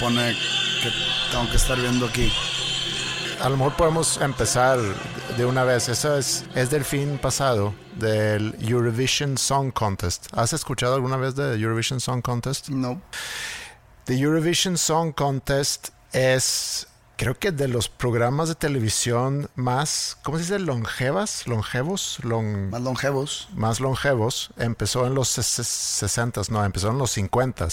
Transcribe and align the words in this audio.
Que 0.00 0.06
supone 0.06 0.34
que 0.82 0.90
tengo 1.30 1.50
que 1.50 1.56
estar 1.56 1.78
viendo 1.78 2.06
aquí. 2.06 2.32
A 3.42 3.48
lo 3.50 3.56
mejor 3.56 3.74
podemos 3.76 4.18
empezar 4.20 4.78
de 5.36 5.44
una 5.44 5.64
vez. 5.64 5.88
Esa 5.88 6.18
es, 6.18 6.44
es 6.54 6.70
del 6.70 6.84
fin 6.84 7.18
pasado, 7.18 7.74
del 7.96 8.54
Eurovision 8.60 9.36
Song 9.36 9.72
Contest. 9.72 10.26
¿Has 10.32 10.52
escuchado 10.54 10.94
alguna 10.94 11.16
vez 11.16 11.34
de 11.36 11.54
Eurovision 11.54 12.00
Song 12.00 12.22
Contest? 12.22 12.68
No. 12.70 13.00
The 14.04 14.18
Eurovision 14.18 14.78
Song 14.78 15.12
Contest 15.12 15.88
es, 16.12 16.86
creo 17.16 17.38
que 17.38 17.52
de 17.52 17.68
los 17.68 17.88
programas 17.88 18.48
de 18.48 18.54
televisión 18.54 19.50
más, 19.54 20.16
¿cómo 20.22 20.38
se 20.38 20.44
dice? 20.44 20.58
Longevas, 20.60 21.46
longevos, 21.46 22.18
long, 22.22 22.70
Más 22.70 22.80
longevos. 22.82 23.48
más 23.54 23.80
longevos. 23.80 24.50
Empezó 24.56 25.06
en 25.06 25.14
los 25.14 25.28
60, 25.28 26.42
no, 26.50 26.64
empezó 26.64 26.90
en 26.90 26.98
los 26.98 27.10
50. 27.12 27.68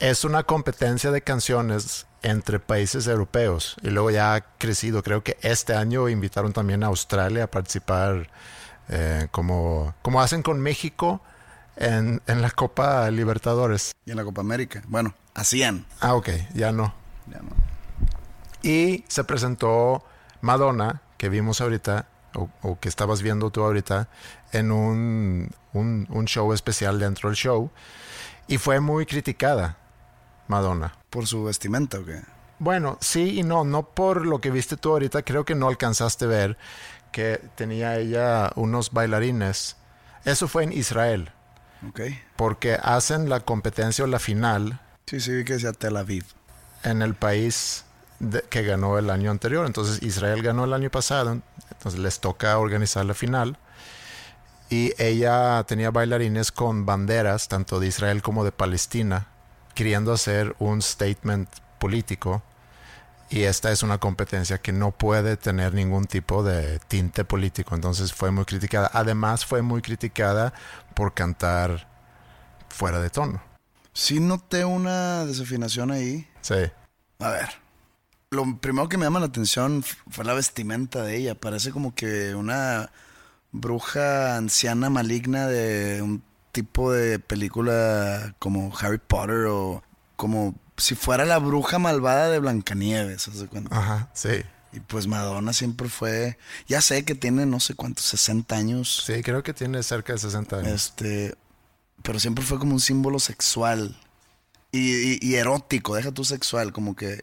Es 0.00 0.24
una 0.24 0.42
competencia 0.42 1.10
de 1.10 1.22
canciones 1.22 2.06
entre 2.22 2.58
países 2.58 3.06
europeos 3.06 3.76
y 3.82 3.90
luego 3.90 4.10
ya 4.10 4.34
ha 4.34 4.40
crecido. 4.58 5.02
Creo 5.02 5.22
que 5.22 5.38
este 5.42 5.74
año 5.74 6.08
invitaron 6.08 6.52
también 6.52 6.82
a 6.82 6.88
Australia 6.88 7.44
a 7.44 7.46
participar 7.46 8.28
eh, 8.88 9.28
como, 9.30 9.94
como 10.02 10.20
hacen 10.20 10.42
con 10.42 10.60
México 10.60 11.22
en, 11.76 12.20
en 12.26 12.42
la 12.42 12.50
Copa 12.50 13.10
Libertadores. 13.10 13.92
Y 14.04 14.10
en 14.10 14.16
la 14.16 14.24
Copa 14.24 14.40
América. 14.40 14.82
Bueno, 14.88 15.14
hacían. 15.34 15.86
Ah, 16.00 16.14
ok, 16.14 16.28
ya 16.54 16.72
no. 16.72 16.94
Ya 17.26 17.38
no. 17.38 17.50
Y 18.62 19.04
se 19.08 19.24
presentó 19.24 20.04
Madonna, 20.40 21.02
que 21.18 21.28
vimos 21.28 21.60
ahorita, 21.60 22.06
o, 22.34 22.48
o 22.62 22.78
que 22.80 22.88
estabas 22.88 23.22
viendo 23.22 23.50
tú 23.50 23.62
ahorita, 23.62 24.08
en 24.52 24.72
un, 24.72 25.50
un, 25.72 26.06
un 26.10 26.24
show 26.26 26.52
especial 26.52 26.98
dentro 26.98 27.28
del 27.28 27.36
show. 27.36 27.70
Y 28.46 28.58
fue 28.58 28.80
muy 28.80 29.06
criticada, 29.06 29.78
Madonna. 30.48 30.94
¿Por 31.10 31.26
su 31.26 31.44
vestimenta 31.44 31.98
o 31.98 32.04
qué? 32.04 32.20
Bueno, 32.58 32.98
sí 33.00 33.38
y 33.38 33.42
no, 33.42 33.64
no 33.64 33.82
por 33.82 34.24
lo 34.26 34.40
que 34.40 34.50
viste 34.50 34.76
tú 34.76 34.90
ahorita, 34.92 35.22
creo 35.22 35.44
que 35.44 35.54
no 35.54 35.68
alcanzaste 35.68 36.24
a 36.26 36.28
ver 36.28 36.58
que 37.12 37.40
tenía 37.56 37.96
ella 37.98 38.50
unos 38.56 38.92
bailarines. 38.92 39.76
Eso 40.24 40.48
fue 40.48 40.64
en 40.64 40.72
Israel, 40.72 41.30
Ok. 41.88 42.00
porque 42.36 42.78
hacen 42.82 43.28
la 43.28 43.40
competencia 43.40 44.04
o 44.04 44.06
la 44.08 44.18
final 44.18 44.80
Sí, 45.06 45.20
sí, 45.20 45.32
vi 45.36 45.44
que 45.44 45.54
decía 45.54 45.72
Tel 45.72 45.96
Aviv. 45.96 46.24
en 46.82 47.02
el 47.02 47.14
país 47.14 47.84
de- 48.20 48.42
que 48.42 48.62
ganó 48.62 48.96
el 48.98 49.10
año 49.10 49.30
anterior. 49.30 49.66
Entonces 49.66 50.02
Israel 50.02 50.42
ganó 50.42 50.64
el 50.64 50.72
año 50.72 50.90
pasado, 50.90 51.38
entonces 51.72 52.00
les 52.00 52.20
toca 52.20 52.56
organizar 52.58 53.04
la 53.04 53.14
final. 53.14 53.58
Y 54.70 54.92
ella 55.02 55.62
tenía 55.64 55.90
bailarines 55.90 56.50
con 56.52 56.86
banderas, 56.86 57.48
tanto 57.48 57.80
de 57.80 57.86
Israel 57.88 58.22
como 58.22 58.44
de 58.44 58.52
Palestina, 58.52 59.28
queriendo 59.74 60.12
hacer 60.12 60.54
un 60.58 60.80
statement 60.82 61.48
político. 61.78 62.42
Y 63.30 63.42
esta 63.42 63.72
es 63.72 63.82
una 63.82 63.98
competencia 63.98 64.58
que 64.58 64.72
no 64.72 64.92
puede 64.92 65.36
tener 65.36 65.74
ningún 65.74 66.06
tipo 66.06 66.42
de 66.42 66.78
tinte 66.88 67.24
político. 67.24 67.74
Entonces 67.74 68.12
fue 68.12 68.30
muy 68.30 68.44
criticada. 68.44 68.90
Además 68.92 69.44
fue 69.44 69.62
muy 69.62 69.82
criticada 69.82 70.52
por 70.94 71.14
cantar 71.14 71.88
fuera 72.68 73.00
de 73.00 73.10
tono. 73.10 73.42
Sí 73.92 74.20
noté 74.20 74.64
una 74.64 75.24
desafinación 75.24 75.90
ahí. 75.90 76.28
Sí. 76.42 76.70
A 77.18 77.28
ver. 77.30 77.48
Lo 78.30 78.58
primero 78.58 78.88
que 78.88 78.98
me 78.98 79.04
llama 79.04 79.20
la 79.20 79.26
atención 79.26 79.84
fue 80.10 80.24
la 80.24 80.34
vestimenta 80.34 81.02
de 81.02 81.16
ella. 81.16 81.34
Parece 81.34 81.70
como 81.70 81.94
que 81.94 82.34
una 82.34 82.90
bruja 83.52 84.36
anciana 84.36 84.90
maligna 84.90 85.46
de 85.46 86.02
un 86.02 86.22
tipo 86.54 86.90
de 86.90 87.18
película 87.18 88.34
como 88.38 88.72
Harry 88.78 88.98
Potter 88.98 89.46
o 89.48 89.82
como 90.16 90.54
si 90.78 90.94
fuera 90.94 91.26
la 91.26 91.38
bruja 91.38 91.78
malvada 91.78 92.30
de 92.30 92.38
Blancanieves. 92.38 93.28
¿haz 93.28 93.40
de 93.40 93.46
cuenta? 93.48 93.76
Ajá, 93.76 94.08
sí. 94.14 94.42
Y 94.72 94.80
pues 94.80 95.06
Madonna 95.06 95.52
siempre 95.52 95.88
fue. 95.88 96.38
Ya 96.66 96.80
sé 96.80 97.04
que 97.04 97.14
tiene 97.14 97.44
no 97.46 97.60
sé 97.60 97.74
cuántos, 97.74 98.06
60 98.06 98.56
años. 98.56 99.04
Sí, 99.06 99.22
creo 99.22 99.42
que 99.42 99.52
tiene 99.54 99.82
cerca 99.82 100.14
de 100.14 100.18
60 100.18 100.56
años. 100.58 100.72
Este. 100.72 101.34
Pero 102.02 102.18
siempre 102.18 102.44
fue 102.44 102.58
como 102.58 102.72
un 102.72 102.80
símbolo 102.80 103.18
sexual. 103.20 103.96
Y, 104.72 105.12
y- 105.14 105.18
y 105.22 105.34
erótico, 105.36 105.94
deja 105.94 106.10
tú 106.10 106.24
sexual, 106.24 106.72
como 106.72 106.96
que. 106.96 107.22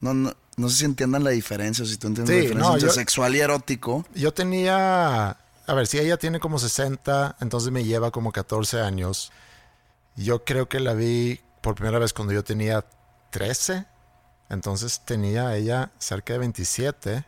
No, 0.00 0.12
no, 0.14 0.34
no 0.56 0.68
sé 0.68 0.76
si 0.78 0.84
entiendan 0.86 1.22
la 1.22 1.30
diferencia, 1.30 1.84
o 1.84 1.86
si 1.86 1.96
tú 1.98 2.08
entiendes 2.08 2.34
la 2.34 2.40
diferencia 2.42 2.68
no, 2.68 2.74
entre 2.74 2.88
yo- 2.88 2.94
sexual 2.94 3.36
y 3.36 3.40
erótico. 3.40 4.04
Yo 4.14 4.32
tenía, 4.34 5.36
a 5.70 5.74
ver, 5.74 5.86
si 5.86 5.98
ella 5.98 6.16
tiene 6.16 6.40
como 6.40 6.58
60, 6.58 7.36
entonces 7.40 7.70
me 7.70 7.84
lleva 7.84 8.10
como 8.10 8.32
14 8.32 8.80
años. 8.80 9.30
Yo 10.16 10.44
creo 10.44 10.68
que 10.68 10.80
la 10.80 10.94
vi 10.94 11.40
por 11.60 11.76
primera 11.76 12.00
vez 12.00 12.12
cuando 12.12 12.34
yo 12.34 12.42
tenía 12.42 12.84
13, 13.30 13.86
entonces 14.48 15.02
tenía 15.04 15.54
ella 15.54 15.92
cerca 15.98 16.32
de 16.32 16.40
27. 16.40 17.24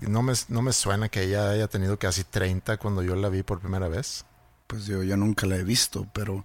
No 0.00 0.22
me, 0.22 0.32
no 0.48 0.60
me 0.60 0.72
suena 0.72 1.08
que 1.08 1.22
ella 1.22 1.50
haya 1.50 1.68
tenido 1.68 2.00
casi 2.00 2.24
30 2.24 2.78
cuando 2.78 3.02
yo 3.02 3.14
la 3.14 3.28
vi 3.28 3.44
por 3.44 3.60
primera 3.60 3.86
vez. 3.88 4.24
Pues 4.66 4.86
yo, 4.86 5.04
yo 5.04 5.16
nunca 5.16 5.46
la 5.46 5.54
he 5.56 5.62
visto, 5.62 6.06
pero. 6.12 6.44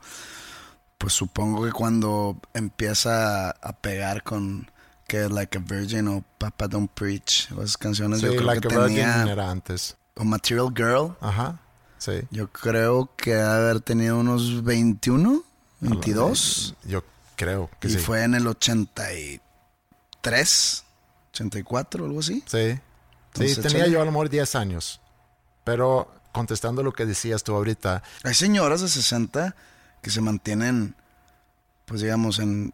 Pues 1.00 1.14
supongo 1.14 1.66
que 1.66 1.72
cuando 1.72 2.38
empieza 2.54 3.50
a 3.50 3.74
pegar 3.82 4.22
con. 4.22 4.70
Que 5.08 5.28
Like 5.28 5.58
a 5.58 5.62
Virgin 5.62 6.08
o 6.10 6.24
Papa 6.38 6.68
Don't 6.68 6.92
Preach, 6.92 7.52
o 7.52 7.64
esas 7.64 7.78
canciones, 7.78 8.20
Sí, 8.20 8.28
yo 8.28 8.34
creo 8.34 8.44
Like 8.46 8.68
que 8.68 8.76
a 8.76 8.80
Virgin 8.80 8.96
tenía. 8.98 9.32
era 9.34 9.50
antes. 9.50 9.98
O 10.16 10.24
Material 10.24 10.70
Girl, 10.76 11.16
Ajá, 11.22 11.60
sí. 11.98 12.22
yo 12.32 12.52
creo 12.52 13.10
que 13.18 13.36
haber 13.42 13.80
tenido 13.82 14.20
unos 14.20 14.64
21, 14.64 15.44
22. 15.80 16.76
Yo 16.86 17.04
creo 17.36 17.70
que 17.80 17.88
Y 17.88 17.92
sí. 17.94 17.98
fue 17.98 18.24
en 18.24 18.36
el 18.36 18.46
83, 18.48 20.84
84, 21.32 22.06
algo 22.06 22.20
así. 22.20 22.44
Sí. 22.46 22.80
Sí, 23.34 23.56
tenía 23.62 23.88
yo 23.88 24.02
a 24.02 24.06
lo 24.06 24.12
mejor 24.12 24.30
10 24.30 24.56
años. 24.56 25.02
Pero 25.64 26.14
contestando 26.32 26.84
lo 26.84 26.94
que 26.94 27.06
decías 27.06 27.44
tú 27.44 27.56
ahorita, 27.56 28.04
Hay 28.24 28.34
señoras 28.36 28.82
de 28.82 28.90
60 28.90 29.56
que 30.02 30.10
se 30.12 30.22
mantienen, 30.22 30.96
pues 31.86 32.02
digamos, 32.02 32.38
en... 32.40 32.74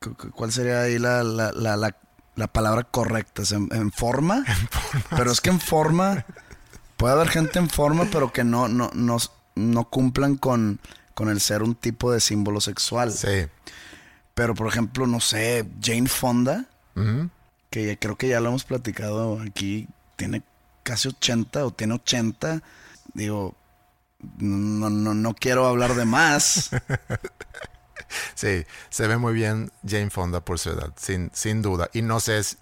cu- 0.00 0.14
cu- 0.16 0.30
¿Cuál 0.30 0.52
sería 0.52 0.82
ahí 0.82 0.98
la, 0.98 1.22
la, 1.22 1.52
la, 1.52 1.76
la, 1.76 1.94
la 2.36 2.46
palabra 2.46 2.84
correcta, 2.84 3.42
en, 3.50 3.68
en 3.72 3.92
forma. 3.92 4.44
pero 5.16 5.30
es 5.32 5.40
que 5.42 5.50
en 5.50 5.60
forma 5.60 6.24
puede 7.00 7.14
haber 7.14 7.28
gente 7.28 7.58
en 7.58 7.68
forma, 7.70 8.04
pero 8.12 8.32
que 8.32 8.44
no, 8.44 8.68
no, 8.68 8.90
no, 8.94 9.16
no 9.56 9.84
cumplan 9.88 10.36
con, 10.36 10.78
con 11.14 11.28
el 11.28 11.40
ser 11.40 11.62
un 11.62 11.74
tipo 11.74 12.12
de 12.12 12.20
símbolo 12.20 12.60
sexual. 12.60 13.10
Sí. 13.12 13.46
Pero, 14.34 14.54
por 14.54 14.68
ejemplo, 14.68 15.06
no 15.06 15.18
sé, 15.20 15.66
Jane 15.82 16.08
Fonda, 16.08 16.66
que 17.70 17.86
ya- 17.86 17.96
creo 17.96 18.16
que 18.16 18.28
ya 18.28 18.40
lo 18.40 18.50
hemos 18.50 18.64
platicado 18.64 19.40
aquí, 19.40 19.88
tiene 20.16 20.42
casi 20.82 21.08
80 21.08 21.64
o 21.66 21.70
tiene 21.72 21.94
80. 21.94 22.62
Digo, 23.14 23.54
no, 24.38 24.90
no, 24.90 25.14
no 25.14 25.34
quiero 25.34 25.66
hablar 25.66 25.94
de 25.94 26.04
más. 26.04 26.70
Sí, 28.34 28.64
se 28.88 29.06
ve 29.06 29.18
muy 29.18 29.32
bien 29.34 29.70
Jane 29.86 30.10
Fonda 30.10 30.40
por 30.40 30.58
su 30.58 30.70
edad, 30.70 30.92
sin, 30.96 31.30
sin 31.32 31.62
duda. 31.62 31.90
Y 31.92 32.02
no 32.02 32.18
sé 32.18 32.42
si, 32.42 32.56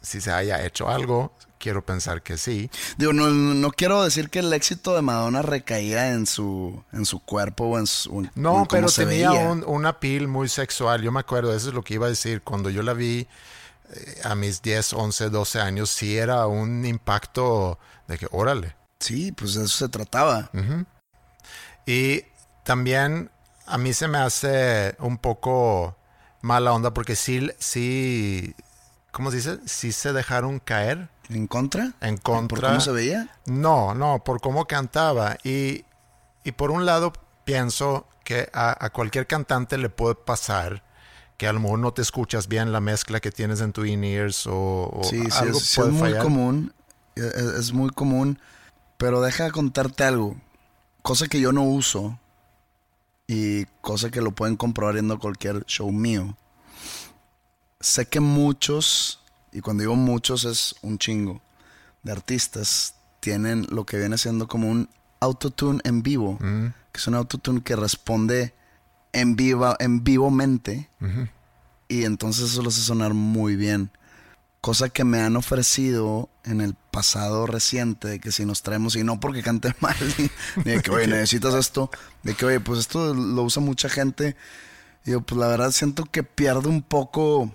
si 0.00 0.20
se 0.20 0.30
haya 0.30 0.64
hecho 0.64 0.88
algo, 0.88 1.34
quiero 1.62 1.86
pensar 1.86 2.22
que 2.22 2.36
sí. 2.36 2.68
Digo, 2.98 3.12
no, 3.12 3.30
no 3.30 3.70
quiero 3.70 4.02
decir 4.02 4.30
que 4.30 4.40
el 4.40 4.52
éxito 4.52 4.96
de 4.96 5.02
Madonna 5.02 5.42
recaía 5.42 6.10
en 6.10 6.26
su, 6.26 6.82
en 6.92 7.06
su 7.06 7.20
cuerpo 7.20 7.66
o 7.66 7.78
en 7.78 7.86
su. 7.86 8.28
No, 8.34 8.66
pero 8.68 8.88
se 8.88 9.06
tenía 9.06 9.30
un, 9.30 9.62
una 9.64 10.00
piel 10.00 10.26
muy 10.26 10.48
sexual. 10.48 11.02
Yo 11.02 11.12
me 11.12 11.20
acuerdo, 11.20 11.54
eso 11.54 11.68
es 11.68 11.74
lo 11.74 11.82
que 11.82 11.94
iba 11.94 12.06
a 12.06 12.10
decir. 12.10 12.42
Cuando 12.42 12.68
yo 12.68 12.82
la 12.82 12.94
vi 12.94 13.28
eh, 13.94 14.20
a 14.24 14.34
mis 14.34 14.60
10, 14.60 14.92
11, 14.94 15.30
12 15.30 15.60
años, 15.60 15.88
sí 15.88 16.18
era 16.18 16.48
un 16.48 16.84
impacto 16.84 17.78
de 18.08 18.18
que, 18.18 18.26
órale. 18.32 18.74
Sí, 18.98 19.30
pues 19.30 19.54
de 19.54 19.64
eso 19.64 19.78
se 19.78 19.88
trataba. 19.88 20.50
Y 21.86 22.24
también 22.64 23.30
a 23.66 23.78
mí 23.78 23.92
se 23.92 24.08
me 24.08 24.18
hace 24.18 24.96
un 24.98 25.16
poco 25.16 25.96
mala 26.40 26.72
onda 26.72 26.92
porque 26.92 27.14
sí, 27.14 27.50
sí, 27.60 28.56
¿cómo 29.12 29.30
se 29.30 29.36
dice? 29.36 29.58
Sí 29.66 29.92
se 29.92 30.12
dejaron 30.12 30.58
caer 30.58 31.08
¿En 31.28 31.46
contra? 31.46 31.92
en 32.00 32.18
¿Por 32.18 32.34
contra. 32.48 32.68
cómo 32.68 32.80
se 32.80 32.92
veía? 32.92 33.28
No, 33.46 33.94
no, 33.94 34.22
por 34.24 34.40
cómo 34.40 34.66
cantaba. 34.66 35.36
Y, 35.44 35.84
y 36.44 36.52
por 36.52 36.70
un 36.70 36.84
lado 36.86 37.12
pienso 37.44 38.06
que 38.24 38.50
a, 38.52 38.84
a 38.84 38.90
cualquier 38.90 39.26
cantante 39.26 39.78
le 39.78 39.88
puede 39.88 40.14
pasar 40.14 40.82
que 41.36 41.48
a 41.48 41.52
lo 41.52 41.58
mejor 41.58 41.80
no 41.80 41.92
te 41.92 42.02
escuchas 42.02 42.46
bien 42.46 42.70
la 42.70 42.80
mezcla 42.80 43.18
que 43.18 43.32
tienes 43.32 43.60
en 43.60 43.72
tu 43.72 43.84
in-ears 43.84 44.46
o, 44.46 44.90
o 44.92 45.00
Sí, 45.02 45.22
sí, 45.24 45.38
algo 45.38 45.58
es, 45.58 45.64
sí, 45.64 45.80
puede 45.80 45.90
es 45.90 45.94
muy 45.96 46.18
común. 46.18 46.72
Es, 47.16 47.24
es 47.24 47.72
muy 47.72 47.90
común. 47.90 48.38
Pero 48.96 49.20
deja 49.20 49.44
de 49.44 49.50
contarte 49.50 50.04
algo. 50.04 50.36
Cosa 51.02 51.26
que 51.26 51.40
yo 51.40 51.50
no 51.52 51.64
uso. 51.64 52.18
Y 53.26 53.64
cosa 53.80 54.10
que 54.10 54.20
lo 54.20 54.32
pueden 54.32 54.56
comprobar 54.56 54.94
yendo 54.94 55.14
a 55.14 55.18
cualquier 55.18 55.64
show 55.64 55.90
mío. 55.90 56.36
Sé 57.80 58.06
que 58.06 58.20
muchos, 58.20 59.20
y 59.52 59.60
cuando 59.60 59.82
digo 59.82 59.96
muchos 59.96 60.44
es 60.44 60.74
un 60.82 60.98
chingo, 60.98 61.40
de 62.02 62.12
artistas 62.12 62.94
tienen 63.20 63.66
lo 63.70 63.84
que 63.86 63.98
viene 63.98 64.18
siendo 64.18 64.48
como 64.48 64.68
un 64.68 64.88
autotune 65.20 65.80
en 65.84 66.02
vivo. 66.02 66.38
Mm, 66.40 66.66
Que 66.92 66.98
es 66.98 67.06
un 67.06 67.14
autotune 67.14 67.62
que 67.62 67.76
responde 67.76 68.54
en 69.12 69.36
viva, 69.36 69.76
en 69.78 70.02
vivamente. 70.02 70.88
Y 71.88 72.04
entonces 72.04 72.50
eso 72.50 72.62
lo 72.62 72.68
hace 72.68 72.80
sonar 72.80 73.14
muy 73.14 73.56
bien. 73.56 73.90
Cosa 74.60 74.88
que 74.88 75.04
me 75.04 75.20
han 75.20 75.36
ofrecido 75.36 76.28
en 76.44 76.60
el 76.60 76.74
pasado 76.90 77.46
reciente, 77.46 78.08
de 78.08 78.20
que 78.20 78.32
si 78.32 78.44
nos 78.44 78.62
traemos, 78.62 78.96
y 78.96 79.04
no 79.04 79.20
porque 79.20 79.42
cante 79.42 79.74
mal, 79.80 79.96
ni, 80.18 80.30
ni 80.64 80.72
de 80.72 80.82
que, 80.82 80.90
oye, 80.90 81.06
necesitas 81.06 81.54
esto, 81.54 81.90
de 82.22 82.34
que, 82.34 82.46
oye, 82.46 82.60
pues 82.60 82.80
esto 82.80 83.14
lo 83.14 83.42
usa 83.42 83.62
mucha 83.62 83.88
gente. 83.88 84.36
Digo, 85.04 85.20
pues 85.20 85.38
la 85.38 85.48
verdad 85.48 85.70
siento 85.72 86.04
que 86.04 86.22
pierde 86.22 86.68
un 86.68 86.82
poco 86.82 87.54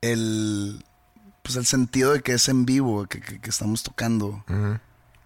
el, 0.00 0.84
pues 1.42 1.56
el 1.56 1.66
sentido 1.66 2.12
de 2.12 2.20
que 2.22 2.32
es 2.34 2.48
en 2.48 2.64
vivo, 2.66 3.06
que, 3.06 3.20
que- 3.20 3.40
que 3.40 3.50
estamos 3.50 3.82
tocando. 3.82 4.44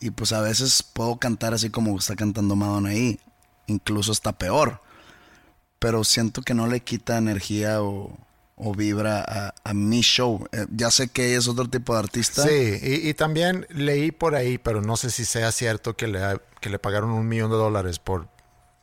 Y 0.01 0.11
pues 0.11 0.33
a 0.33 0.41
veces 0.41 0.83
puedo 0.83 1.17
cantar 1.19 1.55
así 1.55 1.71
como 1.71 1.97
está 1.99 2.17
cantando 2.17 2.55
Madonna 2.57 2.91
ahí. 2.91 3.19
Incluso 3.67 4.13
está 4.13 4.33
peor. 4.33 4.81
Pero 5.79 6.05
siento 6.05 6.43
que 6.43 6.55
no 6.55 6.67
le 6.67 6.81
quita 6.81 7.17
energía 7.19 7.83
o, 7.83 8.17
o 8.57 8.75
vibra 8.75 9.21
a, 9.27 9.55
a 9.65 9.75
mi 9.75 10.01
show. 10.03 10.47
Eh, 10.53 10.67
ya 10.71 10.91
sé 10.91 11.09
que 11.09 11.29
ella 11.29 11.39
es 11.39 11.49
otro 11.49 11.69
tipo 11.69 11.93
de 11.95 11.99
artista. 12.01 12.43
Sí, 12.47 12.79
y, 12.83 13.09
y 13.09 13.15
también 13.15 13.67
leí 13.71 14.11
por 14.11 14.35
ahí, 14.35 14.59
pero 14.59 14.81
no 14.83 14.97
sé 14.97 15.11
si 15.11 15.25
sea 15.25 15.53
cierto 15.53 15.97
que 15.97 16.07
le, 16.09 16.21
que 16.61 16.71
le 16.71 16.79
pagaron 16.79 17.11
un 17.11 17.27
millón 17.29 17.51
de 17.51 17.57
dólares 17.57 17.99
por 17.99 18.29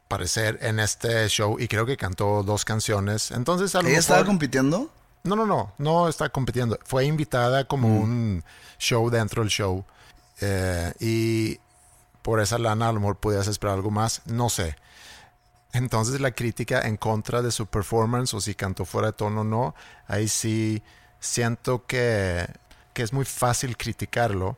aparecer 0.06 0.60
en 0.62 0.80
este 0.80 1.28
show 1.30 1.60
y 1.60 1.68
creo 1.68 1.86
que 1.88 1.98
cantó 1.98 2.44
dos 2.44 2.66
canciones. 2.66 3.32
Entonces, 3.32 3.74
a 3.76 3.82
lo 3.82 3.90
¿Ella 3.90 3.98
estaba 4.00 4.26
compitiendo? 4.26 4.92
No, 5.26 5.38
no, 5.38 5.46
no, 5.46 5.72
no 5.78 6.10
está 6.10 6.28
compitiendo. 6.30 6.78
Fue 6.84 7.06
invitada 7.06 7.66
como 7.66 7.88
Mm. 7.88 8.02
un 8.04 8.44
show 8.78 9.10
dentro 9.10 9.42
del 9.42 9.50
show. 9.50 9.86
Eh, 10.42 10.94
y 11.00 11.60
por 12.22 12.42
esa 12.42 12.58
lana 12.58 12.90
a 12.90 12.92
lo 12.94 13.00
mejor 13.00 13.18
podías 13.18 13.48
esperar 13.48 13.76
algo 13.76 13.90
más, 13.92 14.22
no 14.26 14.50
sé. 14.50 14.76
Entonces 15.72 16.20
la 16.20 16.32
crítica 16.32 16.82
en 16.82 16.98
contra 16.98 17.42
de 17.42 17.52
su 17.52 17.68
performance 17.68 18.34
o 18.34 18.42
si 18.42 18.54
cantó 18.54 18.84
fuera 18.86 19.08
de 19.08 19.14
tono 19.14 19.42
o 19.42 19.44
no, 19.46 19.76
ahí 20.08 20.28
sí 20.28 20.84
siento 21.22 21.86
que, 21.86 22.46
que 22.94 23.02
es 23.04 23.14
muy 23.14 23.26
fácil 23.26 23.78
criticarlo. 23.78 24.58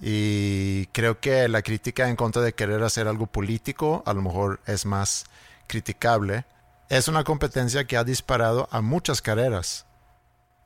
Y 0.00 0.86
creo 0.92 1.18
que 1.20 1.48
la 1.48 1.62
crítica 1.62 2.08
en 2.08 2.16
contra 2.16 2.40
de 2.42 2.54
querer 2.54 2.82
hacer 2.84 3.08
algo 3.08 3.26
político 3.26 4.02
a 4.06 4.12
lo 4.14 4.22
mejor 4.22 4.60
es 4.66 4.86
más 4.86 5.24
criticable. 5.66 6.44
Es 6.88 7.08
una 7.08 7.24
competencia 7.24 7.86
que 7.86 7.96
ha 7.96 8.04
disparado 8.04 8.68
a 8.70 8.80
muchas 8.80 9.20
carreras 9.20 9.86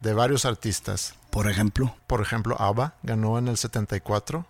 de 0.00 0.14
varios 0.14 0.44
artistas. 0.44 1.14
Por 1.30 1.48
ejemplo. 1.50 1.94
Por 2.06 2.20
ejemplo, 2.20 2.56
ABBA 2.60 2.94
ganó 3.02 3.38
en 3.38 3.48
el 3.48 3.56
74. 3.56 4.46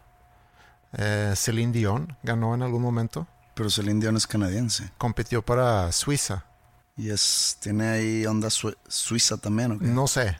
Eh, 0.94 1.34
Celine 1.36 1.72
Dion 1.72 2.16
ganó 2.22 2.54
en 2.54 2.62
algún 2.62 2.82
momento. 2.82 3.26
Pero 3.54 3.70
Celine 3.70 4.00
Dion 4.00 4.16
es 4.16 4.26
canadiense. 4.26 4.90
Compitió 4.98 5.42
para 5.42 5.90
Suiza. 5.92 6.44
Y 6.96 7.10
es 7.10 7.56
tiene 7.60 7.88
ahí 7.88 8.26
onda 8.26 8.48
suiza 8.50 9.36
también. 9.36 9.72
¿o 9.72 9.78
qué? 9.78 9.86
No 9.86 10.06
sé. 10.08 10.38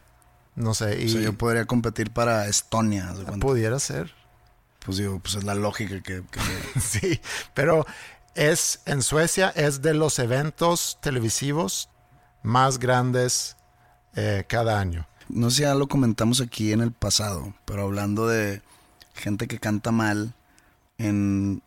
No 0.55 0.75
sé. 0.75 1.01
Y 1.03 1.07
O 1.07 1.13
sea, 1.13 1.21
yo 1.21 1.33
podría 1.37 1.67
competir 1.67 2.13
para 2.13 2.47
Estonia. 2.49 3.13
pudiera 3.41 3.79
ser. 3.79 4.13
Pues 4.85 4.97
digo, 4.99 5.19
pues 5.21 5.35
es 5.37 5.45
la 5.45 5.55
lógica 5.55 6.01
que... 6.03 6.23
que- 6.31 6.81
sí. 6.81 7.21
Pero 7.55 7.87
es 8.35 8.81
en 8.87 9.03
Suecia 9.03 9.51
es 9.55 9.83
de 9.83 9.95
los 9.95 10.19
eventos 10.19 10.99
televisivos 11.01 11.91
más 12.43 12.79
grandes 12.79 13.57
eh, 14.15 14.45
cada 14.49 14.81
año. 14.81 15.07
No 15.29 15.51
sé 15.51 15.57
si 15.57 15.63
ya 15.63 15.75
lo 15.75 15.89
comentamos 15.89 16.41
aquí 16.41 16.73
en 16.73 16.81
el 16.81 16.93
pasado, 16.93 17.55
pero 17.65 17.85
hablando 17.85 18.27
de 18.27 18.63
gente 19.15 19.47
que 19.47 19.59
canta 19.59 19.93
mal 19.93 20.35
en 20.97 21.63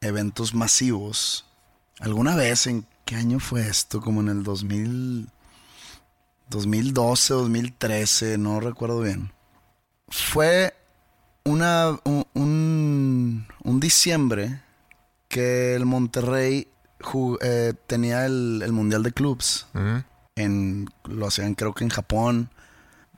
eventos 0.00 0.54
masivos. 0.54 1.46
¿Alguna 2.00 2.34
vez 2.36 2.66
en 2.66 2.86
qué 3.04 3.16
año 3.16 3.38
fue 3.38 3.66
esto? 3.68 4.00
Como 4.00 4.20
en 4.20 4.28
el 4.28 4.42
2000, 4.42 5.28
2012, 6.50 7.34
2013, 7.34 8.38
no 8.38 8.60
recuerdo 8.60 9.00
bien. 9.00 9.32
Fue 10.08 10.74
una, 11.44 11.98
un, 12.04 12.26
un, 12.34 13.46
un 13.62 13.80
diciembre 13.80 14.60
que 15.28 15.74
el 15.74 15.86
Monterrey 15.86 16.68
eh, 17.40 17.74
tenía 17.86 18.26
el, 18.26 18.62
el 18.64 18.72
Mundial 18.72 19.02
de 19.02 19.12
Clubs. 19.12 19.66
Ujú. 19.74 20.02
En, 20.36 20.88
lo 21.04 21.26
hacían 21.26 21.54
creo 21.54 21.74
que 21.74 21.84
en 21.84 21.90
Japón. 21.90 22.50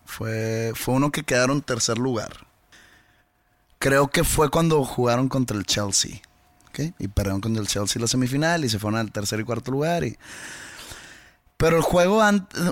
Fue, 0.06 0.72
fue 0.74 0.94
uno 0.94 1.12
que 1.12 1.22
quedaron 1.22 1.60
tercer 1.60 1.98
lugar. 1.98 2.46
Creo 3.78 4.08
que 4.08 4.24
fue 4.24 4.48
cuando 4.50 4.82
jugaron 4.84 5.28
contra 5.28 5.56
el 5.56 5.66
Chelsea. 5.66 6.22
Y 6.98 7.08
perdieron 7.08 7.40
contra 7.40 7.60
el 7.60 7.68
Chelsea 7.68 8.00
la 8.00 8.06
semifinal 8.06 8.64
y 8.64 8.68
se 8.68 8.78
fueron 8.78 9.00
al 9.00 9.10
tercer 9.10 9.40
y 9.40 9.44
cuarto 9.44 9.70
lugar. 9.70 10.04
Y... 10.04 10.16
Pero 11.56 11.76
el 11.76 11.82
juego, 11.82 12.22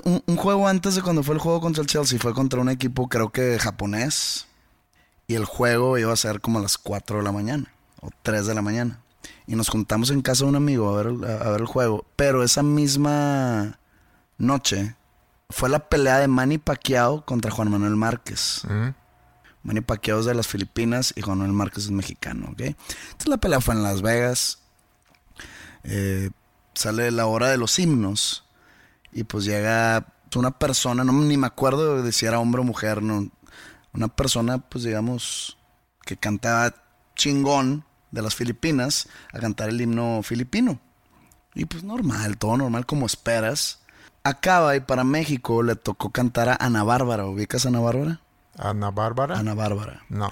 un, 0.03 0.37
juego 0.37 0.67
antes 0.67 0.95
de 0.95 1.01
cuando 1.01 1.23
fue 1.23 1.35
el 1.35 1.41
juego 1.41 1.59
contra 1.59 1.81
el 1.81 1.87
Chelsea 1.87 2.19
fue 2.19 2.33
contra 2.33 2.61
un 2.61 2.69
equipo 2.69 3.09
creo 3.09 3.29
que 3.29 3.59
japonés. 3.59 4.47
Y 5.27 5.35
el 5.35 5.43
juego 5.43 5.97
iba 5.97 6.13
a 6.13 6.17
ser 6.17 6.39
como 6.39 6.59
a 6.59 6.61
las 6.61 6.77
4 6.77 7.17
de 7.17 7.23
la 7.23 7.33
mañana 7.33 7.73
o 8.01 8.09
3 8.23 8.45
de 8.47 8.55
la 8.55 8.61
mañana. 8.61 9.01
Y 9.45 9.55
nos 9.55 9.67
juntamos 9.67 10.09
en 10.09 10.21
casa 10.21 10.45
de 10.45 10.49
un 10.49 10.55
amigo 10.55 10.89
a 10.89 11.03
ver, 11.03 11.07
a 11.41 11.49
ver 11.49 11.61
el 11.61 11.67
juego. 11.67 12.05
Pero 12.15 12.43
esa 12.43 12.63
misma 12.63 13.77
noche 14.37 14.95
fue 15.49 15.69
la 15.69 15.79
pelea 15.89 16.19
de 16.19 16.27
Manny 16.27 16.57
Pacquiao 16.57 17.25
contra 17.25 17.51
Juan 17.51 17.71
Manuel 17.71 17.95
Márquez. 17.95 18.63
Ujú. 18.65 18.93
Manny 19.63 19.81
Pacquiao 19.81 20.19
es 20.19 20.25
de 20.25 20.33
las 20.33 20.47
Filipinas 20.47 21.13
y 21.15 21.21
Juan 21.21 21.39
Manuel 21.39 21.57
Márquez 21.57 21.85
es 21.85 21.91
mexicano, 21.91 22.49
¿ok? 22.51 22.61
Entonces 22.61 23.27
la 23.27 23.37
pelea 23.37 23.61
fue 23.61 23.73
en 23.75 23.83
Las 23.83 24.01
Vegas. 24.01 24.59
Eh, 25.83 26.29
sale 26.73 27.11
la 27.11 27.25
hora 27.25 27.49
de 27.49 27.57
los 27.57 27.79
himnos 27.79 28.45
y 29.11 29.23
pues 29.23 29.45
llega 29.45 30.05
una 30.35 30.51
persona, 30.51 31.03
no 31.03 31.13
ni 31.13 31.37
me 31.37 31.47
acuerdo 31.47 32.01
de 32.03 32.11
si 32.11 32.25
era 32.25 32.39
hombre 32.39 32.61
o 32.61 32.63
mujer, 32.63 33.01
no, 33.01 33.29
una 33.93 34.07
persona 34.07 34.59
pues 34.59 34.83
digamos 34.83 35.57
que 36.05 36.17
cantaba 36.17 36.75
chingón 37.15 37.83
de 38.11 38.21
las 38.21 38.35
Filipinas 38.35 39.09
a 39.33 39.39
cantar 39.39 39.69
el 39.69 39.81
himno 39.81 40.21
filipino. 40.23 40.79
Y 41.55 41.65
pues 41.65 41.83
normal, 41.83 42.37
todo 42.37 42.55
normal 42.57 42.85
como 42.85 43.05
esperas. 43.05 43.79
Acaba 44.29 44.75
y 44.75 44.79
para 44.81 45.03
México 45.03 45.63
le 45.63 45.75
tocó 45.75 46.11
cantar 46.11 46.49
a 46.49 46.55
Ana 46.59 46.83
Bárbara. 46.83 47.25
¿Ubicas 47.25 47.65
a 47.65 47.69
Ana 47.69 47.79
Bárbara? 47.79 48.21
Ana 48.57 48.91
Bárbara. 48.91 49.37
Ana 49.39 49.53
Bárbara. 49.53 50.03
No. 50.09 50.29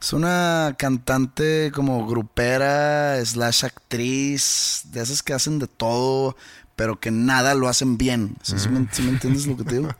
Es 0.00 0.12
una 0.12 0.74
cantante 0.78 1.72
como 1.74 2.06
grupera, 2.06 3.24
slash 3.24 3.64
actriz, 3.64 4.82
de 4.92 5.02
esas 5.02 5.22
que 5.22 5.34
hacen 5.34 5.58
de 5.58 5.66
todo, 5.66 6.36
pero 6.76 7.00
que 7.00 7.10
nada 7.10 7.54
lo 7.54 7.68
hacen 7.68 7.98
bien. 7.98 8.36
¿Sí, 8.42 8.58
sí 8.58 8.68
me, 8.68 8.86
sí 8.92 9.02
me 9.02 9.10
entiendes 9.10 9.46
lo 9.46 9.56
que 9.56 9.64
te 9.64 9.74
digo? 9.78 9.88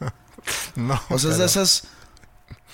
No. 0.76 0.94
O 1.10 1.18
sea, 1.18 1.30
es 1.30 1.36
pero- 1.36 1.38
de 1.38 1.44
esas 1.46 1.82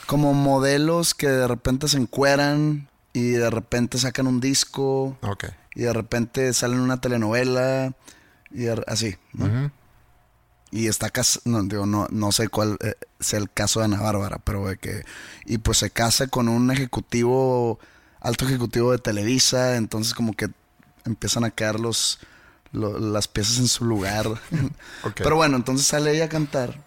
como 0.06 0.32
modelos 0.34 1.14
que 1.14 1.26
de 1.28 1.48
repente 1.48 1.88
se 1.88 1.96
encueran 1.96 2.88
y 3.12 3.30
de 3.30 3.50
repente 3.50 3.98
sacan 3.98 4.26
un 4.28 4.38
disco 4.40 5.16
Ok. 5.22 5.46
y 5.74 5.80
de 5.82 5.92
repente 5.92 6.52
salen 6.52 6.76
en 6.78 6.84
una 6.84 7.00
telenovela 7.00 7.92
y 8.52 8.66
así, 8.86 9.16
¿no? 9.32 9.46
Ujú. 9.46 9.70
Y 10.76 10.88
está 10.88 11.08
casada, 11.08 11.42
no, 11.44 11.62
digo, 11.62 11.86
no, 11.86 12.08
no 12.10 12.32
sé 12.32 12.48
cuál 12.48 12.76
eh, 12.80 12.94
sea 13.20 13.38
el 13.38 13.48
caso 13.48 13.78
de 13.78 13.84
Ana 13.84 14.00
Bárbara, 14.00 14.38
pero 14.42 14.66
de 14.66 14.76
que, 14.76 15.04
y 15.46 15.58
pues 15.58 15.78
se 15.78 15.90
casa 15.90 16.26
con 16.26 16.48
un 16.48 16.68
ejecutivo, 16.72 17.78
alto 18.20 18.44
ejecutivo 18.44 18.90
de 18.90 18.98
Televisa, 18.98 19.76
entonces 19.76 20.14
como 20.14 20.32
que 20.32 20.48
empiezan 21.04 21.44
a 21.44 21.52
caer 21.52 21.78
los, 21.78 22.18
lo- 22.72 22.98
las 22.98 23.28
piezas 23.28 23.58
en 23.58 23.68
su 23.68 23.84
lugar. 23.84 24.26
Pero 25.22 25.36
bueno, 25.36 25.54
entonces 25.56 25.86
sale 25.86 26.10
ella 26.12 26.24
a 26.24 26.28
cantar 26.28 26.82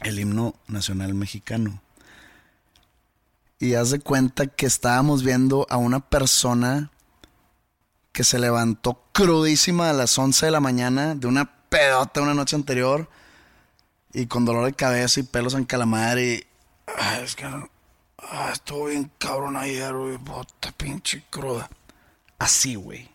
el 0.00 0.20
himno 0.20 0.54
nacional 0.68 1.12
mexicano. 1.14 1.82
Y 3.58 3.74
haz 3.74 3.90
de 3.90 3.98
cuenta 3.98 4.46
que 4.46 4.66
estábamos 4.66 5.24
viendo 5.24 5.66
a 5.70 5.76
una 5.76 5.98
persona 6.08 6.92
que 8.12 8.22
se 8.22 8.38
levantó 8.38 9.02
crudísima 9.12 9.90
a 9.90 9.92
las 9.92 10.16
11 10.16 10.46
de 10.46 10.52
la 10.52 10.60
mañana 10.60 11.16
de 11.16 11.26
una 11.26 11.57
pedota 11.68 12.20
una 12.20 12.34
noche 12.34 12.56
anterior 12.56 13.08
y 14.12 14.26
con 14.26 14.44
dolor 14.44 14.64
de 14.66 14.72
cabeza 14.72 15.20
y 15.20 15.24
pelos 15.24 15.54
en 15.54 15.64
calamar 15.64 16.18
y... 16.18 16.46
"Ay, 16.86 17.24
es 17.24 17.36
que 17.36 17.44
ah, 17.44 18.50
estuvo 18.52 18.86
bien 18.86 19.10
cabrón 19.18 19.56
ayer, 19.56 19.92
güey, 19.94 20.16
bota 20.16 20.72
pinche 20.72 21.24
cruda. 21.30 21.68
Así, 22.38 22.74
güey. 22.74 23.10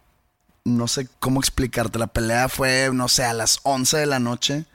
No 0.66 0.88
sé 0.88 1.08
cómo 1.20 1.40
explicarte. 1.40 2.00
La 2.00 2.08
pelea 2.08 2.48
fue, 2.50 2.90
no 2.94 3.08
sé, 3.08 3.24
a 3.26 3.34
las 3.34 3.60
11 3.64 3.98
de 3.98 4.06
la 4.06 4.20
noche 4.20 4.66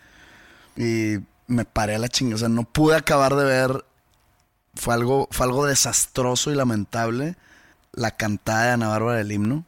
y 0.77 1.17
me 1.47 1.65
paré 1.65 1.97
a 1.97 1.99
la 1.99 2.09
chingada. 2.09 2.37
O 2.37 2.39
sea, 2.39 2.49
no 2.49 2.65
pude 2.65 2.97
acabar 2.97 3.35
de 3.37 3.45
ver. 3.45 3.85
Fue 4.75 4.95
algo, 4.95 5.29
fue 5.31 5.47
algo 5.47 5.67
desastroso 5.67 6.51
y 6.51 6.55
lamentable 6.55 7.37
la 7.93 8.13
cantada 8.13 8.65
de 8.67 8.71
Ana 8.73 8.89
Bárbara 8.89 9.19
del 9.19 9.33
himno. 9.33 9.65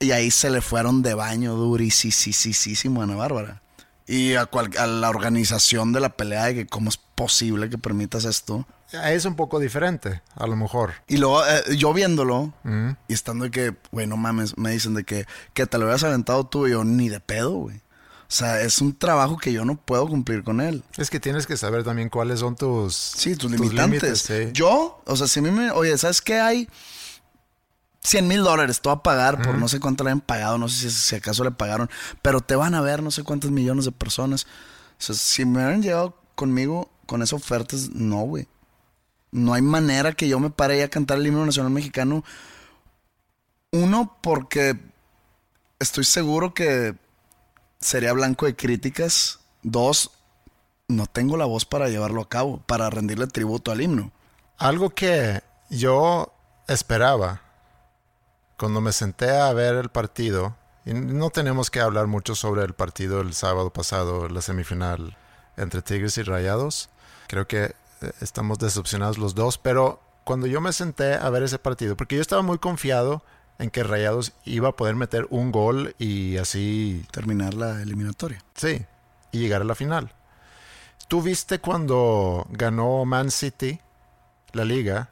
Y 0.00 0.12
ahí 0.12 0.30
se 0.30 0.50
le 0.50 0.60
fueron 0.60 1.02
de 1.02 1.14
baño 1.14 1.54
durísimo 1.54 3.00
a 3.00 3.04
Ana 3.04 3.16
Bárbara. 3.16 3.62
Y 4.06 4.34
a, 4.34 4.46
cual- 4.46 4.70
a 4.78 4.86
la 4.86 5.10
organización 5.10 5.92
de 5.92 6.00
la 6.00 6.10
pelea 6.16 6.46
de 6.46 6.54
que 6.54 6.66
cómo 6.66 6.88
es 6.88 6.96
posible 6.96 7.68
que 7.68 7.78
permitas 7.78 8.24
esto. 8.24 8.66
Es 9.04 9.26
un 9.26 9.36
poco 9.36 9.58
diferente, 9.60 10.22
a 10.34 10.46
lo 10.46 10.56
mejor. 10.56 10.92
Y 11.08 11.18
luego 11.18 11.44
eh, 11.44 11.76
yo 11.76 11.92
viéndolo 11.92 12.54
Mm. 12.64 12.90
y 13.08 13.12
estando 13.12 13.44
de 13.44 13.50
que, 13.50 13.74
güey, 13.92 14.06
no 14.06 14.16
mames, 14.16 14.56
me 14.56 14.70
dicen 14.70 14.94
de 14.94 15.04
que, 15.04 15.26
que 15.52 15.66
te 15.66 15.76
lo 15.76 15.84
habías 15.86 16.04
aventado 16.04 16.44
tú 16.46 16.66
y 16.66 16.70
yo 16.70 16.84
ni 16.84 17.10
de 17.10 17.20
pedo, 17.20 17.50
güey. 17.52 17.76
O 17.76 18.30
sea, 18.30 18.62
es 18.62 18.80
un 18.80 18.94
trabajo 18.96 19.36
que 19.36 19.52
yo 19.52 19.64
no 19.66 19.76
puedo 19.76 20.06
cumplir 20.06 20.42
con 20.42 20.60
él. 20.62 20.84
Es 20.96 21.10
que 21.10 21.18
tienes 21.20 21.46
que 21.46 21.56
saber 21.58 21.82
también 21.84 22.08
cuáles 22.08 22.40
son 22.40 22.56
tus... 22.56 22.94
Sí, 22.94 23.36
tus 23.36 23.50
limitantes. 23.50 24.02
límites, 24.02 24.20
sí. 24.20 24.50
Yo, 24.54 25.02
o 25.04 25.16
sea, 25.16 25.26
si 25.26 25.40
a 25.40 25.42
mí 25.42 25.50
me, 25.50 25.70
oye, 25.70 25.96
¿sabes 25.98 26.20
qué 26.22 26.38
hay? 26.40 26.68
100 28.00 28.28
mil 28.28 28.42
dólares, 28.42 28.80
te 28.80 28.88
voy 28.88 28.96
a 28.96 29.02
pagar 29.02 29.42
por 29.42 29.56
no 29.56 29.68
sé 29.68 29.80
cuánto 29.80 30.04
le 30.04 30.10
han 30.10 30.20
pagado, 30.20 30.56
no 30.56 30.68
sé 30.68 30.88
si, 30.88 30.90
si 30.90 31.16
acaso 31.16 31.44
le 31.44 31.50
pagaron, 31.50 31.90
pero 32.22 32.40
te 32.40 32.56
van 32.56 32.74
a 32.74 32.80
ver 32.80 33.02
no 33.02 33.10
sé 33.10 33.22
cuántos 33.22 33.50
millones 33.50 33.84
de 33.84 33.92
personas. 33.92 34.46
O 34.98 35.02
sea, 35.02 35.14
si 35.14 35.44
me 35.44 35.58
hubieran 35.58 35.82
llegado 35.82 36.16
conmigo 36.34 36.90
con 37.06 37.22
esas 37.22 37.34
ofertas, 37.34 37.90
no, 37.90 38.20
güey. 38.22 38.46
No 39.30 39.54
hay 39.54 39.62
manera 39.62 40.12
que 40.12 40.28
yo 40.28 40.40
me 40.40 40.50
pare 40.50 40.82
a 40.82 40.88
cantar 40.88 41.18
el 41.18 41.26
himno 41.26 41.44
nacional 41.44 41.72
mexicano. 41.72 42.24
Uno, 43.72 44.16
porque 44.22 44.78
estoy 45.78 46.04
seguro 46.04 46.54
que 46.54 46.96
sería 47.78 48.12
blanco 48.12 48.46
de 48.46 48.56
críticas. 48.56 49.40
Dos, 49.62 50.10
no 50.86 51.06
tengo 51.06 51.36
la 51.36 51.44
voz 51.44 51.64
para 51.64 51.88
llevarlo 51.88 52.22
a 52.22 52.28
cabo, 52.28 52.62
para 52.66 52.88
rendirle 52.88 53.26
tributo 53.26 53.70
al 53.70 53.82
himno. 53.82 54.12
Algo 54.56 54.90
que 54.90 55.42
yo 55.68 56.32
esperaba 56.66 57.42
cuando 58.58 58.80
me 58.80 58.92
senté 58.92 59.30
a 59.30 59.52
ver 59.52 59.76
el 59.76 59.88
partido, 59.88 60.56
y 60.84 60.92
no 60.92 61.30
tenemos 61.30 61.70
que 61.70 61.80
hablar 61.80 62.06
mucho 62.06 62.34
sobre 62.34 62.64
el 62.64 62.74
partido 62.74 63.20
el 63.20 63.32
sábado 63.32 63.72
pasado, 63.72 64.28
la 64.28 64.42
semifinal 64.42 65.16
entre 65.56 65.80
Tigres 65.80 66.18
y 66.18 66.22
Rayados. 66.22 66.90
Creo 67.28 67.46
que 67.46 67.64
eh, 67.64 68.12
estamos 68.20 68.58
decepcionados 68.58 69.16
los 69.16 69.34
dos, 69.34 69.58
pero 69.58 70.00
cuando 70.24 70.46
yo 70.46 70.60
me 70.60 70.72
senté 70.72 71.14
a 71.14 71.30
ver 71.30 71.42
ese 71.42 71.58
partido, 71.58 71.96
porque 71.96 72.16
yo 72.16 72.22
estaba 72.22 72.42
muy 72.42 72.58
confiado 72.58 73.22
en 73.58 73.70
que 73.70 73.82
Rayados 73.82 74.32
iba 74.44 74.70
a 74.70 74.76
poder 74.76 74.94
meter 74.94 75.26
un 75.30 75.52
gol 75.52 75.94
y 75.98 76.36
así 76.36 77.04
Terminar 77.10 77.54
la 77.54 77.82
eliminatoria. 77.82 78.42
Sí, 78.54 78.84
y 79.32 79.38
llegar 79.38 79.62
a 79.62 79.64
la 79.64 79.74
final. 79.74 80.12
¿Tú 81.06 81.22
viste 81.22 81.60
cuando 81.60 82.46
ganó 82.50 83.04
Man 83.04 83.30
City 83.30 83.80
la 84.52 84.64
liga 84.64 85.10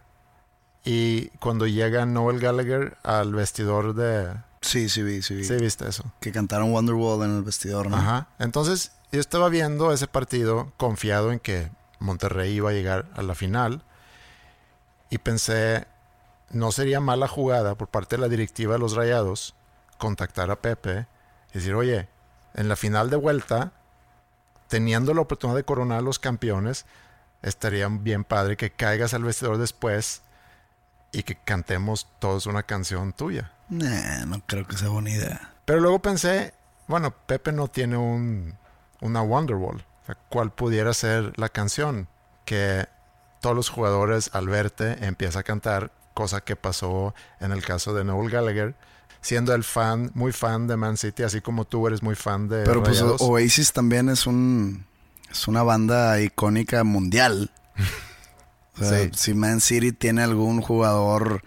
y 0.86 1.30
cuando 1.40 1.66
llega 1.66 2.06
Noel 2.06 2.38
Gallagher 2.38 2.96
al 3.02 3.34
vestidor 3.34 3.92
de... 3.96 4.32
Sí, 4.60 4.88
sí, 4.88 5.02
vi, 5.02 5.20
sí, 5.20 5.34
vi. 5.34 5.42
Sí, 5.42 5.56
viste 5.56 5.88
eso. 5.88 6.04
Que 6.20 6.30
cantaron 6.30 6.72
Wonderwall 6.72 7.24
en 7.24 7.36
el 7.36 7.42
vestidor, 7.42 7.90
¿no? 7.90 7.96
Ajá. 7.96 8.28
Entonces, 8.38 8.92
yo 9.10 9.18
estaba 9.18 9.48
viendo 9.48 9.92
ese 9.92 10.06
partido 10.06 10.72
confiado 10.76 11.32
en 11.32 11.40
que 11.40 11.72
Monterrey 11.98 12.52
iba 12.52 12.70
a 12.70 12.72
llegar 12.72 13.06
a 13.16 13.22
la 13.22 13.34
final 13.34 13.82
y 15.10 15.18
pensé, 15.18 15.88
no 16.50 16.70
sería 16.70 17.00
mala 17.00 17.26
jugada 17.26 17.74
por 17.74 17.88
parte 17.88 18.14
de 18.14 18.22
la 18.22 18.28
directiva 18.28 18.74
de 18.74 18.78
los 18.78 18.94
Rayados 18.94 19.56
contactar 19.98 20.52
a 20.52 20.60
Pepe 20.60 21.08
y 21.50 21.54
decir, 21.54 21.74
oye, 21.74 22.08
en 22.54 22.68
la 22.68 22.76
final 22.76 23.10
de 23.10 23.16
vuelta, 23.16 23.72
teniendo 24.68 25.14
la 25.14 25.22
oportunidad 25.22 25.56
de 25.56 25.64
coronar 25.64 25.98
a 25.98 26.02
los 26.02 26.20
campeones, 26.20 26.86
estaría 27.42 27.88
bien 27.88 28.22
padre 28.22 28.56
que 28.56 28.70
caigas 28.70 29.14
al 29.14 29.24
vestidor 29.24 29.58
después 29.58 30.22
y 31.12 31.22
que 31.22 31.36
cantemos 31.36 32.08
todos 32.18 32.46
una 32.46 32.62
canción 32.62 33.12
tuya. 33.12 33.52
Nah, 33.68 34.24
no 34.26 34.42
creo 34.46 34.66
que 34.66 34.76
sea 34.76 34.88
buena 34.88 35.10
idea. 35.10 35.54
Pero 35.64 35.80
luego 35.80 36.00
pensé, 36.00 36.54
bueno, 36.86 37.14
Pepe 37.26 37.52
no 37.52 37.68
tiene 37.68 37.96
un, 37.96 38.54
una 39.00 39.22
Wonderwall. 39.22 39.84
O 40.02 40.06
sea, 40.06 40.16
¿Cuál 40.28 40.52
pudiera 40.52 40.92
ser 40.94 41.32
la 41.38 41.48
canción? 41.48 42.08
Que 42.44 42.86
todos 43.40 43.56
los 43.56 43.68
jugadores 43.68 44.30
al 44.32 44.48
verte 44.48 45.04
empieza 45.04 45.40
a 45.40 45.42
cantar, 45.42 45.92
cosa 46.14 46.40
que 46.40 46.56
pasó 46.56 47.14
en 47.40 47.52
el 47.52 47.64
caso 47.64 47.94
de 47.94 48.04
Noel 48.04 48.30
Gallagher, 48.30 48.74
siendo 49.20 49.54
el 49.54 49.64
fan, 49.64 50.10
muy 50.14 50.32
fan 50.32 50.66
de 50.66 50.76
Man 50.76 50.96
City, 50.96 51.24
así 51.24 51.40
como 51.40 51.64
tú 51.64 51.86
eres 51.86 52.02
muy 52.02 52.14
fan 52.14 52.48
de 52.48 52.64
Pero 52.64 52.82
pues 52.82 53.00
Rayados. 53.00 53.20
Oasis 53.20 53.72
también 53.72 54.08
es 54.08 54.26
un 54.26 54.86
es 55.30 55.48
una 55.48 55.62
banda 55.62 56.20
icónica 56.20 56.84
mundial. 56.84 57.50
O 58.78 58.84
sea, 58.84 59.04
Sí. 59.04 59.10
Si 59.14 59.34
Man 59.34 59.60
City 59.60 59.92
tiene 59.92 60.22
algún 60.22 60.60
jugador 60.60 61.42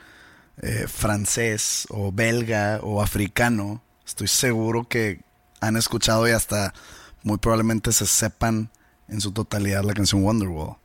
eh, 0.61 0.87
francés 0.87 1.87
o 1.89 2.11
belga 2.11 2.79
o 2.81 3.01
africano, 3.01 3.81
estoy 4.05 4.27
seguro 4.27 4.87
que 4.87 5.21
han 5.61 5.77
escuchado 5.77 6.27
y 6.27 6.31
hasta 6.31 6.73
muy 7.23 7.37
probablemente 7.37 7.91
se 7.91 8.05
sepan 8.05 8.69
en 9.07 9.21
su 9.21 9.31
totalidad 9.31 9.83
la 9.83 9.93
canción 9.93 10.23
Wonderwall. 10.23 10.77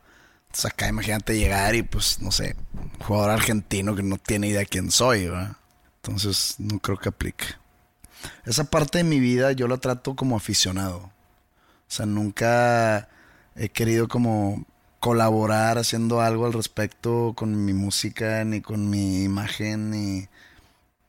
Entonces 0.45 0.65
acá 0.65 0.87
imagínate 0.87 1.37
llegar 1.37 1.75
y 1.75 1.83
pues 1.83 2.21
no 2.21 2.31
sé, 2.31 2.55
un 2.73 2.89
jugador 3.05 3.31
argentino 3.31 3.95
que 3.95 4.03
no 4.03 4.17
tiene 4.17 4.47
idea 4.47 4.65
quién 4.65 4.91
soy, 4.91 5.27
¿verdad? 5.27 5.57
Entonces 5.97 6.55
no 6.59 6.79
creo 6.79 6.97
que 6.97 7.09
aplique. 7.09 7.45
Esa 8.45 8.63
parte 8.65 8.99
de 8.99 9.03
mi 9.03 9.19
vida 9.19 9.51
yo 9.51 9.67
la 9.67 9.77
trato 9.77 10.15
como 10.15 10.37
aficionado. 10.37 10.97
O 10.97 11.11
sea, 11.87 12.05
nunca 12.05 13.09
he 13.55 13.69
querido 13.69 14.07
como 14.07 14.65
colaborar 15.05 15.77
haciendo 15.77 16.19
algo 16.19 16.47
al 16.47 16.53
respecto 16.53 17.33
con 17.35 17.63
mi 17.63 17.73
música, 17.73 18.43
ni 18.43 18.61
con 18.61 18.89
mi 18.89 19.21
imagen, 19.21 19.91
ni... 19.91 20.23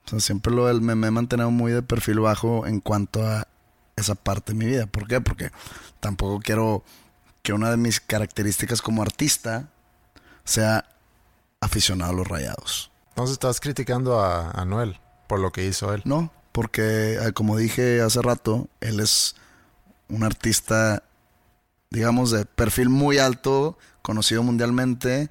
O 0.05 0.11
sea, 0.11 0.21
siempre 0.21 0.53
lo, 0.53 0.71
me, 0.83 0.95
me 0.95 1.07
he 1.07 1.11
mantenido 1.11 1.51
muy 1.51 1.73
de 1.73 1.81
perfil 1.81 2.21
bajo 2.21 2.67
en 2.67 2.81
cuanto 2.81 3.27
a 3.27 3.49
esa 3.97 4.15
parte 4.15 4.53
de 4.53 4.59
mi 4.59 4.67
vida. 4.67 4.85
¿Por 4.85 5.09
qué? 5.09 5.23
Porque 5.23 5.51
tampoco 5.99 6.41
quiero 6.41 6.85
que 7.41 7.55
una 7.55 7.71
de 7.71 7.79
mis 7.79 7.99
características 7.99 8.83
como 8.83 9.01
artista 9.01 9.71
sea 10.45 10.85
aficionado 11.63 12.13
a 12.13 12.17
los 12.17 12.29
rayados. 12.29 12.91
Entonces 13.09 13.33
estás 13.33 13.61
criticando 13.61 14.21
a, 14.21 14.51
a 14.51 14.67
Noel 14.67 15.01
por 15.27 15.41
lo 15.41 15.53
que 15.53 15.65
hizo 15.65 15.95
él. 15.95 16.03
No, 16.05 16.31
porque 16.53 17.15
eh, 17.15 17.33
como 17.33 17.57
dije 17.57 18.03
hace 18.03 18.21
rato, 18.21 18.69
él 18.83 19.01
es 19.01 19.37
un 20.11 20.23
artista, 20.23 21.03
digamos, 21.91 22.31
de 22.31 22.45
perfil 22.45 22.89
muy 22.89 23.19
alto, 23.19 23.79
conocido 24.03 24.43
mundialmente, 24.43 25.31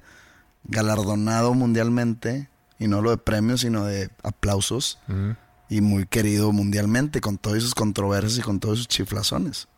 galardonado 0.64 1.54
mundialmente, 1.54 2.48
y 2.78 2.88
no 2.88 3.02
lo 3.02 3.10
de 3.10 3.18
premios, 3.18 3.62
sino 3.62 3.84
de 3.84 4.10
aplausos, 4.22 4.98
y 5.68 5.80
muy 5.80 6.06
querido 6.06 6.52
mundialmente, 6.52 7.20
con 7.20 7.38
todas 7.38 7.62
sus 7.62 7.74
controversias 7.74 8.38
y 8.38 8.42
con 8.42 8.60
todos 8.60 8.78
sus 8.78 8.88
chiflazones. 8.88 9.68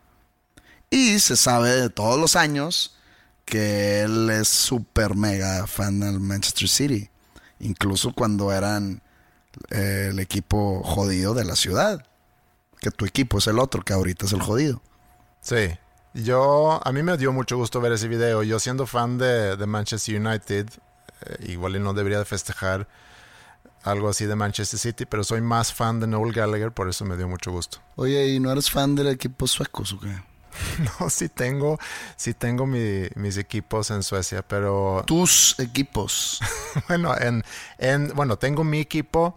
Y 0.91 1.19
se 1.19 1.37
sabe 1.37 1.71
de 1.71 1.91
todos 1.91 2.19
los 2.19 2.35
años 2.35 2.97
que 3.45 4.03
él 4.03 4.31
es 4.31 4.49
súper 4.49 5.15
mega 5.15 5.67
fan 5.67 6.01
del 6.01 6.21
Manchester 6.21 6.69
City. 6.69 7.11
Incluso 7.61 8.13
cuando 8.13 8.53
eran 8.53 9.03
eh, 9.71 10.09
el 10.11 10.19
equipo 10.21 10.83
jodido 10.83 11.35
de 11.35 11.45
la 11.45 11.57
ciudad. 11.57 12.05
Que 12.81 12.91
tu 12.91 13.05
equipo 13.05 13.39
es 13.39 13.47
el 13.47 13.59
otro, 13.59 13.83
que 13.83 13.93
ahorita 13.93 14.27
es 14.27 14.33
el 14.33 14.41
jodido. 14.41 14.81
Sí. 15.41 15.71
Yo, 16.15 16.81
a 16.85 16.93
mí 16.93 17.03
me 17.03 17.17
dio 17.17 17.33
mucho 17.33 17.57
gusto 17.57 17.81
ver 17.81 17.93
ese 17.93 18.09
video. 18.09 18.43
Yo 18.43 18.59
siendo 18.59 18.87
fan 18.87 19.19
de, 19.19 19.57
de 19.57 19.67
Manchester 19.67 20.21
United, 20.21 20.69
eh, 21.27 21.37
igual 21.51 21.77
y 21.77 21.79
no 21.79 21.93
debería 21.95 22.19
de 22.19 22.25
festejar 22.25 22.89
algo 23.85 24.09
así 24.09 24.27
de 24.27 24.35
Manchester 24.35 24.79
City, 24.79 25.07
pero 25.07 25.23
soy 25.25 25.41
más 25.41 25.73
fan 25.73 26.01
de 26.01 26.07
Noel 26.07 26.33
Gallagher, 26.33 26.73
por 26.73 26.89
eso 26.89 27.05
me 27.05 27.17
dio 27.17 27.29
mucho 27.29 27.53
gusto. 27.53 27.79
Oye, 27.97 28.27
¿y 28.29 28.41
no 28.41 28.51
eres 28.51 28.71
fan 28.71 28.95
del 28.95 29.09
equipo 29.09 29.47
suecos 29.47 29.93
o 29.93 30.01
qué? 30.01 30.09
No, 31.01 31.09
sí 31.11 31.29
tengo, 31.29 31.79
sí 32.17 32.35
tengo 32.35 32.67
mi- 32.67 33.07
mis 33.15 33.37
equipos 33.37 33.91
en 33.93 34.03
Suecia, 34.03 34.43
pero 34.43 35.05
Tus 35.07 35.55
equipos. 35.61 36.41
bueno, 36.89 37.15
en, 37.17 37.45
en, 37.79 38.09
bueno, 38.15 38.37
tengo 38.39 38.65
mi 38.65 38.81
equipo 38.81 39.37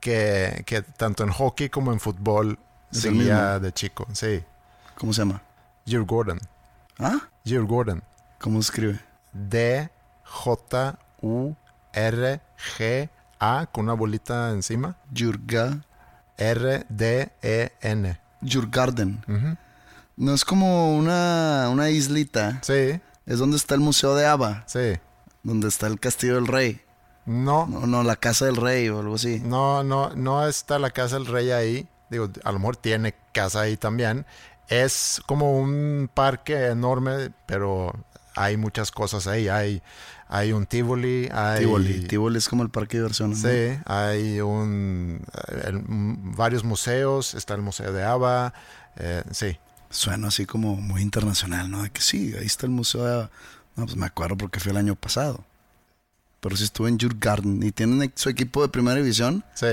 que, 0.00 0.62
que 0.64 0.80
tanto 0.82 1.22
en 1.24 1.30
hockey 1.30 1.68
como 1.68 1.92
en 1.92 2.00
fútbol 2.00 2.58
seguía 2.90 3.58
de 3.58 3.72
chico. 3.72 4.06
Sí, 4.12 4.42
¿Cómo 4.96 5.12
se 5.12 5.20
llama? 5.20 5.42
Gordon. 5.96 6.40
¿Ah? 6.98 7.18
Gordon. 7.44 8.02
¿Cómo 8.40 8.60
se 8.62 8.70
escribe? 8.70 9.00
D 9.32 9.90
J 10.24 10.98
U 11.22 11.54
R 11.92 12.40
G 12.76 13.08
A 13.40 13.66
con 13.72 13.84
una 13.84 13.94
bolita 13.94 14.50
encima. 14.50 14.96
Jurga. 15.16 15.84
R 16.36 16.84
D 16.88 17.32
E 17.42 17.72
N. 17.80 18.20
Jurgarden. 18.42 19.24
Ujú. 19.26 19.56
No 20.16 20.34
es 20.34 20.44
como 20.44 20.96
una, 20.96 21.68
una 21.70 21.90
islita. 21.90 22.58
Sí, 22.62 23.00
Es 23.26 23.38
donde 23.38 23.56
está 23.56 23.74
el 23.74 23.80
Museo 23.80 24.14
de 24.14 24.26
Ava. 24.26 24.64
sí. 24.66 24.98
Donde 25.44 25.68
está 25.68 25.86
el 25.86 25.98
Castillo 26.00 26.34
del 26.34 26.46
Rey. 26.48 26.82
No, 27.24 27.66
No, 27.66 27.86
no, 27.86 28.02
la 28.02 28.16
Casa 28.16 28.44
del 28.46 28.56
Rey 28.56 28.88
o 28.88 28.98
algo 29.00 29.14
así. 29.14 29.40
no, 29.44 29.82
no, 29.84 30.10
no 30.14 30.46
está 30.46 30.78
la 30.78 30.90
casa 30.90 31.16
del 31.16 31.26
rey 31.26 31.50
ahí. 31.52 31.88
Digo, 32.10 32.28
a 32.44 32.52
lo 32.52 32.58
mejor 32.58 32.76
tiene 32.76 33.14
casa 33.32 33.60
ahí 33.60 33.76
también. 33.76 34.26
Es 34.68 35.20
como 35.26 35.58
un 35.58 36.10
parque 36.12 36.66
enorme, 36.66 37.30
pero 37.46 37.92
hay 38.34 38.56
muchas 38.56 38.90
cosas 38.90 39.26
ahí. 39.26 39.48
Hay, 39.48 39.82
hay 40.28 40.52
un 40.52 40.66
Tivoli, 40.66 41.28
hay 41.32 41.60
Tivoli. 41.60 42.06
Tivoli 42.06 42.38
es 42.38 42.48
como 42.48 42.62
el 42.62 42.70
parque 42.70 42.98
de 42.98 43.02
diversiones. 43.04 43.42
¿no? 43.42 43.48
Sí, 43.50 43.80
hay 43.86 44.40
un, 44.40 45.22
eh, 45.48 45.62
el- 45.68 45.82
varios 45.86 46.64
museos, 46.64 47.34
está 47.34 47.54
el 47.54 47.62
Museo 47.62 47.92
de 47.92 48.04
Ava, 48.04 48.52
eh, 48.96 49.22
sí. 49.30 49.58
Suena 49.90 50.28
así 50.28 50.44
como 50.44 50.76
muy 50.76 51.00
internacional, 51.00 51.70
¿no? 51.70 51.82
De 51.82 51.88
que 51.90 52.02
sí, 52.02 52.34
ahí 52.38 52.44
está 52.44 52.66
el 52.66 52.72
Museo 52.72 53.04
de 53.04 53.14
Ava. 53.14 53.30
No, 53.74 53.84
pues 53.86 53.96
me 53.96 54.04
acuerdo 54.04 54.36
porque 54.36 54.60
fui 54.60 54.70
el 54.70 54.76
año 54.76 54.94
pasado. 54.96 55.44
Pero 56.40 56.56
sí 56.56 56.64
estuve 56.64 56.90
en 56.90 56.98
Jurgarden. 57.00 57.62
Y 57.62 57.72
tienen 57.72 58.12
su 58.14 58.28
equipo 58.28 58.60
de 58.60 58.68
primera 58.68 58.96
división. 58.98 59.44
Sí. 59.54 59.66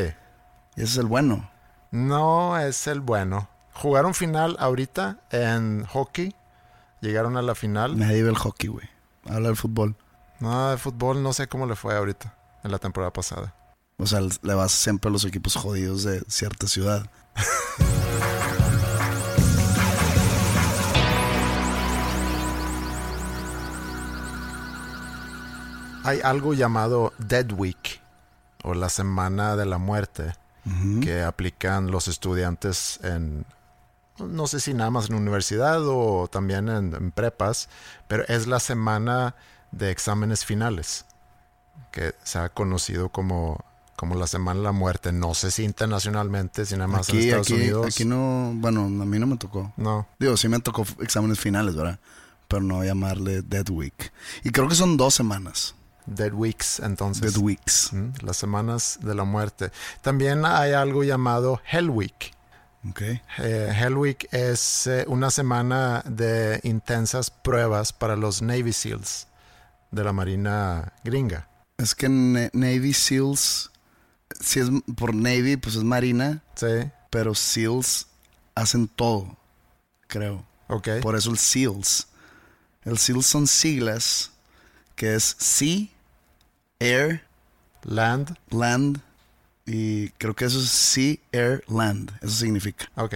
Y 0.78 0.82
ese 0.82 0.84
es 0.84 0.98
el 0.98 1.06
bueno. 1.08 1.50
No 1.92 2.58
es 2.58 2.88
el 2.88 3.02
bueno. 3.02 3.50
Jugaron 3.76 4.14
final 4.14 4.56
ahorita 4.58 5.20
en 5.32 5.86
hockey. 5.86 6.34
Llegaron 7.02 7.36
a 7.36 7.42
la 7.42 7.56
final. 7.56 8.00
Nadie 8.00 8.24
ve 8.24 8.30
el 8.30 8.38
hockey, 8.38 8.70
güey. 8.70 8.88
Habla 9.26 9.50
del 9.50 9.58
fútbol. 9.58 9.98
No, 10.40 10.72
de 10.72 10.78
fútbol 10.78 11.22
no 11.22 11.34
sé 11.34 11.48
cómo 11.48 11.66
le 11.66 11.76
fue 11.76 11.94
ahorita, 11.96 12.38
en 12.64 12.72
la 12.72 12.80
temporada 12.80 13.12
pasada. 13.12 13.54
O 13.98 14.08
sea, 14.08 14.22
le 14.22 14.54
vas 14.54 14.72
siempre 14.72 15.10
a 15.10 15.12
los 15.12 15.26
equipos 15.26 15.56
jodidos 15.58 16.04
de 16.04 16.22
cierta 16.28 16.68
ciudad. 16.68 17.10
Hay 26.04 26.22
algo 26.22 26.54
llamado 26.54 27.12
Dead 27.18 27.52
Week, 27.52 28.02
o 28.64 28.74
la 28.74 28.88
Semana 28.90 29.58
de 29.58 29.66
la 29.66 29.80
Muerte, 29.80 30.34
que 31.02 31.24
aplican 31.24 31.92
los 31.92 32.08
estudiantes 32.08 33.00
en, 33.04 33.46
no 34.20 34.48
sé 34.48 34.60
si 34.60 34.74
nada 34.74 34.90
más 34.92 35.10
en 35.10 35.16
universidad 35.16 35.82
o 35.88 36.28
también 36.32 36.70
en, 36.70 36.94
en 36.96 37.12
prepas, 37.12 37.70
pero 38.08 38.24
es 38.28 38.48
la 38.48 38.60
semana 38.60 39.36
de 39.72 39.92
exámenes 39.92 40.46
finales, 40.46 41.06
que 41.92 42.14
se 42.24 42.40
ha 42.40 42.50
conocido 42.50 43.10
como, 43.10 43.64
como 43.98 44.16
la 44.16 44.28
Semana 44.28 44.60
de 44.60 44.64
la 44.66 44.72
Muerte. 44.72 45.12
No 45.12 45.34
sé 45.34 45.52
si 45.52 45.64
internacionalmente, 45.64 46.66
si 46.66 46.76
nada 46.76 46.88
más 46.88 47.10
en 47.10 47.16
Aquí, 47.18 47.26
Estados 47.28 47.48
aquí, 47.48 47.54
Unidos. 47.56 47.86
aquí 47.88 48.06
no, 48.06 48.52
bueno, 48.56 48.86
a 48.86 48.88
mí 49.06 49.20
no 49.20 49.28
me 49.28 49.38
tocó. 49.38 49.74
No, 49.78 50.08
Digo, 50.20 50.38
sí 50.38 50.48
me 50.48 50.60
tocó 50.60 50.86
exámenes 51.02 51.40
finales, 51.40 51.76
¿verdad? 51.76 52.00
Pero 52.48 52.62
no 52.62 52.84
llamarle 52.84 53.42
Dead 53.42 53.68
Week. 53.70 54.12
Y 54.44 54.52
creo 54.52 54.68
que 54.70 54.76
son 54.76 54.98
dos 54.98 55.14
semanas. 55.16 55.76
Dead 56.06 56.32
Weeks, 56.32 56.80
entonces. 56.82 57.34
Dead 57.34 57.42
Weeks. 57.42 57.92
Mm, 57.92 58.10
Las 58.22 58.38
semanas 58.38 59.00
de 59.02 59.16
la 59.16 59.24
muerte. 59.24 59.72
También 60.02 60.46
hay 60.46 60.74
algo 60.74 61.04
llamado 61.04 61.60
Hell 61.70 61.90
Week. 61.90 62.34
Ok. 62.90 63.02
Eh, 63.40 63.74
Hell 63.76 63.98
Week 63.98 64.28
es 64.32 64.88
eh, 64.88 65.06
una 65.08 65.32
semana 65.32 66.04
de 66.06 66.60
intensas 66.64 67.32
pruebas 67.32 67.92
para 67.94 68.16
los 68.16 68.42
Navy 68.42 68.74
SEALs 68.74 69.28
de 69.92 70.04
la 70.04 70.14
Marina 70.14 70.94
gringa. 71.04 71.48
Es 71.78 71.96
que 71.96 72.08
Na- 72.10 72.50
Navy 72.54 72.94
SEALs, 72.94 73.72
si 74.40 74.60
es 74.60 74.70
por 74.96 75.14
Navy, 75.16 75.58
pues 75.58 75.76
es 75.76 75.84
Marina, 75.84 76.44
Sí, 76.56 76.90
pero 77.10 77.34
SEALs 77.34 78.08
hacen 78.54 78.88
todo, 78.88 79.36
creo. 80.08 80.46
ok. 80.68 80.90
Por 81.02 81.16
eso 81.16 81.32
el 81.32 81.38
SEALs. 81.38 82.08
El 82.84 82.98
SEALs 83.00 83.26
son 83.26 83.48
siglas 83.48 84.32
que 84.96 85.16
es 85.16 85.36
Sea, 85.40 85.88
Air, 86.80 87.24
Land, 87.84 88.38
Land 88.52 89.02
y 89.66 90.10
creo 90.12 90.36
que 90.36 90.46
eso 90.46 90.60
es 90.60 90.70
Sea, 90.70 91.16
Air, 91.32 91.64
Land. 91.68 92.12
Eso 92.22 92.36
significa. 92.36 92.86
ok. 92.96 93.16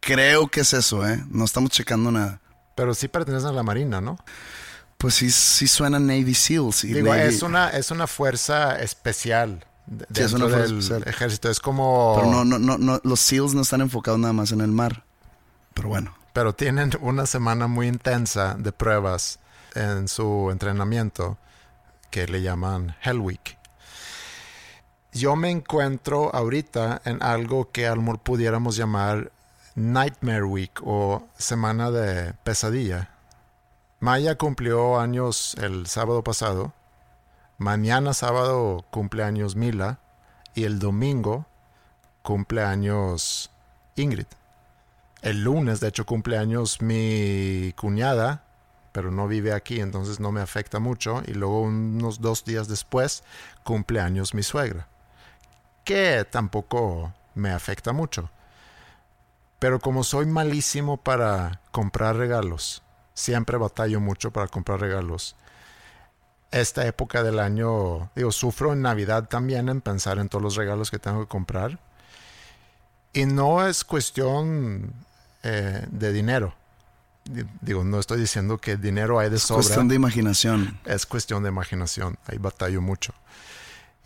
Creo 0.00 0.46
que 0.48 0.60
es 0.60 0.72
eso, 0.72 1.06
¿eh? 1.06 1.22
No 1.30 1.44
estamos 1.44 1.70
checando 1.70 2.12
nada. 2.12 2.40
Pero 2.76 2.94
sí 2.94 3.08
pertenecen 3.08 3.48
a 3.48 3.52
la 3.52 3.62
Marina, 3.62 4.00
¿no? 4.00 4.18
Pues 4.98 5.14
sí, 5.14 5.30
sí 5.30 5.66
suena 5.66 5.98
Navy 5.98 6.32
SEALs. 6.34 6.84
Y 6.84 6.92
Digo, 6.94 7.08
Navy- 7.12 7.22
es 7.28 7.42
una, 7.42 7.70
es 7.70 7.90
una 7.90 8.06
fuerza 8.06 8.78
especial 8.80 9.64
Sí, 9.88 10.22
es 10.22 10.30
dentro 10.30 10.46
una 10.46 10.56
fuerza 10.56 10.68
del 10.72 10.78
especial. 10.78 11.02
ejército. 11.08 11.50
Es 11.50 11.60
como... 11.60 12.14
Pero 12.16 12.30
no, 12.30 12.44
no, 12.44 12.58
no, 12.58 12.78
no, 12.78 13.00
los 13.04 13.20
SEALs 13.20 13.54
no 13.54 13.62
están 13.62 13.80
enfocados 13.80 14.18
nada 14.20 14.32
más 14.32 14.52
en 14.52 14.60
el 14.60 14.70
mar. 14.70 15.04
Pero 15.74 15.88
bueno. 15.88 16.16
pero 16.32 16.54
tienen 16.54 16.92
una 17.00 17.26
semana 17.26 17.66
muy 17.66 17.86
intensa 17.88 18.54
de 18.58 18.72
pruebas 18.72 19.38
en 19.74 20.06
su 20.08 20.48
entrenamiento 20.52 21.36
que 22.10 22.26
le 22.28 22.42
llaman 22.42 22.94
Hell 23.02 23.18
Week. 23.18 23.58
Yo 25.16 25.34
me 25.34 25.50
encuentro 25.50 26.30
ahorita 26.34 27.00
en 27.06 27.22
algo 27.22 27.70
que 27.70 27.86
a 27.86 27.94
lo 27.94 28.02
mejor 28.02 28.18
pudiéramos 28.18 28.76
llamar 28.76 29.32
Nightmare 29.74 30.44
Week 30.44 30.78
o 30.84 31.26
semana 31.38 31.90
de 31.90 32.34
pesadilla. 32.44 33.08
Maya 33.98 34.36
cumplió 34.36 35.00
años 35.00 35.56
el 35.58 35.86
sábado 35.86 36.22
pasado. 36.22 36.74
Mañana 37.56 38.12
sábado 38.12 38.84
cumple 38.90 39.22
años 39.22 39.56
Mila. 39.56 40.00
Y 40.54 40.64
el 40.64 40.78
domingo 40.78 41.46
cumple 42.20 42.62
años 42.62 43.50
Ingrid. 43.94 44.26
El 45.22 45.44
lunes, 45.44 45.80
de 45.80 45.88
hecho, 45.88 46.04
cumple 46.04 46.36
años 46.36 46.82
mi 46.82 47.72
cuñada, 47.74 48.44
pero 48.92 49.10
no 49.10 49.28
vive 49.28 49.54
aquí, 49.54 49.80
entonces 49.80 50.20
no 50.20 50.30
me 50.30 50.42
afecta 50.42 50.78
mucho. 50.78 51.22
Y 51.26 51.32
luego 51.32 51.62
unos 51.62 52.20
dos 52.20 52.44
días 52.44 52.68
después, 52.68 53.24
cumple 53.64 54.00
años 54.00 54.34
mi 54.34 54.42
suegra, 54.42 54.88
que 55.86 56.26
tampoco 56.30 57.14
me 57.34 57.50
afecta 57.50 57.92
mucho. 57.94 58.28
Pero 59.58 59.80
como 59.80 60.04
soy 60.04 60.26
malísimo 60.26 60.98
para 60.98 61.60
comprar 61.70 62.16
regalos, 62.16 62.82
siempre 63.14 63.56
batallo 63.56 64.00
mucho 64.00 64.30
para 64.30 64.48
comprar 64.48 64.80
regalos. 64.80 65.34
Esta 66.50 66.86
época 66.86 67.22
del 67.22 67.38
año, 67.38 68.10
digo, 68.14 68.32
sufro 68.32 68.72
en 68.74 68.82
Navidad 68.82 69.28
también 69.28 69.68
en 69.70 69.80
pensar 69.80 70.18
en 70.18 70.28
todos 70.28 70.42
los 70.42 70.56
regalos 70.56 70.90
que 70.90 70.98
tengo 70.98 71.20
que 71.20 71.28
comprar. 71.28 71.78
Y 73.12 73.24
no 73.24 73.66
es 73.66 73.82
cuestión 73.84 74.92
eh, 75.42 75.86
de 75.90 76.12
dinero. 76.12 76.54
Di- 77.24 77.46
Digo, 77.62 77.82
no 77.82 77.98
estoy 77.98 78.20
diciendo 78.20 78.58
que 78.58 78.76
dinero 78.76 79.18
hay 79.18 79.30
de 79.30 79.36
Es 79.36 79.42
sobra. 79.44 79.62
cuestión 79.62 79.88
de 79.88 79.94
imaginación. 79.94 80.78
Es 80.84 81.06
cuestión 81.06 81.42
de 81.42 81.48
imaginación. 81.48 82.18
Ahí 82.26 82.36
batallo 82.38 82.82
mucho. 82.82 83.14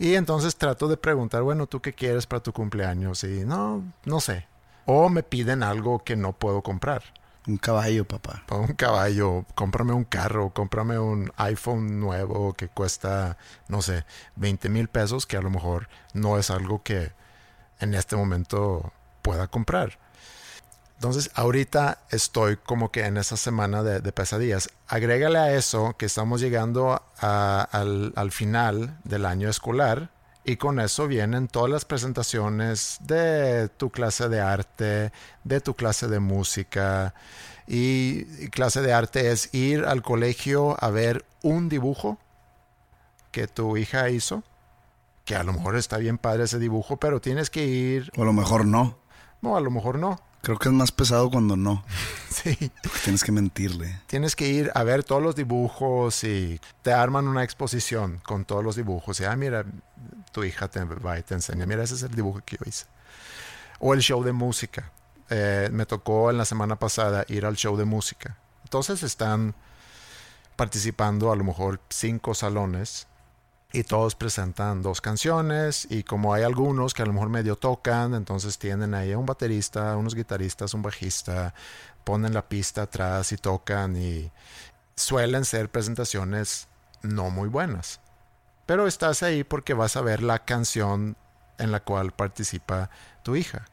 Y 0.01 0.15
entonces 0.15 0.57
trato 0.57 0.89
de 0.89 0.97
preguntar, 0.97 1.43
bueno, 1.43 1.67
¿tú 1.67 1.83
qué 1.83 1.93
quieres 1.93 2.27
para 2.27 2.43
tu 2.43 2.55
cumpleaños? 2.55 3.23
Y 3.23 3.45
no, 3.45 3.85
no 4.07 4.21
sé. 4.21 4.47
O 4.87 5.11
me 5.11 5.23
piden 5.23 5.63
algo 5.63 6.03
que 6.03 6.17
no 6.17 6.33
puedo 6.33 6.63
comprar. 6.63 7.03
Un 7.47 7.59
caballo, 7.59 8.09
papá. 8.09 8.43
Un 8.49 8.69
caballo, 8.69 9.45
cómprame 9.55 9.93
un 9.93 10.05
carro, 10.05 10.55
cómprame 10.55 10.99
un 10.99 11.31
iPhone 11.37 12.01
nuevo 12.01 12.55
que 12.55 12.69
cuesta, 12.69 13.37
no 13.69 13.83
sé, 13.83 14.07
20 14.37 14.71
mil 14.71 14.89
pesos, 14.89 15.27
que 15.27 15.37
a 15.37 15.43
lo 15.43 15.51
mejor 15.51 15.91
no 16.15 16.39
es 16.39 16.51
algo 16.51 16.83
que 16.83 17.13
en 17.79 17.93
este 17.93 18.17
momento 18.17 18.95
pueda 19.21 19.49
comprar. 19.49 19.99
Entonces, 21.01 21.31
ahorita 21.35 22.01
estoy 22.11 22.59
como 22.59 22.93
que 22.93 23.07
en 23.07 23.17
esa 23.17 23.39
semana 23.39 23.83
de, 23.83 24.01
de 24.01 24.13
pesadillas. 24.13 24.69
Agrégale 24.87 25.39
a 25.39 25.55
eso 25.57 25.95
que 25.97 26.05
estamos 26.05 26.43
llegando 26.43 27.01
a- 27.19 27.67
al, 27.73 28.13
al 28.17 28.31
final 28.33 28.99
del 29.05 29.25
año 29.25 29.49
escolar 29.49 30.11
y 30.45 30.57
con 30.57 30.79
eso 30.79 31.07
vienen 31.07 31.49
todas 31.49 31.71
las 31.71 31.87
presentaciones 31.87 32.99
de 33.01 33.71
tu 33.79 33.89
clase 33.89 34.29
de 34.29 34.41
arte, 34.43 35.11
de 35.43 35.61
tu 35.63 35.73
clase 35.75 36.07
de 36.07 36.21
música. 36.21 37.15
Y, 37.67 38.27
y 38.39 38.49
clase 38.49 38.83
de 38.83 38.93
arte 38.93 39.31
es 39.33 39.55
ir 39.55 39.87
al 39.87 40.03
colegio 40.03 40.77
a 40.85 40.91
ver 40.91 41.25
un 41.41 41.71
dibujo 41.71 42.19
que 43.31 43.47
tu 43.47 43.79
hija 43.79 44.11
hizo, 44.11 44.43
que 45.25 45.35
a 45.35 45.45
lo 45.45 45.55
mejor 45.55 45.77
está 45.77 45.97
bien 45.97 46.19
padre 46.19 46.45
ese 46.45 46.59
dibujo, 46.59 46.99
pero 46.99 47.23
tienes 47.23 47.49
que 47.49 47.65
ir, 47.65 48.13
O 48.19 48.23
a 48.23 48.27
lo 48.27 48.35
mejor 48.35 48.67
no. 48.67 48.99
no, 49.41 49.57
a 49.57 49.61
lo 49.63 49.71
mejor 49.71 49.99
no. 49.99 50.21
Creo 50.42 50.59
que 50.59 50.68
es 50.68 50.74
más 50.74 50.92
pesado 50.92 51.31
cuando 51.31 51.57
no. 51.57 51.85
Sí. 52.31 52.57
Porque 52.83 52.98
tienes 53.05 53.22
que 53.22 53.33
mentirle. 53.33 54.00
Tienes 54.07 54.35
que 54.35 54.48
ir 54.48 54.70
a 54.74 54.83
ver 54.83 55.05
todos 55.05 55.22
los 55.22 55.37
dibujos 55.37 56.24
y 56.24 56.59
te 56.81 56.92
arman 56.92 57.29
una 57.29 57.44
exposición 57.44 58.18
con 58.24 58.46
todos 58.46 58.64
los 58.64 58.76
dibujos. 58.76 59.20
Y, 59.20 59.24
ah, 59.24 59.37
mira, 59.37 59.66
tu 60.33 60.44
hija 60.44 60.68
te 60.68 60.83
va 60.85 61.18
y 61.18 61.22
te 61.22 61.35
enseña. 61.35 61.66
Mira, 61.66 61.83
ese 61.83 61.96
es 61.96 62.03
el 62.03 62.14
dibujo 62.14 62.40
que 62.46 62.57
yo 62.57 62.62
hice. 62.64 62.87
O 63.79 63.92
el 63.92 64.00
show 64.00 64.22
de 64.24 64.33
música. 64.33 64.90
Eh, 65.29 65.68
me 65.70 65.85
tocó 65.85 66.31
en 66.31 66.38
la 66.38 66.46
semana 66.46 66.76
pasada 66.76 67.26
ir 67.29 67.44
al 67.44 67.57
show 67.57 67.76
de 67.76 67.85
música. 67.85 68.38
Entonces 68.64 69.03
están 69.03 69.55
participando 70.57 71.33
a 71.33 71.37
lo 71.37 71.44
mejor 71.44 71.81
cinco 71.90 72.35
salones 72.35 73.07
y 73.72 73.85
todos 73.85 74.14
presentan 74.14 74.83
dos 74.83 75.00
canciones 75.00 75.87
y 75.90 76.02
como 76.02 76.35
hay 76.35 76.42
algunos 76.42 76.92
que 76.92 77.02
a 77.02 77.06
lo 77.06 77.12
mejor 77.12 77.28
medio 77.28 77.56
tocan, 77.56 78.14
entonces 78.14 78.59
tienen 78.59 78.94
ahí 78.94 79.12
a 79.12 79.18
un 79.18 79.26
baterista, 79.26 79.96
unos 79.96 80.14
guitarristas, 80.14 80.74
un 80.74 80.83
bajista, 80.83 81.54
ponen 82.02 82.35
la 82.35 82.48
pista 82.48 82.83
atrás 82.83 83.30
y 83.33 83.37
tocan 83.37 83.96
y 83.96 84.30
suelen 84.96 85.44
ser 85.44 85.70
presentaciones 85.70 86.66
no 87.02 87.30
muy 87.30 87.48
buenas. 87.48 88.00
Pero 88.66 88.87
estás 88.87 89.22
ahí 89.22 89.44
porque 89.44 89.74
vas 89.74 89.96
a 89.96 90.02
ver 90.02 90.22
la 90.22 90.40
canción 90.40 91.16
en 91.59 91.72
la 91.72 91.80
cual 91.80 92.12
participa 92.12 92.90
tu 93.22 93.37
hija, 93.37 93.66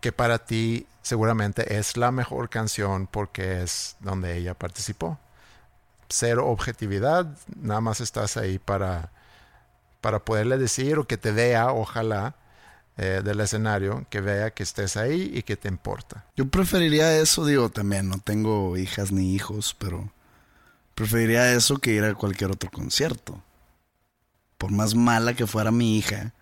que 0.00 0.12
para 0.12 0.38
ti 0.38 0.86
seguramente 1.02 1.78
es 1.78 1.96
la 1.96 2.12
mejor 2.12 2.48
canción 2.48 3.06
porque 3.06 3.62
es 3.62 3.96
donde 4.00 4.36
ella 4.36 4.54
participó 4.54 5.18
cero 6.08 6.48
objetividad, 6.48 7.26
nada 7.56 7.80
más 7.80 8.00
estás 8.00 8.36
ahí 8.36 8.58
para, 8.58 9.10
para 10.00 10.18
poderle 10.20 10.58
decir 10.58 10.98
o 10.98 11.06
que 11.06 11.16
te 11.16 11.32
vea, 11.32 11.72
ojalá, 11.72 12.36
eh, 12.98 13.22
del 13.24 13.40
escenario, 13.40 14.04
que 14.10 14.20
vea 14.20 14.50
que 14.50 14.62
estés 14.62 14.98
ahí 14.98 15.30
y 15.34 15.42
que 15.42 15.56
te 15.56 15.68
importa. 15.68 16.26
Yo 16.36 16.46
preferiría 16.48 17.16
eso, 17.16 17.46
digo, 17.46 17.70
también 17.70 18.08
no 18.08 18.18
tengo 18.18 18.76
hijas 18.76 19.12
ni 19.12 19.34
hijos, 19.34 19.74
pero 19.78 20.12
preferiría 20.94 21.54
eso 21.54 21.78
que 21.78 21.92
ir 21.92 22.04
a 22.04 22.14
cualquier 22.14 22.50
otro 22.50 22.70
concierto. 22.70 23.42
Por 24.58 24.72
más 24.72 24.94
mala 24.94 25.34
que 25.34 25.46
fuera 25.46 25.70
mi 25.70 25.96
hija, 25.96 26.34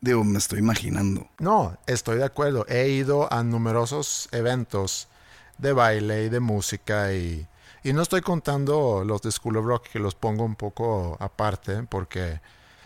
digo, 0.00 0.22
me 0.22 0.38
estoy 0.38 0.58
imaginando. 0.58 1.28
No, 1.38 1.78
estoy 1.86 2.18
de 2.18 2.24
acuerdo. 2.24 2.66
He 2.68 2.88
ido 2.90 3.32
a 3.32 3.42
numerosos 3.42 4.28
eventos 4.32 5.08
de 5.56 5.72
baile 5.72 6.24
y 6.24 6.28
de 6.28 6.40
música 6.40 7.12
y, 7.14 7.46
y 7.82 7.92
no 7.92 8.02
estoy 8.02 8.20
contando 8.22 9.04
los 9.04 9.22
de 9.22 9.30
School 9.32 9.56
of 9.58 9.66
Rock, 9.66 9.88
que 9.88 9.98
los 9.98 10.14
pongo 10.14 10.44
un 10.44 10.56
poco 10.56 11.16
aparte 11.20 11.82
porque 11.84 12.40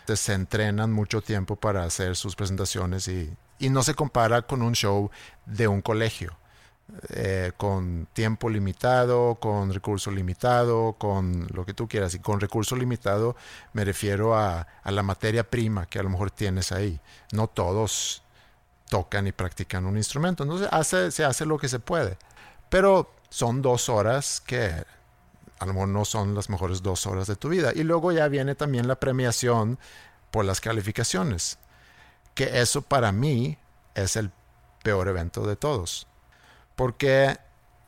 se 0.07 0.33
entrenan 0.33 0.91
mucho 0.93 1.21
tiempo 1.21 1.55
para 1.55 1.83
hacer 1.83 2.15
sus 2.15 2.35
presentaciones 2.35 3.07
y, 3.07 3.35
y 3.59 3.69
no 3.69 3.83
se 3.83 3.95
compara 3.95 4.43
con 4.43 4.61
un 4.61 4.73
show 4.73 5.09
de 5.45 5.67
un 5.67 5.81
colegio. 5.81 6.37
eh, 7.09 7.51
con 7.57 8.07
tiempo 8.13 8.49
limitado, 8.49 9.35
con 9.35 9.73
recurso 9.73 10.11
limitado, 10.11 10.93
con 10.99 11.47
lo 11.53 11.65
que 11.65 11.73
tú 11.73 11.87
quieras. 11.87 12.13
Y 12.15 12.19
con 12.19 12.39
recurso 12.39 12.75
limitado 12.75 13.35
me 13.73 13.83
refiero 13.85 14.35
a, 14.35 14.67
a 14.83 14.91
la 14.91 15.03
materia 15.03 15.49
prima 15.49 15.87
que 15.87 15.99
a 15.99 16.03
lo 16.03 16.09
mejor 16.09 16.31
tienes 16.31 16.71
ahí. 16.71 16.99
No 17.31 17.47
todos 17.47 18.23
tocan 18.89 19.27
y 19.27 19.31
practican 19.31 19.85
un 19.85 19.97
instrumento. 19.97 20.43
Entonces 20.43 20.69
hace, 20.71 21.11
se 21.11 21.25
hace 21.25 21.45
lo 21.45 21.57
que 21.57 21.69
se 21.69 21.79
puede. 21.79 22.17
Pero 22.69 23.14
son 23.29 23.61
dos 23.61 23.89
horas 23.89 24.41
que 24.45 24.85
a 25.59 25.65
lo 25.65 25.73
mejor 25.73 25.87
no 25.89 26.05
son 26.05 26.35
las 26.35 26.49
mejores 26.49 26.81
dos 26.81 27.05
horas 27.07 27.27
de 27.27 27.35
tu 27.35 27.49
vida. 27.49 27.71
Y 27.73 27.83
luego 27.83 28.11
ya 28.11 28.27
viene 28.27 28.55
también 28.55 28.87
la 28.87 28.99
premiación 28.99 29.79
por 30.31 30.45
las 30.45 30.61
calificaciones. 30.61 31.57
Que 32.33 32.61
eso 32.61 32.81
para 32.81 33.11
mí 33.11 33.57
es 33.93 34.15
el 34.15 34.31
peor 34.83 35.07
evento 35.07 35.47
de 35.47 35.55
todos. 35.55 36.07
Porque 36.75 37.37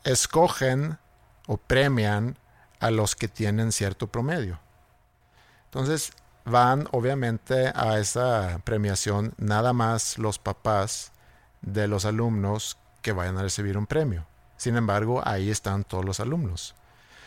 escogen 0.04 0.98
o 1.46 1.58
premian 1.58 2.38
a 2.80 2.90
los 2.90 3.14
que 3.14 3.28
tienen 3.28 3.72
cierto 3.72 4.06
promedio. 4.06 4.58
Entonces 5.64 6.12
van 6.44 6.88
obviamente 6.92 7.72
a 7.74 7.98
esa 7.98 8.60
premiación 8.64 9.34
nada 9.36 9.72
más 9.72 10.16
los 10.18 10.38
papás 10.38 11.12
de 11.60 11.88
los 11.88 12.04
alumnos 12.04 12.78
que 13.02 13.12
vayan 13.12 13.36
a 13.36 13.42
recibir 13.42 13.76
un 13.76 13.86
premio. 13.86 14.26
Sin 14.58 14.76
embargo, 14.76 15.22
ahí 15.24 15.50
están 15.50 15.84
todos 15.84 16.04
los 16.04 16.20
alumnos. 16.20 16.74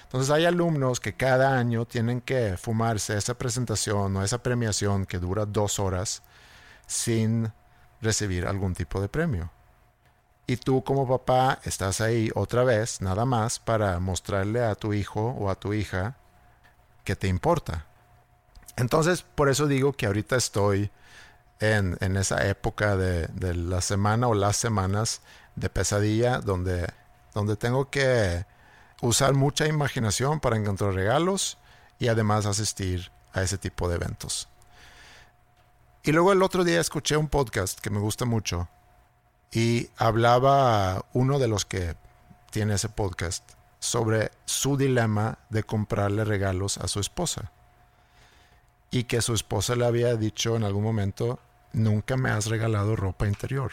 Entonces 0.04 0.30
hay 0.30 0.46
alumnos 0.46 1.00
que 1.00 1.13
cada 1.13 1.58
año 1.58 1.86
tienen 1.86 2.22
que 2.22 2.58
fumarse 2.58 3.17
esa 3.17 3.34
presentación 3.34 4.15
o 4.17 4.24
esa 4.24 4.44
premiación 4.44 5.06
que 5.06 5.17
dura 5.17 5.46
dos 5.46 5.80
horas 5.80 6.22
sin 6.86 7.52
recibir 8.02 8.46
algún 8.46 8.76
tipo 8.76 9.02
de 9.02 9.08
premio. 9.08 9.50
Y 10.48 10.58
tú 10.58 10.84
como 10.84 11.08
papá 11.08 11.60
estás 11.63 12.02
ahí 12.02 12.30
otra 12.36 12.65
vez, 12.65 13.00
nada 13.00 13.24
más, 13.24 13.60
para 13.60 14.00
mostrarle 14.02 14.62
a 14.62 14.76
tu 14.76 14.94
hijo 14.94 15.30
o 15.39 15.50
a 15.50 15.56
tu 15.56 15.74
hija 15.74 16.17
que 17.06 17.15
te 17.15 17.30
importa. 17.30 17.86
Entonces, 18.76 19.22
por 19.22 19.48
eso 19.48 19.67
digo 19.67 19.94
que 19.94 20.08
ahorita 20.08 20.36
estoy 20.36 20.91
en, 21.62 21.96
en 22.02 22.17
esa 22.17 22.46
época 22.48 22.98
de, 22.98 23.28
de, 23.28 23.54
la 23.54 23.80
semana 23.80 24.28
o 24.28 24.34
las 24.34 24.58
semanas 24.58 25.22
de 25.56 25.70
pesadilla 25.70 26.39
donde, 26.39 26.89
donde 27.34 27.56
tengo 27.56 27.89
que 27.89 28.46
usar 29.02 29.34
mucha 29.34 29.67
imaginación 29.67 30.39
para 30.39 30.58
encontrar 30.58 30.94
regalos 30.94 31.58
y 32.00 32.08
además 32.08 32.46
asistir 32.46 33.12
a 33.34 33.41
ese 33.41 33.58
tipo 33.58 33.89
de 33.89 33.96
eventos. 33.96 34.48
Y 36.04 36.12
luego 36.12 36.32
el 36.32 36.41
otro 36.41 36.63
día 36.63 36.82
escuché 36.82 37.15
un 37.17 37.28
podcast 37.28 37.80
que 37.80 37.89
me 37.89 38.00
gusta 38.00 38.26
mucho 38.26 38.67
y 39.52 39.89
hablaba 39.98 41.06
uno 41.13 41.38
de 41.38 41.48
los 41.48 41.65
que 41.65 41.96
tiene 42.50 42.76
ese 42.76 42.89
podcast 42.89 43.44
sobre 43.80 44.32
su 44.46 44.78
dilema 44.78 45.39
de 45.50 45.63
comprarle 45.63 46.24
regalos 46.24 46.78
a 46.78 46.88
su 46.88 47.00
esposa. 47.00 47.52
Y 48.89 49.06
que 49.06 49.22
su 49.22 49.34
esposa 49.34 49.76
le 49.76 49.86
había 49.86 50.15
dicho 50.15 50.56
en 50.56 50.63
algún 50.63 50.84
momento, 50.84 51.39
nunca 51.74 52.17
me 52.17 52.30
has 52.30 52.48
regalado 52.48 52.96
ropa 52.96 53.28
interior. 53.28 53.72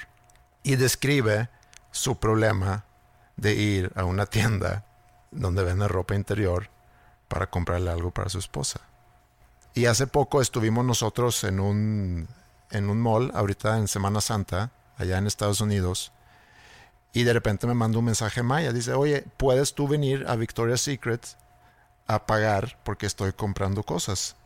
Y 0.62 0.76
describe 0.76 1.48
su 1.90 2.18
problema 2.18 2.84
de 3.38 3.54
ir 3.54 3.92
a 3.94 4.04
una 4.04 4.26
tienda 4.26 4.84
donde 5.30 5.64
vende 5.64 5.88
ropa 5.88 6.14
interior 6.14 6.68
para 7.28 7.48
comprarle 7.48 7.90
algo 7.90 8.10
para 8.10 8.28
su 8.28 8.38
esposa. 8.38 8.80
Y 9.74 9.86
hace 9.86 10.06
poco 10.06 10.40
estuvimos 10.42 10.84
nosotros 10.84 11.44
en 11.44 11.60
un, 11.60 12.28
en 12.70 12.90
un 12.90 13.00
mall, 13.00 13.30
ahorita 13.34 13.78
en 13.78 13.88
Semana 13.88 14.20
Santa, 14.20 14.72
allá 14.96 15.18
en 15.18 15.26
Estados 15.26 15.60
Unidos, 15.60 16.12
y 17.12 17.22
de 17.22 17.32
repente 17.32 17.66
me 17.66 17.74
manda 17.74 17.98
un 17.98 18.04
mensaje 18.04 18.42
Maya, 18.42 18.72
dice, 18.72 18.92
oye, 18.92 19.24
¿puedes 19.36 19.74
tú 19.74 19.88
venir 19.88 20.26
a 20.28 20.36
Victoria's 20.36 20.80
Secret 20.82 21.26
a 22.06 22.26
pagar 22.26 22.78
porque 22.84 23.06
estoy 23.06 23.32
comprando 23.32 23.82
cosas? 23.82 24.36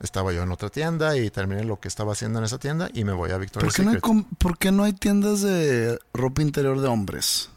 Estaba 0.00 0.32
yo 0.32 0.42
en 0.42 0.50
otra 0.50 0.70
tienda 0.70 1.16
y 1.16 1.30
terminé 1.30 1.64
lo 1.64 1.78
que 1.78 1.88
estaba 1.88 2.12
haciendo 2.12 2.40
en 2.40 2.44
esa 2.46 2.58
tienda 2.58 2.88
y 2.92 3.04
me 3.04 3.12
voy 3.12 3.30
a 3.30 3.38
Victoria's 3.38 3.72
¿Por 3.72 3.76
qué, 3.76 3.82
no 3.84 3.90
hay, 3.90 3.96
Secret. 3.96 4.02
com- 4.02 4.24
por 4.38 4.58
qué 4.58 4.72
no 4.72 4.82
hay 4.82 4.92
tiendas 4.92 5.40
de 5.40 5.98
ropa 6.12 6.42
interior 6.42 6.80
de 6.80 6.88
hombres? 6.88 7.48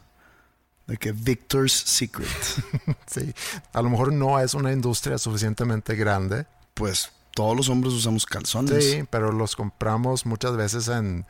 De 0.88 0.98
que 0.98 1.12
Victor's 1.12 1.74
Secret. 1.74 2.28
Sí, 3.08 3.34
a 3.74 3.82
lo 3.82 3.90
mejor 3.90 4.12
no 4.14 4.40
es 4.40 4.54
una 4.54 4.72
industria 4.72 5.18
suficientemente 5.18 5.96
grande, 5.96 6.46
Pues 6.74 7.12
todos 7.36 7.56
los 7.56 7.70
hombres 7.70 7.94
usamos 7.94 8.26
calzones. 8.26 8.84
Sí, 8.84 9.04
pero 9.10 9.32
los 9.32 9.56
compramos 9.56 10.26
muchas 10.26 10.56
veces 10.58 10.88
en, 10.88 11.26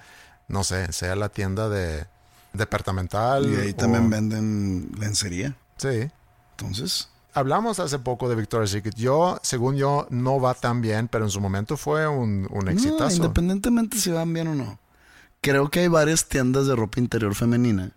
no 0.47 0.63
sé, 0.63 0.91
sea 0.93 1.15
la 1.15 1.29
tienda 1.29 1.67
de 1.69 2.05
departamental. 2.53 3.45
Y 3.51 3.55
ahí 3.55 3.69
o- 3.71 3.75
también 3.75 4.09
venden 4.09 4.91
lencería. 4.99 5.55
Sí. 5.77 6.09
Entonces, 6.51 7.09
Hablamos 7.33 7.79
hace 7.79 7.99
poco 7.99 8.27
de 8.29 8.35
Victoria's 8.35 8.71
Secret. 8.71 8.95
Yo, 8.95 9.39
según 9.43 9.75
yo, 9.75 10.07
no 10.09 10.39
va 10.41 10.55
tan 10.55 10.81
bien, 10.81 11.07
pero 11.07 11.23
en 11.25 11.29
su 11.29 11.39
momento 11.39 11.77
fue 11.77 12.07
un, 12.07 12.47
un 12.49 12.65
no, 12.65 12.71
exitazo. 12.71 13.15
independientemente 13.15 13.99
si 13.99 14.09
van 14.09 14.33
bien 14.33 14.47
o 14.47 14.55
no. 14.55 14.79
Creo 15.41 15.69
que 15.69 15.81
hay 15.81 15.87
varias 15.87 16.27
tiendas 16.27 16.65
de 16.65 16.75
ropa 16.75 16.99
interior 16.99 17.35
femenina. 17.35 17.91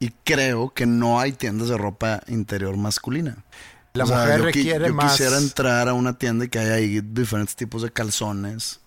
Y 0.00 0.10
creo 0.24 0.72
que 0.74 0.86
no 0.86 1.20
hay 1.20 1.32
tiendas 1.32 1.68
de 1.68 1.76
ropa 1.78 2.22
interior 2.26 2.76
masculina. 2.76 3.44
La 3.92 4.04
O 4.04 4.06
sea, 4.06 4.18
mujer 4.18 4.38
yo 4.38 4.44
qui- 4.44 4.46
requiere 4.46 4.88
yo 4.88 4.94
más. 4.94 5.12
quisiera 5.12 5.36
entrar 5.38 5.88
a 5.88 5.92
una 5.94 6.16
tienda 6.18 6.44
y 6.44 6.48
que 6.48 6.58
haya 6.58 6.74
ahí 6.74 7.00
diferentes 7.00 7.54
tipos 7.54 7.82
de 7.82 7.92
calzones. 7.92 8.80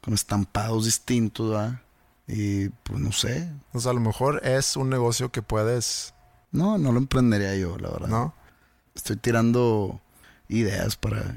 Con 0.00 0.14
estampados 0.14 0.84
distintos, 0.84 1.50
¿verdad? 1.50 1.80
Y 2.28 2.68
pues 2.70 2.98
no 3.00 3.12
sé. 3.12 3.48
O 3.72 3.80
sea, 3.80 3.92
a 3.92 3.94
lo 3.94 4.00
mejor 4.00 4.40
es 4.44 4.76
un 4.76 4.90
negocio 4.90 5.30
que 5.30 5.42
puedes, 5.42 6.12
No, 6.52 6.76
no 6.78 6.90
lo 6.92 6.98
emprendería 6.98 7.54
yo, 7.56 7.76
la 7.78 7.90
verdad. 7.90 8.08
¿no? 8.08 8.34
Estoy 8.94 9.16
tirando 9.16 10.00
ideas 10.48 10.96
para 10.96 11.36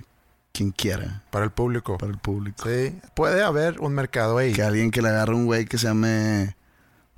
quien 0.52 0.72
quiera, 0.72 1.24
Para 1.30 1.46
el 1.46 1.52
público. 1.52 1.98
para 1.98 2.12
el 2.12 2.18
público. 2.18 2.64
Sí, 2.68 2.98
puede 3.16 3.44
haber 3.44 3.80
un 3.82 3.94
mercado 3.94 4.38
ahí. 4.38 4.54
Que 4.54 4.64
alguien 4.64 4.90
que 4.92 5.02
le 5.02 5.10
agarre 5.10 5.36
un 5.36 5.46
güey 5.46 5.66
que 5.66 5.78
se 5.78 5.88
llame, 5.88 6.56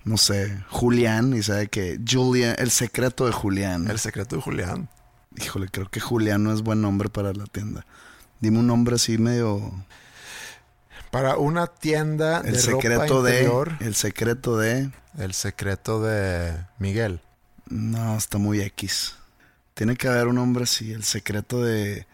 no 0.03 0.17
sé, 0.17 0.63
Julián 0.69 1.33
y 1.33 1.43
sabe 1.43 1.67
que 1.67 1.99
Julian, 2.07 2.55
el 2.57 2.71
secreto 2.71 3.25
de 3.25 3.31
Julián. 3.31 3.89
El 3.89 3.99
secreto 3.99 4.35
de 4.35 4.41
Julián. 4.41 4.89
Híjole, 5.37 5.67
creo 5.69 5.89
que 5.89 5.99
Julián 5.99 6.43
no 6.43 6.53
es 6.53 6.61
buen 6.61 6.81
nombre 6.81 7.09
para 7.09 7.33
la 7.33 7.45
tienda. 7.45 7.85
Dime 8.39 8.59
un 8.59 8.67
nombre 8.67 8.95
así 8.95 9.17
medio... 9.17 9.71
Para 11.11 11.35
una 11.35 11.67
tienda 11.67 12.39
El 12.39 12.53
de 12.53 12.59
secreto 12.59 13.01
ropa 13.01 13.29
de... 13.29 13.33
interior, 13.33 13.77
El 13.81 13.95
secreto 13.95 14.57
de... 14.57 14.91
el 15.17 15.33
secreto 15.33 16.01
de 16.01 16.65
Miguel. 16.79 17.21
No, 17.67 18.17
está 18.17 18.37
muy 18.37 18.61
X. 18.61 19.15
Tiene 19.73 19.95
que 19.95 20.07
haber 20.07 20.27
un 20.27 20.35
nombre 20.35 20.63
así, 20.63 20.91
el 20.91 21.03
secreto 21.03 21.63
de... 21.63 22.07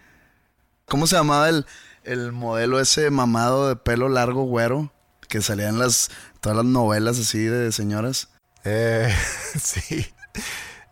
¿Cómo 0.87 1.05
se 1.05 1.15
llamaba 1.15 1.49
el, 1.49 1.65
el 2.03 2.31
modelo 2.31 2.79
ese 2.79 3.09
mamado 3.09 3.69
de 3.69 3.75
pelo 3.75 4.09
largo 4.09 4.43
güero? 4.43 4.91
Que 5.27 5.41
salía 5.41 5.69
en 5.69 5.79
las, 5.79 6.09
todas 6.39 6.57
las 6.57 6.65
novelas 6.65 7.19
así 7.19 7.39
de 7.39 7.71
señoras. 7.71 8.29
Eh, 8.63 9.13
sí. 9.61 10.05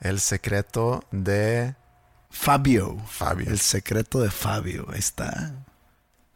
El 0.02 0.20
secreto 0.20 1.04
de 1.12 1.76
Fabio. 2.30 2.98
Fabio. 3.08 3.50
El 3.50 3.60
secreto 3.60 4.20
de 4.20 4.30
Fabio. 4.30 4.86
Ahí 4.92 5.00
está. 5.00 5.54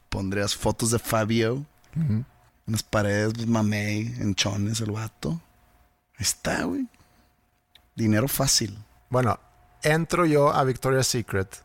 Pondrías 0.09 0.55
fotos 0.55 0.91
de 0.91 0.99
Fabio. 0.99 1.65
En 1.95 2.25
las 2.67 2.83
paredes, 2.83 3.33
pues, 3.33 3.47
mamey, 3.47 4.15
enchones, 4.19 4.79
el 4.81 4.91
vato. 4.91 5.41
Ahí 6.17 6.23
está, 6.23 6.63
güey. 6.63 6.87
Dinero 7.95 8.27
fácil. 8.27 8.77
Bueno, 9.09 9.39
entro 9.83 10.25
yo 10.25 10.53
a 10.53 10.63
Victoria's 10.63 11.07
Secret 11.07 11.63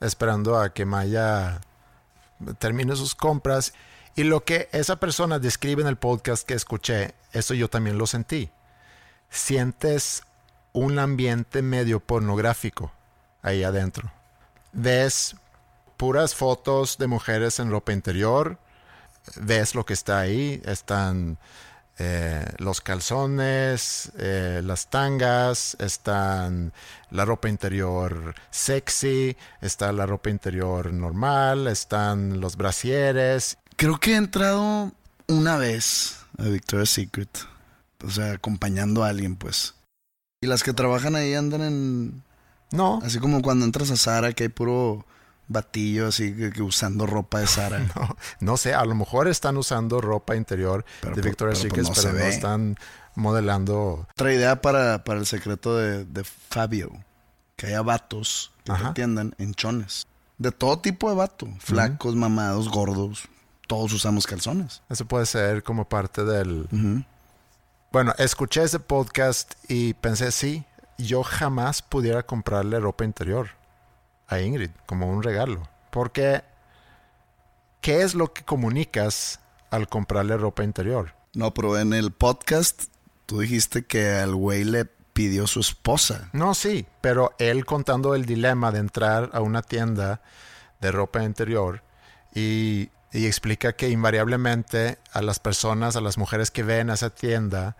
esperando 0.00 0.58
a 0.58 0.72
que 0.72 0.84
Maya 0.84 1.60
termine 2.58 2.96
sus 2.96 3.14
compras 3.14 3.74
y 4.20 4.24
lo 4.24 4.44
que 4.44 4.68
esa 4.72 4.96
persona 4.96 5.38
describe 5.38 5.80
en 5.80 5.88
el 5.88 5.96
podcast 5.96 6.46
que 6.46 6.52
escuché, 6.52 7.14
eso 7.32 7.54
yo 7.54 7.70
también 7.70 7.96
lo 7.96 8.06
sentí. 8.06 8.50
Sientes 9.30 10.24
un 10.74 10.98
ambiente 10.98 11.62
medio 11.62 12.00
pornográfico 12.00 12.92
ahí 13.40 13.64
adentro. 13.64 14.12
Ves 14.74 15.36
puras 15.96 16.34
fotos 16.34 16.98
de 16.98 17.06
mujeres 17.06 17.60
en 17.60 17.70
ropa 17.70 17.94
interior, 17.94 18.58
ves 19.36 19.74
lo 19.74 19.86
que 19.86 19.94
está 19.94 20.20
ahí, 20.20 20.60
están 20.66 21.38
eh, 21.98 22.44
los 22.58 22.82
calzones, 22.82 24.12
eh, 24.18 24.60
las 24.62 24.88
tangas, 24.88 25.78
están 25.80 26.74
la 27.08 27.24
ropa 27.24 27.48
interior 27.48 28.34
sexy, 28.50 29.34
está 29.62 29.92
la 29.92 30.04
ropa 30.04 30.28
interior 30.28 30.92
normal, 30.92 31.68
están 31.68 32.38
los 32.38 32.56
brasieres. 32.56 33.56
Creo 33.80 33.98
que 33.98 34.12
he 34.12 34.16
entrado 34.16 34.92
una 35.26 35.56
vez 35.56 36.18
a 36.36 36.42
Victoria's 36.42 36.90
Secret. 36.90 37.30
O 38.04 38.10
sea, 38.10 38.32
acompañando 38.32 39.04
a 39.04 39.08
alguien, 39.08 39.36
pues. 39.36 39.74
Y 40.42 40.46
las 40.48 40.62
que 40.62 40.74
trabajan 40.74 41.16
ahí 41.16 41.32
andan 41.32 41.62
en... 41.62 42.22
No, 42.72 43.00
Así 43.02 43.18
como 43.20 43.40
cuando 43.40 43.64
entras 43.64 43.90
a 43.90 43.96
Sara, 43.96 44.34
que 44.34 44.42
hay 44.44 44.48
puro 44.50 45.06
batillo 45.48 46.06
así 46.08 46.36
que, 46.36 46.52
que 46.52 46.60
usando 46.60 47.06
ropa 47.06 47.40
de 47.40 47.46
Sara. 47.46 47.78
no, 47.96 48.16
no 48.40 48.56
sé, 48.58 48.74
a 48.74 48.84
lo 48.84 48.94
mejor 48.94 49.28
están 49.28 49.56
usando 49.56 50.02
ropa 50.02 50.36
interior 50.36 50.84
Pero 51.00 51.16
de 51.16 51.22
por- 51.22 51.30
Victoria's 51.30 51.60
pero 51.60 51.70
Secret, 51.70 51.86
pues 51.86 51.96
no 51.96 52.02
pero 52.12 52.18
no 52.22 52.30
están 52.30 52.76
modelando. 53.14 54.06
Otra 54.12 54.34
idea 54.34 54.60
para, 54.60 55.04
para 55.04 55.20
el 55.20 55.26
secreto 55.26 55.78
de, 55.78 56.04
de 56.04 56.22
Fabio. 56.22 56.92
Que 57.56 57.68
haya 57.68 57.80
vatos 57.80 58.52
que 58.64 58.74
te 58.74 58.84
atiendan 58.84 59.34
en 59.38 59.54
chones. 59.54 60.06
De 60.36 60.52
todo 60.52 60.80
tipo 60.80 61.08
de 61.08 61.16
vato. 61.16 61.48
Flacos, 61.60 62.14
mamados, 62.14 62.68
gordos. 62.68 63.22
Todos 63.70 63.92
usamos 63.92 64.26
calzones. 64.26 64.82
Eso 64.88 65.04
puede 65.04 65.26
ser 65.26 65.62
como 65.62 65.88
parte 65.88 66.24
del... 66.24 66.66
Bueno, 67.92 68.12
escuché 68.18 68.64
ese 68.64 68.80
podcast 68.80 69.54
y 69.68 69.94
pensé, 69.94 70.32
sí, 70.32 70.64
yo 70.98 71.22
jamás 71.22 71.80
pudiera 71.80 72.24
comprarle 72.24 72.80
ropa 72.80 73.04
interior 73.04 73.50
a 74.26 74.40
Ingrid 74.40 74.70
como 74.86 75.08
un 75.08 75.22
regalo. 75.22 75.68
Porque, 75.92 76.42
¿qué 77.80 78.02
es 78.02 78.16
lo 78.16 78.32
que 78.32 78.42
comunicas 78.42 79.38
al 79.70 79.86
comprarle 79.86 80.36
ropa 80.36 80.64
interior? 80.64 81.14
No, 81.32 81.54
pero 81.54 81.78
en 81.78 81.92
el 81.92 82.10
podcast 82.10 82.86
tú 83.24 83.38
dijiste 83.38 83.84
que 83.84 84.14
al 84.14 84.34
güey 84.34 84.64
le 84.64 84.86
pidió 84.86 85.46
su 85.46 85.60
esposa. 85.60 86.28
No, 86.32 86.54
sí, 86.54 86.86
pero 87.00 87.36
él 87.38 87.64
contando 87.64 88.16
el 88.16 88.26
dilema 88.26 88.72
de 88.72 88.80
entrar 88.80 89.30
a 89.32 89.40
una 89.40 89.62
tienda 89.62 90.22
de 90.80 90.90
ropa 90.90 91.22
interior 91.22 91.84
y, 92.34 92.90
y 93.12 93.26
explica 93.26 93.72
que 93.72 93.88
invariablemente 93.88 94.98
a 95.12 95.22
las 95.22 95.38
personas, 95.38 95.96
a 95.96 96.00
las 96.00 96.18
mujeres 96.18 96.50
que 96.50 96.62
ven 96.62 96.90
a 96.90 96.94
esa 96.94 97.10
tienda 97.10 97.76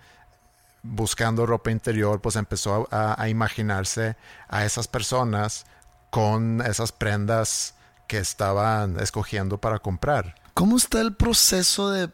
buscando 0.82 1.46
ropa 1.46 1.70
interior, 1.70 2.20
pues 2.20 2.36
empezó 2.36 2.88
a, 2.90 3.20
a 3.20 3.28
imaginarse 3.28 4.16
a 4.48 4.64
esas 4.64 4.88
personas 4.88 5.66
con 6.10 6.60
esas 6.62 6.92
prendas 6.92 7.74
que 8.08 8.18
estaban 8.18 8.98
escogiendo 8.98 9.58
para 9.58 9.78
comprar. 9.78 10.34
¿Cómo 10.54 10.76
está 10.76 11.00
el 11.00 11.14
proceso 11.14 11.90
de, 11.90 12.10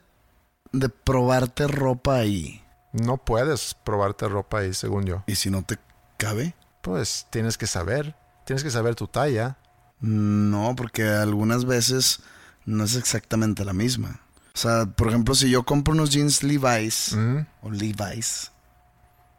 de 0.73 0.89
probarte 0.89 1.67
ropa 1.67 2.17
ahí? 2.17 2.63
No 2.93 3.17
puedes 3.17 3.75
probarte 3.75 4.29
ropa 4.29 4.59
ahí, 4.59 4.75
según 4.75 5.05
yo. 5.05 5.23
¿Y 5.27 5.37
si 5.37 5.51
no 5.51 5.63
te 5.63 5.79
cabe? 6.19 6.55
Pues 6.83 7.27
tienes 7.31 7.57
que 7.57 7.67
saber, 7.67 8.15
tienes 8.45 8.63
que 8.63 8.71
saber 8.71 8.95
tu 8.95 9.09
talla. 9.09 9.57
No, 10.01 10.75
porque 10.77 11.09
algunas 11.09 11.65
veces 11.65 12.21
no 12.67 12.85
es 12.85 12.97
exactamente 12.97 13.65
la 13.65 13.73
misma. 13.73 14.21
O 14.55 14.59
sea, 14.59 14.87
por 14.87 15.09
ejemplo, 15.09 15.35
si 15.35 15.51
yo 15.51 15.63
compro 15.65 15.93
unos 15.95 16.11
jeans 16.11 16.43
Levi's 16.43 17.13
Mm. 17.15 17.39
o 17.63 17.71
Levi's 17.71 18.51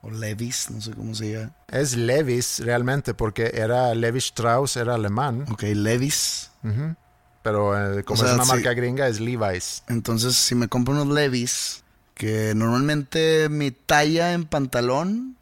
o 0.02 0.12
Levi's, 0.12 0.70
no 0.70 0.80
sé 0.80 0.92
cómo 0.92 1.14
se 1.16 1.26
diga. 1.26 1.52
Es 1.68 1.96
Levis 1.98 2.60
realmente, 2.60 3.14
porque 3.14 3.52
era 3.54 3.94
Levi 3.96 4.20
Strauss, 4.20 4.78
era 4.78 4.94
alemán, 4.96 5.46
Ok, 5.52 5.64
Levi's. 5.64 6.52
Pero 7.44 7.98
eh, 7.98 8.04
como 8.04 8.16
O 8.16 8.24
sea, 8.24 8.30
es 8.30 8.36
una 8.36 8.46
marca 8.46 8.74
gringa 8.74 9.08
es 9.08 9.20
Levi's. 9.20 9.84
Entonces, 9.88 10.36
si 10.36 10.54
me 10.56 10.68
compro 10.68 10.94
unos 10.94 11.08
Levi's, 11.14 11.84
que 12.14 12.54
normalmente 12.56 13.48
mi 13.50 13.72
talla 13.72 14.34
en 14.34 14.46
pantalón, 14.46 15.36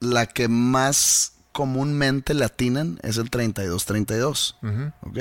la 0.00 0.26
que 0.26 0.48
más 0.48 1.32
comúnmente 1.52 2.34
le 2.34 2.44
atinan 2.44 2.98
es 3.02 3.16
el 3.18 3.30
32-32. 3.30 4.56
Ujú. 4.62 4.92
¿Ok? 5.08 5.18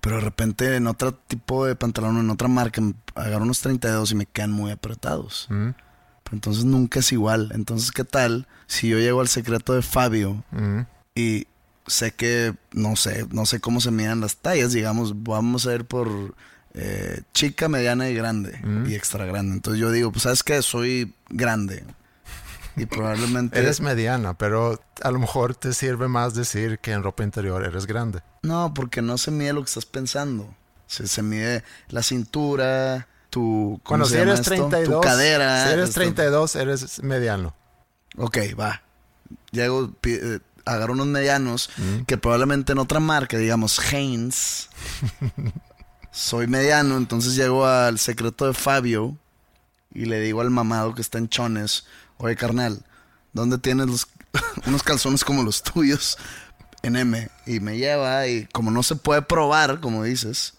Pero 0.00 0.16
de 0.16 0.22
repente 0.22 0.76
en 0.76 0.86
otro 0.86 1.12
tipo 1.14 1.66
de 1.66 1.74
pantalón, 1.74 2.18
en 2.18 2.30
otra 2.30 2.48
marca, 2.48 2.80
me 2.80 2.94
agarro 3.14 3.44
unos 3.44 3.60
32 3.60 4.12
y 4.12 4.14
me 4.14 4.26
quedan 4.26 4.52
muy 4.52 4.70
apretados. 4.70 5.46
Mm, 5.50 5.70
Pero 6.22 6.32
entonces 6.32 6.64
nunca 6.64 7.00
es 7.00 7.12
igual. 7.12 7.50
Entonces, 7.54 7.90
¿qué 7.90 8.04
tal 8.04 8.46
si 8.66 8.88
yo 8.88 8.98
llego 8.98 9.20
al 9.20 9.28
secreto 9.28 9.74
de 9.74 9.82
Fabio 9.82 10.44
mm. 10.52 10.80
y 11.14 11.46
sé 11.86 12.12
que, 12.12 12.54
no 12.72 12.96
sé, 12.96 13.26
no 13.30 13.46
sé 13.46 13.60
cómo 13.60 13.80
se 13.80 13.90
midan 13.90 14.20
las 14.20 14.36
tallas, 14.36 14.72
digamos, 14.72 15.24
vamos 15.24 15.66
a 15.66 15.74
ir 15.74 15.84
por 15.84 16.34
eh, 16.74 17.22
chica, 17.32 17.68
mediana 17.68 18.08
y 18.08 18.14
grande 18.14 18.60
y 18.86 18.94
extra 18.94 19.24
grande. 19.26 19.54
Entonces 19.54 19.80
yo 19.80 19.90
digo, 19.90 20.12
pues, 20.12 20.22
¿sabes 20.22 20.42
qué? 20.42 20.62
Soy 20.62 21.12
grande. 21.30 21.84
Y 22.78 22.86
probablemente... 22.86 23.58
Eres 23.58 23.80
mediana, 23.80 24.34
pero 24.36 24.80
a 25.02 25.10
lo 25.10 25.18
mejor 25.18 25.54
te 25.54 25.72
sirve 25.72 26.08
más 26.08 26.34
decir 26.34 26.78
que 26.78 26.92
en 26.92 27.02
ropa 27.02 27.22
interior 27.24 27.64
eres 27.64 27.86
grande. 27.86 28.20
No, 28.42 28.72
porque 28.74 29.02
no 29.02 29.18
se 29.18 29.30
mide 29.30 29.52
lo 29.52 29.62
que 29.62 29.68
estás 29.68 29.86
pensando. 29.86 30.54
Se, 30.86 31.06
se 31.06 31.22
mide 31.22 31.64
la 31.88 32.02
cintura, 32.02 33.08
tu... 33.30 33.80
¿cómo 33.82 33.98
Bueno, 33.98 34.04
se 34.06 34.12
si 34.12 34.18
llama 34.18 34.30
eres 34.32 34.40
esto? 34.40 34.50
32, 34.68 35.00
Tu 35.02 35.06
cadera. 35.06 35.66
si 35.66 35.72
eres 35.72 35.88
esto. 35.90 36.00
32, 36.00 36.56
eres 36.56 37.02
mediano. 37.02 37.54
Ok, 38.16 38.38
va. 38.58 38.82
Llego, 39.50 39.92
eh, 40.04 40.38
agarro 40.64 40.92
unos 40.94 41.06
medianos 41.06 41.70
Mm. 41.76 42.02
que 42.06 42.16
probablemente 42.16 42.72
en 42.72 42.78
otra 42.78 43.00
marca, 43.00 43.36
digamos 43.36 43.78
Haynes, 43.92 44.68
soy 46.10 46.46
mediano, 46.46 46.96
entonces 46.96 47.34
llego 47.36 47.66
al 47.66 47.98
secreto 47.98 48.46
de 48.46 48.54
Fabio 48.54 49.16
y 49.94 50.06
le 50.06 50.20
digo 50.20 50.40
al 50.40 50.50
mamado 50.50 50.94
que 50.94 51.00
está 51.02 51.18
en 51.18 51.28
chones, 51.28 51.86
oye 52.18 52.36
carnal, 52.36 52.84
¿dónde 53.32 53.58
tienes 53.58 53.86
los, 53.86 54.06
unos 54.66 54.82
calzones 54.82 55.24
como 55.24 55.42
los 55.42 55.62
tuyos 55.62 56.18
en 56.82 56.96
M? 56.96 57.28
Y 57.46 57.60
me 57.60 57.76
lleva 57.78 58.26
y 58.26 58.46
como 58.46 58.70
no 58.70 58.82
se 58.82 58.96
puede 58.96 59.22
probar, 59.22 59.80
como 59.80 60.04
dices, 60.04 60.54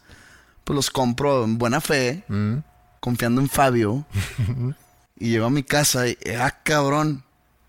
pues 0.63 0.75
los 0.75 0.89
compro 0.89 1.43
en 1.43 1.57
buena 1.57 1.81
fe, 1.81 2.23
Mm. 2.27 2.57
confiando 2.99 3.41
en 3.41 3.49
Fabio. 3.49 4.05
y 5.15 5.29
llego 5.31 5.45
a 5.45 5.49
mi 5.49 5.63
casa 5.63 6.07
y, 6.07 6.17
ah, 6.39 6.57
cabrón, 6.63 7.23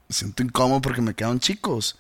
me 0.09 0.15
siento 0.15 0.43
incómodo 0.43 0.81
porque 0.81 1.03
me 1.03 1.15
quedan 1.15 1.41
chicos. 1.41 1.99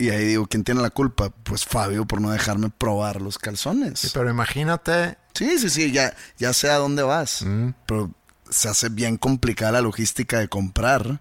Y 0.00 0.10
ahí 0.10 0.24
digo, 0.26 0.46
¿quién 0.46 0.62
tiene 0.62 0.80
la 0.80 0.90
culpa? 0.90 1.30
Pues 1.30 1.64
Fabio 1.64 2.06
por 2.06 2.20
no 2.20 2.30
dejarme 2.30 2.70
probar 2.70 3.20
los 3.20 3.36
calzones. 3.36 3.98
Sí, 3.98 4.10
pero 4.14 4.30
imagínate, 4.30 5.16
Sí, 5.34 5.56
sí, 5.58 5.70
sí, 5.70 5.92
ya, 5.92 6.16
ya 6.36 6.52
sé 6.52 6.68
a 6.68 6.76
dónde 6.78 7.02
vas. 7.04 7.44
Pero 7.86 8.10
se 8.50 8.68
hace 8.68 8.88
bien 8.88 9.16
complicada 9.16 9.72
la 9.72 9.80
logística 9.80 10.38
de 10.38 10.48
comprar 10.48 11.20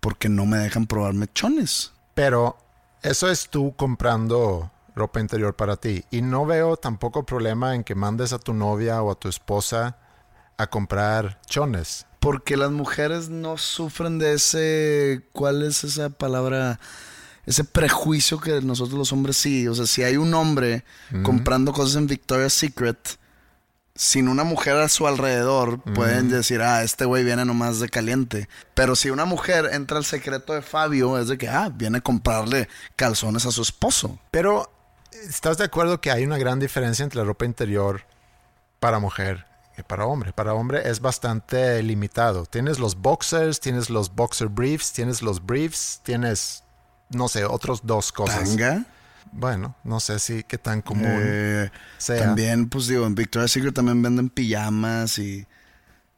porque 0.00 0.28
no 0.28 0.46
me 0.46 0.58
dejan 0.58 0.86
probar 0.86 1.14
mechones. 1.14 1.92
pero 2.14 2.56
eso 3.02 3.30
es 3.30 3.48
tú 3.48 3.74
comprando 3.76 4.72
ropa 4.96 5.20
interior 5.20 5.54
para 5.54 5.76
ti. 5.76 6.04
Y 6.10 6.22
no 6.22 6.44
veo 6.44 6.76
tampoco 6.76 7.24
problema 7.24 7.74
en 7.74 7.84
que 7.84 7.94
mandes 7.94 8.32
a 8.32 8.38
tu 8.38 8.52
novia 8.52 9.00
o 9.02 9.12
a 9.12 9.14
tu 9.14 9.28
esposa 9.28 9.96
a 10.56 10.66
comprar 10.66 11.40
chones. 11.46 12.06
Porque 12.18 12.56
las 12.56 12.72
mujeres 12.72 13.28
no 13.28 13.56
sufren 13.56 14.18
de 14.18 14.34
ese. 14.34 15.22
¿Cuál 15.32 15.62
es 15.62 15.84
esa 15.84 16.10
palabra? 16.10 16.80
Ese 17.46 17.64
prejuicio 17.64 18.40
que 18.40 18.60
nosotros 18.60 18.98
los 18.98 19.12
hombres 19.12 19.36
sí. 19.36 19.68
O 19.68 19.74
sea, 19.74 19.86
si 19.86 20.02
hay 20.02 20.16
un 20.16 20.34
hombre 20.34 20.84
comprando 21.22 21.72
cosas 21.72 21.96
en 21.96 22.08
Victoria's 22.08 22.52
Secret, 22.52 23.16
sin 23.98 24.28
una 24.28 24.44
mujer 24.44 24.76
a 24.76 24.88
su 24.88 25.08
alrededor, 25.08 25.80
pueden 25.80 26.30
decir, 26.30 26.62
ah, 26.62 26.84
este 26.84 27.04
güey 27.04 27.24
viene 27.24 27.44
nomás 27.44 27.80
de 27.80 27.88
caliente. 27.88 28.48
Pero 28.74 28.94
si 28.94 29.10
una 29.10 29.24
mujer 29.24 29.70
entra 29.72 29.98
al 29.98 30.04
secreto 30.04 30.52
de 30.52 30.62
Fabio, 30.62 31.18
es 31.18 31.26
de 31.26 31.36
que, 31.36 31.48
ah, 31.48 31.68
viene 31.74 31.98
a 31.98 32.00
comprarle 32.00 32.68
calzones 32.94 33.44
a 33.44 33.50
su 33.50 33.60
esposo. 33.60 34.20
Pero, 34.30 34.70
¿estás 35.28 35.58
de 35.58 35.64
acuerdo 35.64 36.00
que 36.00 36.12
hay 36.12 36.24
una 36.24 36.38
gran 36.38 36.60
diferencia 36.60 37.02
entre 37.02 37.18
la 37.18 37.24
ropa 37.24 37.44
interior 37.44 38.02
para 38.78 39.00
mujer 39.00 39.46
y 39.76 39.82
para 39.82 40.06
hombre? 40.06 40.32
Para 40.32 40.54
hombre 40.54 40.88
es 40.88 41.00
bastante 41.00 41.82
limitado. 41.82 42.46
Tienes 42.46 42.78
los 42.78 42.94
boxers, 42.94 43.58
tienes 43.58 43.90
los 43.90 44.14
boxer 44.14 44.46
briefs, 44.46 44.92
tienes 44.92 45.22
los 45.22 45.44
briefs, 45.44 46.02
tienes, 46.04 46.62
no 47.10 47.26
sé, 47.26 47.44
otros 47.44 47.80
dos 47.82 48.12
cosas. 48.12 48.48
Tanga. 48.50 48.84
Bueno, 49.32 49.76
no 49.84 50.00
sé 50.00 50.18
si 50.18 50.42
qué 50.44 50.58
tan 50.58 50.82
común 50.82 51.06
Eh, 51.08 51.70
sea. 51.98 52.24
También, 52.26 52.68
pues 52.68 52.86
digo, 52.86 53.06
en 53.06 53.14
Victoria's 53.14 53.50
Secret 53.52 53.74
también 53.74 54.00
venden 54.02 54.28
pijamas 54.28 55.18
y, 55.18 55.46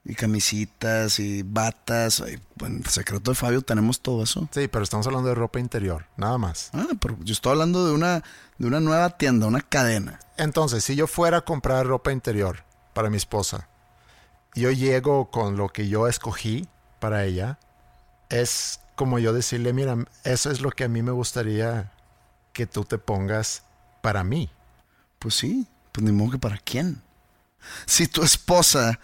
y 0.05 0.15
camisitas 0.15 1.19
y 1.19 1.43
batas. 1.43 2.21
En 2.21 2.77
el 2.79 2.87
secreto 2.87 3.31
de 3.31 3.35
Fabio 3.35 3.63
tenemos 3.63 4.01
todo 4.01 4.23
eso. 4.23 4.49
Sí, 4.53 4.69
pero 4.69 4.83
estamos 4.85 5.07
hablando 5.07 5.29
de 5.29 5.35
ropa 5.35 5.61
interior, 5.61 6.07
nada 6.17 6.39
más. 6.39 6.71
Ah, 6.73 6.87
pero 7.01 7.17
yo 7.21 7.33
estoy 7.33 7.53
hablando 7.53 7.87
de 7.87 7.93
una, 7.93 8.23
de 8.59 8.67
una 8.67 8.81
nueva 8.81 9.11
tienda, 9.17 9.47
una 9.47 9.61
cadena. 9.61 10.19
Entonces, 10.37 10.85
si 10.85 10.97
yo 10.97 11.07
fuera 11.07 11.39
a 11.39 11.41
comprar 11.43 11.87
ropa 11.87 12.13
interior 12.13 12.65
para 12.95 13.11
mi 13.11 13.17
esposa, 13.17 13.69
yo 14.55 14.71
llego 14.71 15.31
con 15.31 15.57
lo 15.57 15.69
que 15.69 15.89
yo 15.89 16.09
escogí 16.09 16.67
para 16.99 17.25
ella, 17.25 17.59
es 18.31 18.81
como 18.97 19.19
yo 19.19 19.33
decirle, 19.33 19.73
mira, 19.73 19.97
eso 20.25 20.51
es 20.51 20.61
lo 20.61 20.71
que 20.71 20.85
a 20.85 20.89
mí 20.89 21.03
me 21.03 21.13
gustaría 21.13 21.93
que 22.53 22.67
tú 22.67 22.85
te 22.85 22.99
pongas 22.99 23.63
para 24.03 24.25
mí. 24.25 24.51
Pues 25.19 25.35
sí, 25.35 25.67
pues 25.93 26.05
ni 26.05 26.13
modo 26.13 26.33
que 26.33 26.39
para 26.39 26.59
quién. 26.59 27.03
Si 27.87 28.07
tu 28.09 28.23
esposa 28.23 28.99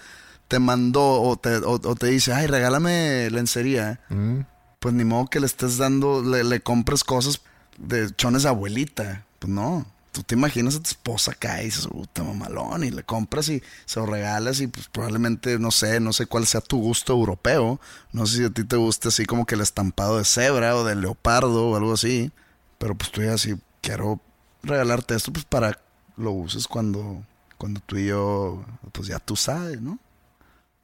te 0.49 0.59
mandó 0.59 1.21
o 1.23 1.37
te, 1.37 1.57
o, 1.59 1.73
o 1.73 1.95
te 1.95 2.07
dice, 2.07 2.33
ay, 2.33 2.47
regálame 2.47 3.29
lencería, 3.31 4.01
Mm. 4.09 4.41
pues 4.79 4.95
ni 4.95 5.05
modo 5.05 5.27
que 5.27 5.41
le 5.41 5.47
estés 5.47 5.77
dando, 5.79 6.23
le, 6.23 6.45
le 6.45 6.61
compres 6.61 7.05
cosas 7.05 7.41
de 7.79 8.11
chones 8.17 8.45
de 8.45 8.49
abuelita. 8.49 9.25
Pues 9.39 9.53
no. 9.53 9.85
Tú 10.13 10.23
te 10.23 10.35
imaginas 10.35 10.77
a 10.77 10.79
tu 10.79 10.89
esposa 10.89 11.33
acá 11.33 11.61
y 11.61 11.67
dices, 11.67 11.87
puta 11.89 12.23
mamalón, 12.23 12.85
y 12.85 12.91
le 12.91 13.03
compras 13.03 13.51
y 13.51 13.63
se 13.85 14.01
lo 14.01 14.07
regalas 14.07 14.63
y 14.63 14.67
pues 14.67 14.89
probablemente, 14.89 15.59
no 15.59 15.71
sé, 15.71 16.01
no 16.01 16.15
sé 16.15 16.25
cuál 16.25 16.47
sea 16.47 16.63
tu 16.63 16.79
gusto 16.81 17.13
europeo. 17.13 17.79
No 18.13 18.25
sé 18.27 18.37
si 18.39 18.45
a 18.45 18.51
ti 18.51 18.65
te 18.65 18.77
gusta 18.77 19.09
así 19.09 19.27
como 19.27 19.45
que 19.45 19.57
el 19.57 19.61
estampado 19.61 20.17
de 20.17 20.25
cebra 20.25 20.75
o 20.77 20.85
de 20.85 20.95
leopardo 20.95 21.69
o 21.69 21.77
algo 21.77 21.93
así. 21.93 22.33
Pero 22.79 22.95
pues 22.95 23.11
tú 23.11 23.23
ya 23.23 23.35
así, 23.35 23.55
quiero 23.81 24.21
regalarte 24.63 25.15
esto 25.15 25.33
pues 25.33 25.45
para 25.45 25.79
lo 26.17 26.33
uses 26.33 26.67
cuando, 26.67 27.25
cuando 27.59 27.81
tú 27.81 27.97
y 27.97 28.07
yo, 28.07 28.65
pues 28.93 29.09
ya 29.09 29.19
tú 29.19 29.37
sabes, 29.37 29.81
¿no? 29.81 29.99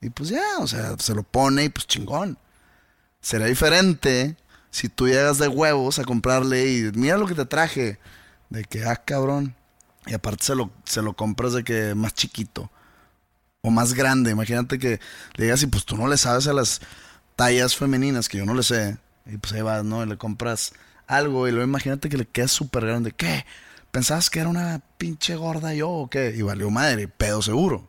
Y 0.01 0.11
pues 0.11 0.31
ya, 0.31 0.43
o 0.59 0.67
sea, 0.67 0.97
se 0.99 1.15
lo 1.15 1.23
pone 1.23 1.65
y 1.65 1.69
pues 1.69 1.87
chingón. 1.87 2.37
Será 3.21 3.47
diferente 3.47 4.37
si 4.71 4.89
tú 4.89 5.07
llegas 5.07 5.39
de 5.39 5.47
huevos 5.47 5.99
a 6.01 6.05
comprarle 6.05 6.73
y 6.73 6.91
mira 6.95 7.17
lo 7.17 7.27
que 7.27 7.37
te 7.37 7.47
traje. 7.47 7.99
De 8.51 8.65
que, 8.65 8.85
ah, 8.85 8.97
cabrón. 8.97 9.55
Y 10.07 10.15
aparte 10.15 10.45
se 10.45 10.55
lo, 10.57 10.71
se 10.85 11.03
lo 11.03 11.15
compras 11.15 11.53
de 11.53 11.63
que 11.63 11.95
más 11.95 12.15
chiquito. 12.15 12.71
O 13.63 13.71
más 13.71 13.95
grande. 13.95 14.33
Imagínate 14.33 14.79
que 14.79 14.99
le 15.35 15.45
digas 15.45 15.63
y 15.63 15.69
pues 15.69 15.85
tú 15.85 15.97
no 15.97 16.09
le 16.09 16.17
sabes 16.17 16.49
a 16.49 16.53
las 16.53 16.81
tallas 17.37 17.77
femeninas, 17.77 18.29
que 18.29 18.39
yo 18.39 18.45
no 18.45 18.55
le 18.55 18.65
sé. 18.65 18.99
Y 19.27 19.37
pues 19.37 19.53
ahí 19.53 19.63
vas, 19.63 19.85
¿no? 19.85 20.03
Y 20.03 20.09
le 20.09 20.19
compras 20.19 20.73
algo 21.16 21.48
y 21.48 21.53
luego 21.53 21.66
imagínate 21.66 22.09
que 22.09 22.16
le 22.16 22.27
queda 22.27 22.48
súper 22.48 22.87
grande. 22.87 23.12
¿Qué? 23.12 23.44
¿Pensabas 23.90 24.31
que 24.31 24.40
era 24.40 24.48
una 24.48 24.81
pinche 24.96 25.37
gorda 25.37 25.75
yo 25.75 25.90
o 25.90 26.11
qué? 26.11 26.35
Y 26.37 26.42
valió 26.42 26.70
madre, 26.70 27.09
pedo 27.09 27.42
seguro. 27.42 27.88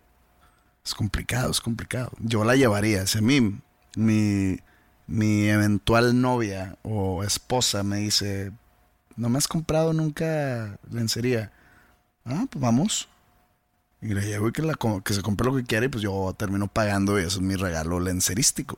Es 0.85 0.93
complicado, 0.93 1.49
es 1.49 1.61
complicado. 1.61 2.11
Yo 2.19 2.43
la 2.43 2.55
llevaría. 2.55 3.07
Si 3.07 3.19
a 3.19 3.21
mí, 3.21 3.59
mi, 3.95 4.59
mi 5.07 5.47
eventual 5.47 6.19
novia 6.19 6.77
o 6.83 7.23
esposa 7.23 7.83
me 7.83 7.97
dice, 7.97 8.51
no 9.15 9.29
me 9.29 9.37
has 9.37 9.47
comprado 9.47 9.93
nunca 9.93 10.77
lencería. 10.91 11.51
Ah, 12.25 12.45
pues 12.49 12.61
vamos. 12.61 13.07
Y 14.01 14.13
le 14.13 14.21
llevo 14.21 14.49
y 14.49 14.51
que, 14.51 15.13
se 15.13 15.21
compre 15.21 15.47
lo 15.47 15.55
que 15.55 15.63
quiera 15.63 15.85
y 15.85 15.89
pues 15.89 16.03
yo 16.03 16.35
termino 16.37 16.67
pagando 16.67 17.17
y 17.17 17.23
eso 17.23 17.37
es 17.37 17.41
mi 17.41 17.55
regalo 17.55 18.01
lencerístico. 18.01 18.77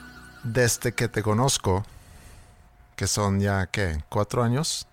desde 0.43 0.93
que 0.93 1.07
te 1.07 1.23
conozco, 1.23 1.83
que 2.95 3.07
son 3.07 3.39
ya, 3.39 3.67
¿qué? 3.67 4.03
¿Cuatro 4.09 4.43
años? 4.43 4.87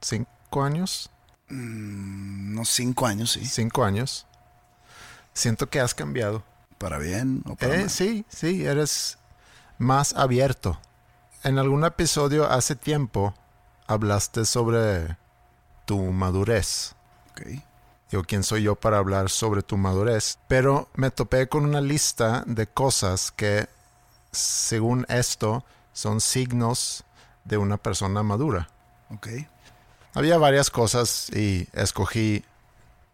¿Cinco 0.00 0.62
años? 0.62 1.10
Unos 1.50 2.68
cinco 2.68 3.06
años, 3.06 3.32
sí. 3.32 3.44
Cinco 3.46 3.84
años. 3.84 4.26
Siento 5.32 5.68
que 5.68 5.80
has 5.80 5.94
cambiado. 5.94 6.42
Para 6.78 6.98
bien 6.98 7.42
o 7.46 7.56
para 7.56 7.74
Eh, 7.74 7.78
mal. 7.78 7.90
sí, 7.90 8.26
sí, 8.28 8.66
eres 8.66 9.18
más 9.78 10.12
abierto. 10.14 10.78
En 11.42 11.58
algún 11.58 11.84
episodio 11.84 12.50
hace 12.50 12.74
tiempo 12.76 13.34
hablaste 13.86 14.44
sobre 14.44 15.16
tu 15.84 15.98
madurez. 16.12 16.94
Ok. 17.30 17.42
Yo, 18.10 18.22
¿quién 18.24 18.42
soy 18.44 18.62
yo 18.62 18.76
para 18.76 18.98
hablar 18.98 19.30
sobre 19.30 19.62
tu 19.62 19.76
madurez? 19.76 20.38
Pero 20.48 20.88
me 20.94 21.10
topé 21.10 21.48
con 21.48 21.64
una 21.64 21.80
lista 21.80 22.44
de 22.46 22.66
cosas 22.66 23.30
que, 23.32 23.68
según 24.38 25.06
esto, 25.08 25.64
son 25.92 26.20
signos 26.20 27.04
de 27.44 27.56
una 27.56 27.76
persona 27.76 28.22
madura. 28.22 28.68
Ok. 29.10 29.28
Había 30.14 30.38
varias 30.38 30.70
cosas 30.70 31.30
y 31.30 31.68
escogí 31.72 32.44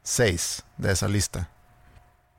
seis 0.03 0.63
de 0.79 0.93
esa 0.93 1.09
lista. 1.09 1.49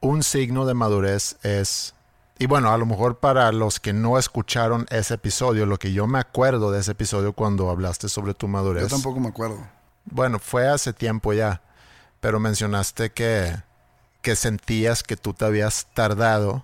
Un 0.01 0.23
signo 0.23 0.65
de 0.65 0.73
madurez 0.73 1.38
es, 1.43 1.93
y 2.39 2.45
bueno, 2.45 2.71
a 2.71 2.77
lo 2.77 2.86
mejor 2.86 3.19
para 3.19 3.51
los 3.51 3.79
que 3.79 3.93
no 3.93 4.17
escucharon 4.17 4.86
ese 4.89 5.13
episodio, 5.15 5.65
lo 5.65 5.77
que 5.77 5.93
yo 5.93 6.07
me 6.07 6.19
acuerdo 6.19 6.71
de 6.71 6.79
ese 6.79 6.91
episodio 6.91 7.34
cuando 7.34 7.69
hablaste 7.69 8.09
sobre 8.09 8.34
tu 8.34 8.47
madurez. 8.47 8.84
Yo 8.84 8.89
tampoco 8.89 9.19
me 9.19 9.29
acuerdo. 9.29 9.65
bueno, 10.05 10.39
fue 10.39 10.67
hace 10.67 10.93
tiempo 10.93 11.34
ya, 11.34 11.61
pero 12.19 12.39
mencionaste 12.39 13.11
que, 13.11 13.55
que 14.21 14.36
sentías 14.36 15.03
que 15.03 15.15
tú 15.15 15.34
te 15.34 15.45
habías 15.45 15.88
tardado 15.93 16.63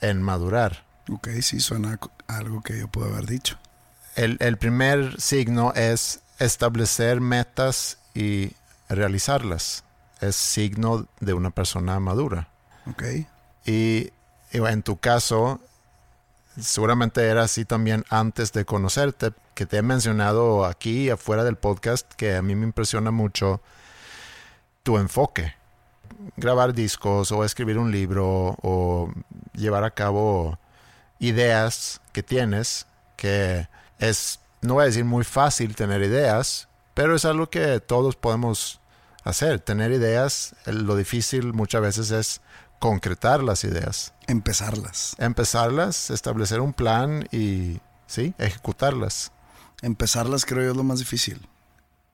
en 0.00 0.22
madurar. 0.22 0.84
Ok, 1.08 1.28
sí, 1.42 1.60
suena 1.60 1.98
a 2.26 2.36
algo 2.36 2.62
que 2.62 2.78
yo 2.78 2.88
puedo 2.88 3.12
haber 3.12 3.26
dicho. 3.26 3.58
El, 4.16 4.36
el 4.40 4.56
primer 4.56 5.20
signo 5.20 5.72
es 5.74 6.20
establecer 6.38 7.20
metas 7.20 7.98
y 8.14 8.52
realizarlas. 8.88 9.84
Es 10.20 10.36
signo 10.36 11.06
de 11.20 11.34
una 11.34 11.50
persona 11.50 11.98
madura. 12.00 12.48
Ok. 12.86 13.02
Y, 13.66 14.12
y 14.52 14.58
en 14.58 14.82
tu 14.82 14.98
caso, 14.98 15.60
seguramente 16.58 17.26
era 17.26 17.42
así 17.42 17.64
también 17.64 18.04
antes 18.08 18.52
de 18.52 18.64
conocerte, 18.64 19.32
que 19.54 19.66
te 19.66 19.78
he 19.78 19.82
mencionado 19.82 20.64
aquí 20.64 21.10
afuera 21.10 21.44
del 21.44 21.56
podcast, 21.56 22.10
que 22.14 22.36
a 22.36 22.42
mí 22.42 22.54
me 22.54 22.64
impresiona 22.64 23.10
mucho 23.10 23.60
tu 24.82 24.98
enfoque. 24.98 25.54
Grabar 26.36 26.72
discos 26.72 27.32
o 27.32 27.44
escribir 27.44 27.78
un 27.78 27.90
libro 27.90 28.56
o 28.62 29.12
llevar 29.54 29.84
a 29.84 29.90
cabo 29.90 30.58
ideas 31.28 32.00
que 32.12 32.22
tienes, 32.22 32.86
que 33.16 33.68
es, 33.98 34.40
no 34.60 34.74
voy 34.74 34.82
a 34.82 34.86
decir 34.86 35.04
muy 35.04 35.24
fácil 35.24 35.74
tener 35.74 36.02
ideas, 36.02 36.68
pero 36.94 37.16
es 37.16 37.24
algo 37.24 37.48
que 37.50 37.80
todos 37.80 38.16
podemos 38.16 38.80
hacer. 39.24 39.60
Tener 39.60 39.92
ideas, 39.92 40.54
lo 40.66 40.96
difícil 40.96 41.52
muchas 41.52 41.82
veces 41.82 42.10
es 42.10 42.40
concretar 42.78 43.42
las 43.42 43.64
ideas. 43.64 44.12
Empezarlas. 44.26 45.16
Empezarlas, 45.18 46.10
establecer 46.10 46.60
un 46.60 46.72
plan 46.72 47.26
y, 47.32 47.80
sí, 48.06 48.34
ejecutarlas. 48.38 49.32
Empezarlas 49.82 50.44
creo 50.44 50.64
yo 50.64 50.70
es 50.70 50.76
lo 50.76 50.84
más 50.84 50.98
difícil. 50.98 51.48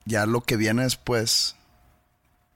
Ya 0.05 0.27
lo 0.27 0.41
que 0.41 0.57
viene 0.57 0.83
después, 0.85 1.57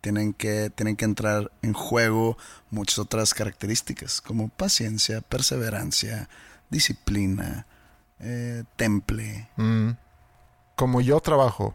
tienen 0.05 0.35
que, 0.35 0.69
tienen 0.69 0.97
que 0.97 1.07
entrar 1.07 1.51
en 1.63 1.73
juego 1.73 2.37
muchas 2.69 2.99
otras 2.99 3.33
características, 3.33 4.21
como 4.21 4.51
paciencia, 4.51 5.23
perseverancia, 5.23 6.29
disciplina, 6.69 7.67
eh, 8.21 8.65
temple. 8.77 9.49
Mm. 9.57 9.93
Como 10.77 11.01
yo 11.01 11.21
trabajo, 11.21 11.75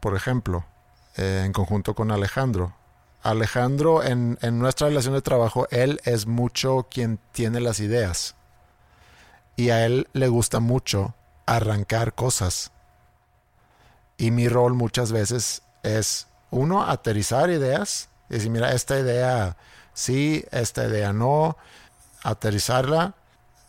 por 0.00 0.16
ejemplo, 0.16 0.64
eh, 1.18 1.42
en 1.44 1.52
conjunto 1.52 1.94
con 1.94 2.10
Alejandro. 2.10 2.74
Alejandro, 3.22 4.02
en, 4.02 4.38
en 4.40 4.58
nuestra 4.58 4.88
relación 4.88 5.12
de 5.12 5.20
trabajo, 5.20 5.68
él 5.70 6.00
es 6.04 6.26
mucho 6.26 6.86
quien 6.90 7.18
tiene 7.32 7.60
las 7.60 7.78
ideas. 7.80 8.36
Y 9.54 9.68
a 9.68 9.84
él 9.84 10.08
le 10.14 10.28
gusta 10.28 10.60
mucho 10.60 11.14
arrancar 11.44 12.14
cosas. 12.14 12.72
Y 14.16 14.30
mi 14.30 14.48
rol 14.48 14.72
muchas 14.72 15.12
veces 15.12 15.62
es, 15.82 16.28
uno, 16.58 16.84
aterrizar 16.84 17.50
ideas. 17.50 18.08
Decir, 18.28 18.50
mira, 18.50 18.72
esta 18.72 18.98
idea 18.98 19.56
sí, 19.94 20.44
esta 20.50 20.86
idea 20.86 21.12
no. 21.12 21.56
Aterrizarla. 22.22 23.14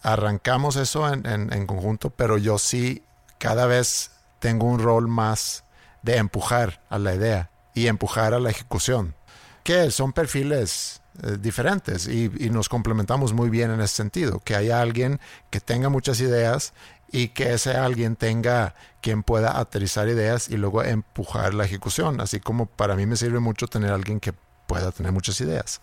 Arrancamos 0.02 0.76
eso 0.76 1.12
en, 1.12 1.26
en, 1.26 1.52
en 1.54 1.68
conjunto, 1.68 2.10
pero 2.10 2.38
yo 2.38 2.58
sí 2.58 3.04
cada 3.40 3.66
vez 3.66 4.12
tengo 4.40 4.66
un 4.66 4.80
rol 4.80 5.08
más 5.08 5.64
de 6.02 6.18
empujar 6.18 6.82
a 6.90 7.00
la 7.00 7.16
idea 7.16 7.50
y 7.74 7.88
empujar 7.88 8.34
a 8.34 8.40
la 8.40 8.50
ejecución. 8.50 9.16
Que 9.64 9.92
son 9.92 10.14
perfiles 10.14 11.02
eh, 11.24 11.38
diferentes 11.40 12.08
y, 12.08 12.32
y, 12.38 12.50
nos 12.50 12.70
complementamos 12.70 13.34
muy 13.34 13.50
bien 13.50 13.72
en 13.72 13.82
ese 13.82 13.96
sentido. 13.96 14.40
Que 14.40 14.56
haya 14.56 14.82
alguien 14.82 15.20
que 15.50 15.60
tenga 15.60 15.90
muchas 15.90 16.22
ideas 16.22 16.74
y 17.12 17.30
que 17.30 17.54
ese 17.54 17.72
alguien 17.76 18.16
tenga 18.16 18.76
quien 19.02 19.24
pueda 19.24 19.60
aterrizar 19.60 20.08
ideas 20.10 20.50
y 20.50 20.58
luego 20.58 20.84
empujar 20.84 21.54
la 21.54 21.66
ejecución. 21.66 22.20
Así 22.22 22.40
como 22.40 22.66
para 22.66 22.96
mí 22.96 23.06
me 23.06 23.16
sirve 23.16 23.40
mucho 23.40 23.68
tener 23.68 23.92
alguien 23.92 24.20
que 24.20 24.34
pueda 24.68 24.92
tener 24.92 25.12
muchas 25.12 25.40
ideas. 25.42 25.82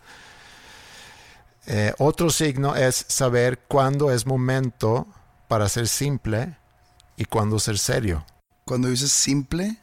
Eh, 1.66 1.94
otro 1.98 2.28
signo 2.30 2.76
es 2.76 3.06
saber 3.08 3.58
cuándo 3.68 4.10
es 4.10 4.26
momento 4.26 5.06
para 5.48 5.68
ser 5.68 5.88
simple 5.88 6.56
y 7.16 7.24
cuándo 7.24 7.58
ser 7.58 7.78
serio. 7.78 8.24
Cuando 8.64 8.88
dices 8.88 9.12
simple, 9.12 9.78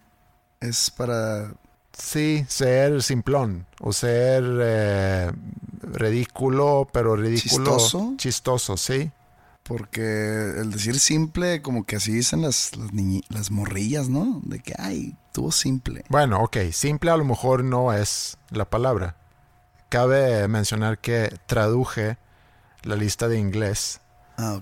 es 0.59 0.91
para... 0.91 1.53
Sí, 1.93 2.45
ser 2.47 3.03
simplón 3.03 3.67
o 3.79 3.91
ser 3.91 4.43
eh, 4.61 5.31
ridículo, 5.81 6.87
pero 6.91 7.15
ridículo... 7.15 7.77
¿Chistoso? 7.77 8.13
Chistoso, 8.17 8.77
sí. 8.77 9.11
Porque 9.71 10.53
el 10.57 10.71
decir 10.71 10.99
simple, 10.99 11.61
como 11.61 11.85
que 11.85 11.95
así 11.95 12.11
dicen 12.11 12.41
las, 12.41 12.75
las, 12.75 12.89
las 13.29 13.51
morrillas, 13.51 14.09
¿no? 14.09 14.41
De 14.43 14.59
que, 14.59 14.73
ay, 14.77 15.15
tuvo 15.31 15.51
simple. 15.51 16.03
Bueno, 16.09 16.41
ok, 16.43 16.57
simple 16.73 17.11
a 17.11 17.17
lo 17.17 17.23
mejor 17.23 17.63
no 17.63 17.93
es 17.93 18.37
la 18.49 18.65
palabra. 18.65 19.15
Cabe 19.87 20.47
mencionar 20.49 20.99
que 20.99 21.33
traduje 21.45 22.17
la 22.83 22.95
lista 22.95 23.27
de 23.27 23.39
inglés 23.39 24.01
ah, 24.37 24.59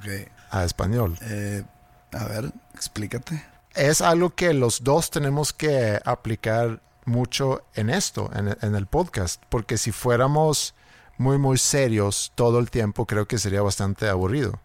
a 0.52 0.64
español. 0.64 1.18
Eh, 1.22 1.64
a 2.12 2.26
ver, 2.26 2.52
explícate 2.76 3.44
es 3.76 4.02
algo 4.02 4.32
que 4.32 4.54
los 4.54 4.84
dos 4.84 5.10
tenemos 5.10 5.54
que 5.54 6.00
aplicar 6.04 6.82
mucho 7.06 7.64
en 7.76 7.90
esto, 7.90 8.30
en, 8.36 8.56
en, 8.62 8.76
el 8.76 8.88
podcast, 8.88 9.42
porque 9.50 9.78
si 9.78 9.92
fuéramos 9.92 10.76
muy, 11.18 11.38
muy 11.38 11.58
serios 11.58 12.32
todo 12.36 12.60
el 12.60 12.70
tiempo, 12.70 13.06
creo 13.06 13.28
que 13.28 13.38
sería 13.38 13.62
bastante 13.62 14.10
aburrido. 14.10 14.60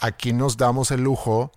Aquí 0.00 0.32
nos 0.32 0.56
damos 0.56 0.90
el 0.90 1.02
lujo 1.02 1.52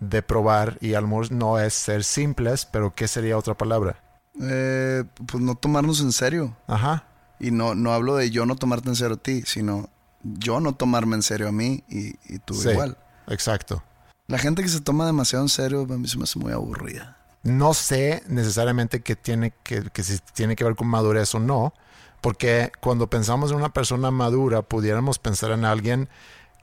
de 0.00 0.22
probar, 0.22 0.78
y 0.80 0.94
al 0.94 1.08
no 1.30 1.58
es 1.60 1.74
ser 1.74 2.02
simples, 2.02 2.66
pero 2.66 2.94
¿qué 2.94 3.06
sería 3.06 3.38
otra 3.38 3.54
palabra? 3.54 4.02
Eh, 4.40 5.04
pues 5.26 5.42
no 5.42 5.54
tomarnos 5.54 6.00
en 6.00 6.12
serio. 6.12 6.56
Ajá. 6.66 7.04
Y 7.38 7.50
no, 7.50 7.74
no 7.74 7.92
hablo 7.92 8.16
de 8.16 8.30
yo 8.30 8.46
no 8.46 8.56
tomarte 8.56 8.88
en 8.88 8.96
serio 8.96 9.14
a 9.14 9.18
ti, 9.18 9.42
sino 9.46 9.88
yo 10.22 10.60
no 10.60 10.74
tomarme 10.74 11.16
en 11.16 11.22
serio 11.22 11.48
a 11.48 11.52
mí 11.52 11.84
y, 11.88 12.14
y 12.32 12.38
tú 12.38 12.54
sí, 12.54 12.70
igual. 12.70 12.96
Exacto. 13.28 13.82
La 14.26 14.38
gente 14.38 14.62
que 14.62 14.68
se 14.68 14.80
toma 14.80 15.06
demasiado 15.06 15.44
en 15.44 15.48
serio 15.48 15.82
a 15.82 15.98
mí 15.98 16.08
se 16.08 16.16
me 16.16 16.24
hace 16.24 16.38
muy 16.38 16.52
aburrida. 16.52 17.18
No 17.42 17.74
sé 17.74 18.22
necesariamente 18.28 19.02
que 19.02 19.16
tiene 19.16 19.52
que, 19.62 19.82
que 19.90 20.02
si 20.02 20.18
tiene 20.32 20.56
que 20.56 20.64
ver 20.64 20.76
con 20.76 20.86
madurez 20.86 21.34
o 21.34 21.40
no, 21.40 21.74
porque 22.20 22.70
cuando 22.80 23.10
pensamos 23.10 23.50
en 23.50 23.56
una 23.56 23.72
persona 23.72 24.10
madura, 24.12 24.62
pudiéramos 24.62 25.18
pensar 25.18 25.50
en 25.50 25.64
alguien 25.64 26.08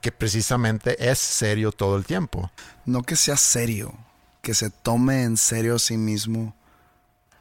que 0.00 0.12
precisamente 0.12 1.10
es 1.10 1.18
serio 1.18 1.72
todo 1.72 1.96
el 1.96 2.04
tiempo. 2.04 2.50
No 2.86 3.02
que 3.02 3.16
sea 3.16 3.36
serio, 3.36 3.92
que 4.42 4.54
se 4.54 4.70
tome 4.70 5.24
en 5.24 5.36
serio 5.36 5.76
a 5.76 5.78
sí 5.78 5.96
mismo 5.96 6.54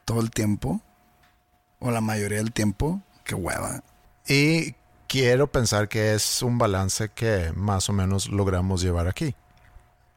todo 0.06 0.22
el 0.22 0.32
tiempo, 0.32 0.82
o 1.80 1.92
la 1.92 2.02
mayoría 2.02 2.40
del 2.40 2.52
tiempo, 2.52 3.02
que 3.24 3.36
hueva. 3.36 3.84
Y 4.28 4.76
quiero 5.08 5.52
pensar 5.52 5.88
que 5.88 6.14
es 6.14 6.42
un 6.42 6.58
balance 6.58 7.10
que 7.10 7.52
más 7.56 7.90
o 7.90 7.94
menos 7.94 8.30
logramos 8.30 8.82
llevar 8.82 9.08
aquí. 9.08 9.36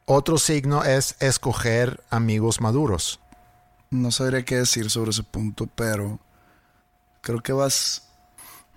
Otro 0.04 0.38
signo 0.38 0.82
es 0.82 1.16
escoger 1.20 2.02
amigos 2.10 2.60
maduros. 2.60 3.20
No 3.90 4.10
sabría 4.10 4.44
qué 4.44 4.56
decir 4.56 4.90
sobre 4.90 5.10
ese 5.10 5.22
punto, 5.22 5.68
pero 5.74 6.18
creo 7.20 7.40
que 7.42 7.52
vas, 7.52 8.08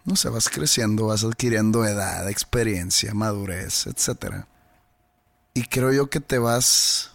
no 0.06 0.16
sé, 0.16 0.30
vas 0.30 0.50
creciendo, 0.50 1.08
vas 1.08 1.24
adquiriendo 1.24 1.84
edad, 1.84 2.30
experiencia, 2.30 3.14
madurez, 3.14 3.88
etc. 3.88 4.46
Y 5.54 5.64
creo 5.64 5.92
yo 5.92 6.10
que 6.10 6.20
te 6.20 6.38
vas... 6.38 7.12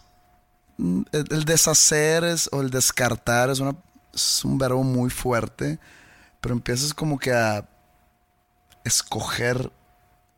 El 1.13 1.45
deshacer 1.45 2.25
es, 2.25 2.49
o 2.53 2.63
el 2.63 2.71
descartar 2.71 3.51
es, 3.51 3.61
una, 3.61 3.77
es 4.15 4.45
un 4.45 4.59
verbo 4.59 4.83
muy 4.83 5.11
fuerte, 5.11 5.79
pero 6.41 6.55
empiezas 6.55 6.95
como 6.95 7.19
que 7.19 7.33
a 7.33 7.69
escoger 8.83 9.71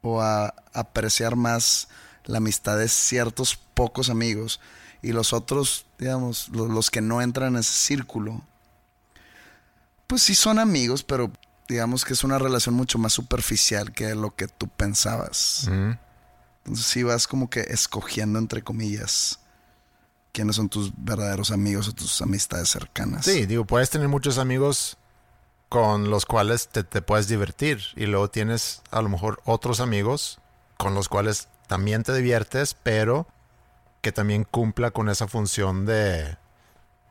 o 0.02 0.20
a 0.20 0.52
apreciar 0.72 1.36
más 1.36 1.88
la 2.24 2.38
amistad 2.38 2.76
de 2.76 2.88
ciertos 2.88 3.56
pocos 3.56 4.10
amigos 4.10 4.60
y 5.00 5.12
los 5.12 5.32
otros, 5.32 5.86
digamos, 5.98 6.48
los, 6.50 6.90
que 6.90 7.00
no 7.00 7.20
entran 7.22 7.54
en 7.54 7.60
ese 7.60 7.72
círculo, 7.72 8.42
pues 10.06 10.22
sí 10.22 10.34
son 10.34 10.58
amigos, 10.58 11.02
pero 11.02 11.30
digamos 11.72 12.04
que 12.04 12.12
es 12.12 12.22
una 12.22 12.38
relación 12.38 12.74
mucho 12.74 12.98
más 12.98 13.12
superficial 13.12 13.92
que 13.92 14.14
lo 14.14 14.34
que 14.34 14.46
tú 14.46 14.68
pensabas. 14.68 15.66
Mm. 15.70 15.92
Entonces 16.58 16.86
sí 16.86 17.02
vas 17.02 17.26
como 17.26 17.50
que 17.50 17.60
escogiendo, 17.60 18.38
entre 18.38 18.62
comillas, 18.62 19.40
quiénes 20.32 20.56
son 20.56 20.68
tus 20.68 20.92
verdaderos 20.96 21.50
amigos 21.50 21.88
o 21.88 21.92
tus 21.92 22.22
amistades 22.22 22.68
cercanas. 22.68 23.24
Sí, 23.24 23.46
digo, 23.46 23.64
puedes 23.64 23.90
tener 23.90 24.08
muchos 24.08 24.38
amigos 24.38 24.96
con 25.68 26.10
los 26.10 26.26
cuales 26.26 26.68
te, 26.68 26.84
te 26.84 27.02
puedes 27.02 27.26
divertir 27.26 27.80
y 27.96 28.06
luego 28.06 28.28
tienes 28.28 28.82
a 28.90 29.02
lo 29.02 29.08
mejor 29.08 29.40
otros 29.44 29.80
amigos 29.80 30.38
con 30.76 30.94
los 30.94 31.08
cuales 31.08 31.48
también 31.66 32.02
te 32.02 32.14
diviertes, 32.14 32.74
pero 32.74 33.26
que 34.02 34.12
también 34.12 34.44
cumpla 34.44 34.90
con 34.90 35.08
esa 35.08 35.26
función 35.26 35.86
de, 35.86 36.36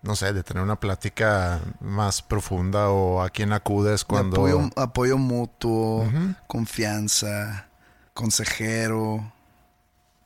no 0.01 0.15
sé, 0.15 0.33
de 0.33 0.43
tener 0.43 0.63
una 0.63 0.79
plática 0.79 1.61
más 1.79 2.21
profunda 2.21 2.89
o 2.89 3.21
a 3.21 3.29
quien 3.29 3.53
acudes 3.53 4.03
cuando... 4.03 4.37
Apoyo, 4.37 4.69
apoyo, 4.75 5.17
mutuo, 5.17 6.03
uh 6.03 6.11
-huh. 6.11 6.35
confianza, 6.47 7.67
consejero, 8.13 9.31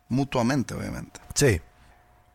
mutuamente, 0.07 0.73
obviamente. 0.73 1.19
Sí. 1.33 1.61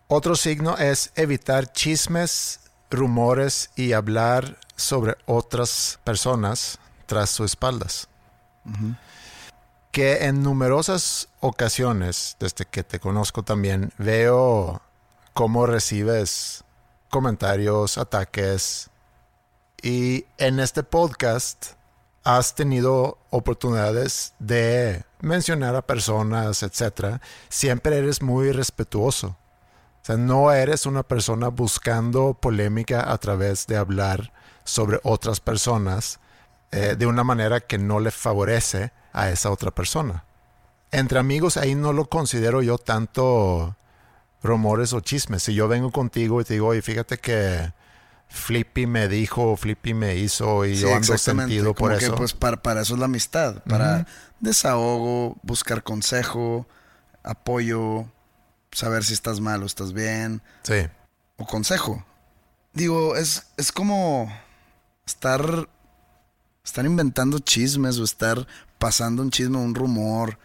Otro 0.08 0.36
signo 0.36 0.76
es 0.76 1.12
evitar 1.14 1.72
chismes 1.72 2.60
rumores 2.90 3.70
y 3.76 3.92
hablar 3.92 4.58
sobre 4.76 5.16
otras 5.26 5.98
personas 6.04 6.78
tras 7.06 7.30
sus 7.30 7.52
espaldas. 7.52 8.08
Que 9.92 10.26
en 10.26 10.42
numerosas 10.42 11.28
ocasiones, 11.40 12.36
desde 12.38 12.64
que 12.64 12.84
te 12.84 13.00
conozco 13.00 13.42
también, 13.42 13.92
veo 13.98 14.82
cómo 15.32 15.66
recibes 15.66 16.64
comentarios, 17.10 17.98
ataques. 17.98 18.88
Y 19.82 20.24
en 20.38 20.60
este 20.60 20.82
podcast 20.82 21.72
has 22.24 22.54
tenido 22.54 23.18
oportunidades 23.30 24.34
de 24.38 25.04
mencionar 25.20 25.74
a 25.76 25.86
personas, 25.86 26.62
etcétera. 26.62 27.20
Siempre 27.48 27.98
eres 27.98 28.22
muy 28.22 28.52
respetuoso. 28.52 29.36
O 30.02 30.04
sea, 30.04 30.16
no 30.16 30.50
eres 30.52 30.86
una 30.86 31.02
persona 31.02 31.48
buscando 31.48 32.34
polémica 32.34 33.12
a 33.12 33.18
través 33.18 33.66
de 33.66 33.76
hablar 33.76 34.32
sobre 34.64 35.00
otras 35.02 35.40
personas 35.40 36.20
eh, 36.70 36.94
de 36.96 37.06
una 37.06 37.24
manera 37.24 37.60
que 37.60 37.78
no 37.78 38.00
le 38.00 38.10
favorece 38.10 38.92
a 39.12 39.30
esa 39.30 39.50
otra 39.50 39.70
persona. 39.72 40.24
Entre 40.92 41.18
amigos 41.18 41.56
ahí 41.56 41.74
no 41.74 41.92
lo 41.92 42.06
considero 42.06 42.62
yo 42.62 42.78
tanto 42.78 43.76
rumores 44.42 44.92
o 44.92 45.00
chismes. 45.00 45.42
Si 45.42 45.54
yo 45.54 45.68
vengo 45.68 45.90
contigo 45.92 46.40
y 46.40 46.44
te 46.44 46.54
digo, 46.54 46.68
oye, 46.68 46.82
fíjate 46.82 47.18
que 47.18 47.72
Flippy 48.28 48.86
me 48.86 49.08
dijo, 49.08 49.56
Flippy 49.56 49.92
me 49.94 50.16
hizo 50.16 50.64
y 50.64 50.76
Sí, 50.76 50.82
yo 50.82 50.94
ando 50.94 51.18
sentido 51.18 51.74
por 51.74 51.88
Como 51.90 51.98
que, 51.98 52.04
eso. 52.06 52.14
pues 52.14 52.32
para, 52.32 52.62
para 52.62 52.82
eso 52.82 52.94
es 52.94 53.00
la 53.00 53.06
amistad, 53.06 53.62
para 53.64 54.06
desahogo, 54.40 55.36
buscar 55.42 55.82
consejo, 55.82 56.66
apoyo, 57.22 58.06
saber 58.72 59.04
si 59.04 59.14
estás 59.14 59.40
mal 59.40 59.62
o 59.62 59.66
estás 59.66 59.92
bien, 59.92 60.42
sí, 60.62 60.86
o 61.36 61.46
consejo. 61.46 62.04
Digo, 62.72 63.16
es, 63.16 63.46
es 63.56 63.72
como 63.72 64.32
estar, 65.04 65.68
estar 66.64 66.84
inventando 66.86 67.40
chismes 67.40 67.98
o 67.98 68.04
estar 68.04 68.46
pasando 68.78 69.22
un 69.22 69.30
chisme, 69.30 69.58
un 69.58 69.74
rumor. 69.74 70.38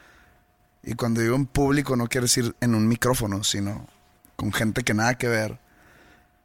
Y 0.85 0.93
cuando 0.93 1.21
digo 1.21 1.35
en 1.35 1.47
público 1.47 1.95
no 1.95 2.07
quiero 2.07 2.25
decir 2.25 2.55
en 2.61 2.75
un 2.75 2.87
micrófono, 2.87 3.43
sino 3.43 3.87
con 4.35 4.53
gente 4.53 4.83
que 4.83 4.93
nada 4.93 5.17
que 5.17 5.27
ver. 5.27 5.59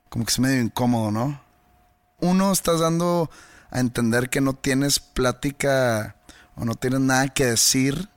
Como 0.09 0.24
que 0.24 0.30
es 0.30 0.38
medio 0.41 0.61
incómodo, 0.61 1.11
¿no? 1.11 1.41
Uno 2.18 2.53
estás 2.53 2.80
dando 2.80 3.30
a 3.70 3.80
entender 3.80 4.30
que 4.30 4.41
no 4.41 4.55
tienes 4.55 4.99
plática 4.99 6.16
o 6.57 6.64
no 6.64 6.74
tienes 6.74 7.01
nada 7.01 7.28
que 7.28 7.47
decir 7.47 8.09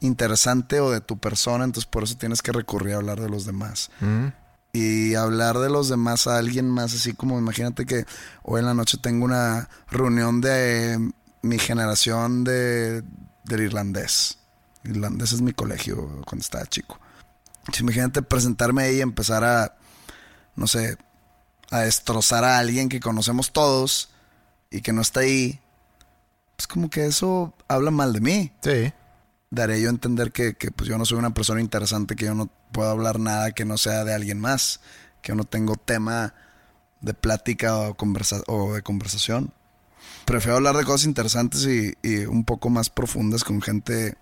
interesante 0.00 0.80
o 0.80 0.90
de 0.90 1.00
tu 1.00 1.18
persona, 1.18 1.64
entonces 1.64 1.86
por 1.86 2.04
eso 2.04 2.16
tienes 2.16 2.42
que 2.42 2.52
recurrir 2.52 2.94
a 2.94 2.96
hablar 2.96 3.20
de 3.20 3.28
los 3.28 3.44
demás 3.44 3.90
Mm, 4.00 4.28
y 4.72 5.14
hablar 5.14 5.58
de 5.58 5.68
los 5.68 5.88
demás 5.88 6.26
a 6.26 6.38
alguien 6.38 6.68
más, 6.68 6.94
así 6.94 7.12
como 7.12 7.38
imagínate 7.38 7.86
que 7.86 8.06
hoy 8.42 8.60
en 8.60 8.66
la 8.66 8.74
noche 8.74 8.98
tengo 8.98 9.24
una 9.24 9.68
reunión 9.90 10.40
de 10.40 10.94
eh, 10.94 10.98
mi 11.42 11.58
generación 11.58 12.44
de, 12.44 13.02
del 13.44 13.60
irlandés. 13.60 14.38
Irlandés 14.84 15.32
es 15.32 15.40
mi 15.40 15.52
colegio 15.52 16.22
cuando 16.26 16.42
estaba 16.42 16.66
chico. 16.66 16.98
Entonces, 17.60 17.80
imagínate 17.82 18.22
presentarme 18.22 18.84
ahí 18.84 18.96
y 18.96 19.00
empezar 19.00 19.44
a, 19.44 19.76
no 20.56 20.66
sé, 20.66 20.96
a 21.70 21.80
destrozar 21.80 22.44
a 22.44 22.58
alguien 22.58 22.88
que 22.88 23.00
conocemos 23.00 23.52
todos 23.52 24.10
y 24.70 24.80
que 24.80 24.92
no 24.92 25.02
está 25.02 25.20
ahí. 25.20 25.60
Pues 26.56 26.66
como 26.66 26.90
que 26.90 27.06
eso 27.06 27.54
habla 27.68 27.90
mal 27.90 28.12
de 28.12 28.20
mí 28.20 28.52
sí, 28.62 28.92
daré 29.50 29.80
yo 29.80 29.88
a 29.88 29.92
entender 29.92 30.32
que, 30.32 30.54
que, 30.54 30.70
pues 30.70 30.88
yo 30.88 30.98
no 30.98 31.04
soy 31.04 31.18
una 31.18 31.32
persona 31.32 31.60
interesante, 31.60 32.16
que 32.16 32.26
yo 32.26 32.34
no 32.34 32.50
puedo 32.72 32.90
hablar 32.90 33.18
nada 33.18 33.52
que 33.52 33.64
no 33.64 33.78
sea 33.78 34.04
de 34.04 34.14
alguien 34.14 34.38
más, 34.40 34.80
que 35.22 35.30
yo 35.30 35.36
no 35.36 35.44
tengo 35.44 35.76
tema 35.76 36.34
de 37.00 37.14
plática 37.14 37.78
o, 37.78 37.94
conversa 37.94 38.42
o 38.46 38.74
de 38.74 38.82
conversación. 38.82 39.52
Prefiero 40.24 40.56
hablar 40.56 40.76
de 40.76 40.84
cosas 40.84 41.06
interesantes 41.06 41.66
y, 41.66 41.94
y 42.02 42.26
un 42.26 42.44
poco 42.44 42.70
más 42.70 42.90
profundas 42.90 43.42
con 43.42 43.60
gente 43.62 44.16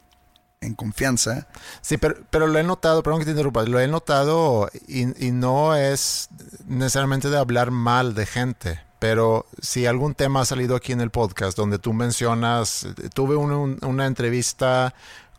en 0.60 0.74
confianza. 0.74 1.46
sí, 1.82 1.98
pero, 1.98 2.16
pero 2.30 2.46
lo 2.46 2.58
he 2.58 2.62
notado, 2.64 3.02
perdón 3.02 3.20
que 3.20 3.24
te 3.26 3.30
interrumpa, 3.32 3.62
lo 3.64 3.78
he 3.80 3.86
notado 3.88 4.68
y, 4.88 5.26
y 5.26 5.30
no 5.30 5.74
es 5.76 6.28
necesariamente 6.66 7.30
de 7.30 7.38
hablar 7.38 7.70
mal 7.70 8.14
de 8.14 8.26
gente. 8.26 8.80
Pero 8.98 9.46
si 9.62 9.86
algún 9.86 10.14
tema 10.16 10.40
ha 10.40 10.44
salido 10.44 10.74
aquí 10.74 10.90
en 10.92 11.00
el 11.00 11.10
podcast 11.10 11.56
donde 11.56 11.78
tú 11.78 11.92
mencionas, 11.92 12.88
tuve 13.14 13.36
un- 13.36 13.52
un- 13.52 13.78
una 13.84 14.06
entrevista 14.06 14.92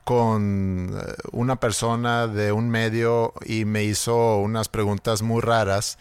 con 0.05 0.89
eh, 0.97 1.13
una 1.33 1.57
persona 1.57 2.27
de 2.27 2.53
un 2.53 2.69
medio 2.69 3.33
y 3.45 3.65
me 3.65 3.83
hizo 3.83 4.37
unas 4.37 4.69
preguntas 4.69 5.21
muy 5.21 5.41
raras, 5.41 5.97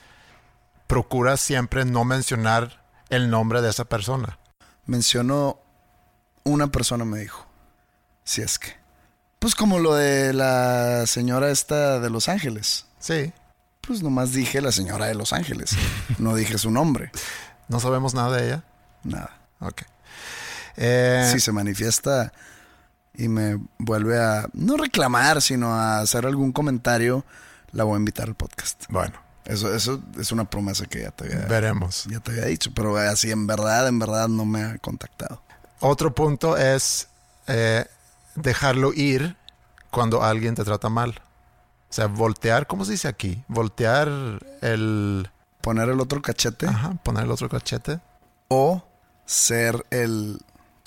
procura 0.87 1.37
siempre 1.37 1.85
no 1.85 2.05
mencionar 2.05 2.85
el 3.11 3.29
nombre 3.29 3.61
de 3.61 3.71
esa 3.71 3.85
persona. 3.85 4.39
Mencionó 4.87 5.59
una 6.45 6.69
persona 6.69 7.05
me 7.05 7.19
dijo, 7.19 7.45
si 8.25 8.41
es 8.43 8.59
que. 8.61 8.77
Pues 9.39 9.55
como 9.55 9.79
lo 9.79 9.95
de 9.95 10.33
la 10.33 11.07
señora 11.07 11.51
esta 11.51 12.01
de 12.01 12.11
Los 12.11 12.29
Ángeles. 12.29 12.87
Sí, 12.99 13.33
Pues 13.81 14.03
nomás 14.03 14.33
dije 14.33 14.61
la 14.61 14.73
señora 14.73 15.07
de 15.07 15.15
Los 15.15 15.33
Ángeles. 15.33 15.71
No 16.19 16.35
dije 16.35 16.59
su 16.59 16.71
nombre. 16.71 17.11
no 17.69 17.81
sabemos 17.81 18.15
nada 18.15 18.37
de 18.37 18.47
ella. 18.47 18.65
Nada. 19.05 19.39
Ok. 19.61 19.83
Eh, 20.77 21.29
si 21.33 21.41
se 21.41 21.53
manifiesta 21.53 22.33
y 23.15 23.29
me 23.29 23.59
vuelve 23.79 24.21
a 24.23 24.49
no 24.53 24.77
reclamar, 24.77 25.41
sino 25.43 25.75
a 25.75 26.01
hacer 26.01 26.27
algún 26.27 26.53
comentario, 26.53 27.25
la 27.73 27.85
voy 27.85 27.95
a 27.95 27.99
invitar 27.99 28.29
al 28.29 28.35
podcast. 28.37 28.85
Bueno, 28.89 29.15
Eso, 29.45 29.75
eso 29.75 30.01
es 30.19 30.31
una 30.31 30.49
promesa 30.49 30.85
que 30.87 31.03
ya 31.03 31.11
te 31.11 31.25
había, 31.25 31.47
veremos. 31.47 32.05
ya 32.11 32.21
te 32.21 32.31
había 32.33 32.45
dicho, 32.45 32.71
pero 32.75 32.97
así 32.97 33.31
en 33.31 33.47
verdad, 33.47 33.89
en 33.89 33.99
verdad 33.99 34.29
no 34.29 34.45
me 34.45 34.63
ha 34.63 34.79
contactado. 34.79 35.43
Otro 35.81 36.15
punto 36.15 36.57
es 36.57 37.09
eh, 37.49 37.85
dejarlo 38.43 38.93
ir 38.93 39.37
cuando 39.91 40.23
alguien 40.23 40.55
te 40.55 40.65
trata 40.65 40.89
mal. 40.89 41.21
O 41.91 41.93
sea, 41.93 42.07
voltear, 42.07 42.67
¿cómo 42.67 42.85
se 42.85 42.93
dice 42.93 43.09
aquí? 43.09 43.43
Voltear 43.49 44.09
el... 44.61 45.31
Poner 45.61 45.89
el 45.89 46.01
otro 46.01 46.23
cachete 46.23 46.67
Ajá, 46.67 46.95
poner 47.03 47.25
el 47.25 47.31
otro 47.31 47.49
cachete. 47.49 48.01
o 48.49 48.83
ser 49.27 49.85
el, 49.91 50.41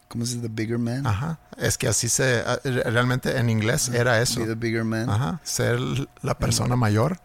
¿cómo 0.07 0.25
se 0.25 0.35
dice? 0.35 0.47
The 0.47 0.53
bigger 0.53 0.79
man. 0.79 1.05
Ajá. 1.05 1.39
Es 1.57 1.77
que 1.77 1.87
así 1.87 2.07
se... 2.09 2.43
ah, 2.45 2.59
Realmente 2.63 3.37
en 3.37 3.49
inglés 3.49 3.89
era 3.89 4.21
eso. 4.21 4.39
Be 4.39 4.45
the 4.47 4.55
bigger 4.55 4.83
man. 4.83 5.09
Ajá. 5.09 5.39
Ser 5.43 5.79
la 6.21 6.37
persona 6.37 6.75
mayor, 6.75 7.19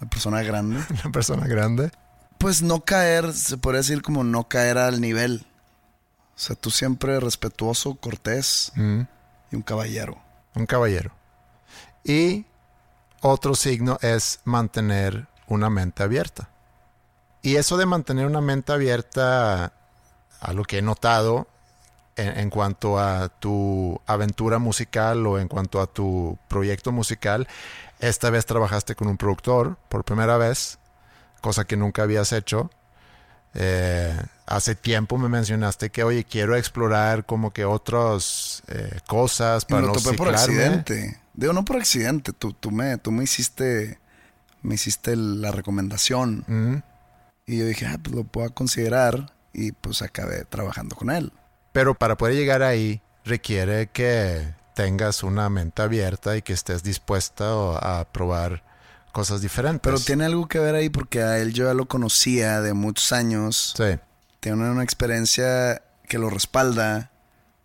La 0.00 0.08
persona 0.08 0.42
grande. 0.42 0.78
la 1.04 1.10
persona 1.12 1.46
grande. 1.46 1.90
Pues 2.38 2.62
no 2.62 2.80
caer, 2.80 3.32
se 3.34 3.56
podría 3.58 3.78
decir 3.80 4.02
como 4.02 4.24
no 4.24 4.48
caer 4.48 4.78
al 4.78 5.00
nivel. 5.00 5.46
O 6.34 6.38
sea, 6.42 6.56
tú 6.56 6.70
siempre 6.70 7.20
respetuoso, 7.20 7.94
cortés 7.96 8.72
Mm. 8.76 9.02
Y 9.50 9.56
un 9.56 9.62
caballero. 9.62 10.18
Un 10.54 10.66
caballero. 10.66 11.12
Y 12.04 12.46
otro 13.20 13.54
signo 13.54 13.98
es 14.00 14.40
mantener 14.44 15.26
una 15.46 15.70
mente 15.70 16.02
abierta. 16.02 16.48
Y 17.42 17.56
eso 17.56 17.76
de 17.76 17.86
mantener 17.86 18.26
una 18.26 18.40
mente 18.40 18.72
abierta, 18.72 19.72
a 20.40 20.52
lo 20.52 20.64
que 20.64 20.78
he 20.78 20.82
notado 20.82 21.46
en, 22.16 22.38
en 22.38 22.50
cuanto 22.50 22.98
a 22.98 23.28
tu 23.28 24.00
aventura 24.06 24.58
musical 24.58 25.26
o 25.26 25.38
en 25.38 25.48
cuanto 25.48 25.80
a 25.80 25.86
tu 25.86 26.38
proyecto 26.48 26.92
musical, 26.92 27.48
esta 27.98 28.30
vez 28.30 28.46
trabajaste 28.46 28.94
con 28.94 29.08
un 29.08 29.16
productor 29.16 29.76
por 29.88 30.04
primera 30.04 30.38
vez, 30.38 30.78
cosa 31.40 31.64
que 31.64 31.76
nunca 31.76 32.02
habías 32.02 32.32
hecho. 32.32 32.70
Eh, 33.54 34.18
hace 34.50 34.74
tiempo 34.74 35.16
me 35.16 35.28
mencionaste 35.28 35.90
que, 35.90 36.02
oye, 36.04 36.24
quiero 36.24 36.56
explorar 36.56 37.24
como 37.24 37.52
que 37.52 37.64
otras 37.64 38.62
eh, 38.68 38.98
cosas 39.06 39.64
Y 39.66 39.72
para 39.72 39.82
me 39.82 39.86
no 39.88 39.92
topé 39.94 40.16
por 40.16 40.28
accidente. 40.28 41.18
Digo, 41.32 41.52
no 41.52 41.64
por 41.64 41.76
accidente. 41.76 42.32
Tú, 42.32 42.52
tú, 42.52 42.70
me, 42.70 42.98
tú 42.98 43.12
me 43.12 43.24
hiciste 43.24 43.98
me 44.62 44.74
hiciste 44.74 45.16
la 45.16 45.52
recomendación. 45.52 46.82
Y 47.46 47.58
yo 47.58 47.66
dije, 47.66 47.86
ah, 47.86 47.98
pues 48.02 48.14
lo 48.14 48.24
puedo 48.24 48.52
considerar. 48.52 49.32
Y 49.52 49.72
pues 49.72 50.02
acabé 50.02 50.44
trabajando 50.44 50.94
con 50.94 51.10
él. 51.10 51.32
Pero 51.72 51.94
para 51.94 52.16
poder 52.16 52.36
llegar 52.36 52.62
ahí 52.62 53.02
requiere 53.24 53.88
que 53.88 54.54
tengas 54.74 55.22
una 55.22 55.48
mente 55.48 55.82
abierta 55.82 56.36
y 56.36 56.42
que 56.42 56.52
estés 56.52 56.82
dispuesta 56.82 57.44
a 57.78 58.06
probar 58.12 58.62
cosas 59.12 59.40
diferentes. 59.40 59.80
Pero 59.82 59.98
tiene 59.98 60.24
algo 60.24 60.46
que 60.46 60.58
ver 60.58 60.74
ahí 60.74 60.88
porque 60.88 61.22
a 61.22 61.38
él 61.38 61.52
yo 61.52 61.66
ya 61.66 61.74
lo 61.74 61.86
conocía 61.86 62.60
de 62.60 62.74
muchos 62.74 63.12
años. 63.12 63.74
Sí, 63.76 63.98
Tiene 64.40 64.70
una 64.70 64.82
experiencia 64.82 65.82
que 66.08 66.18
lo 66.18 66.30
respalda. 66.30 67.10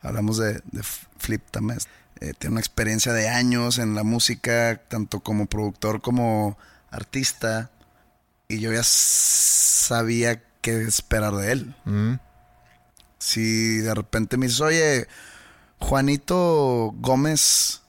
Hablamos 0.01 0.37
de, 0.37 0.61
de 0.71 0.83
Flip 1.17 1.41
también. 1.51 1.79
Eh, 2.21 2.33
tiene 2.37 2.53
una 2.53 2.61
experiencia 2.61 3.11
de 3.11 3.27
años 3.27 3.77
en 3.77 3.95
la 3.95 4.03
música, 4.03 4.81
tanto 4.87 5.19
como 5.19 5.47
productor 5.47 6.01
como 6.01 6.57
artista. 6.89 7.71
Y 8.47 8.59
yo 8.59 8.71
ya 8.71 8.83
sabía 8.83 10.43
qué 10.61 10.81
esperar 10.83 11.35
de 11.35 11.51
él. 11.51 11.75
Mm. 11.85 12.13
Si 13.17 13.77
de 13.77 13.93
repente 13.93 14.37
me 14.37 14.45
dices, 14.45 14.61
oye, 14.61 15.07
Juanito 15.79 16.93
Gómez 16.99 17.81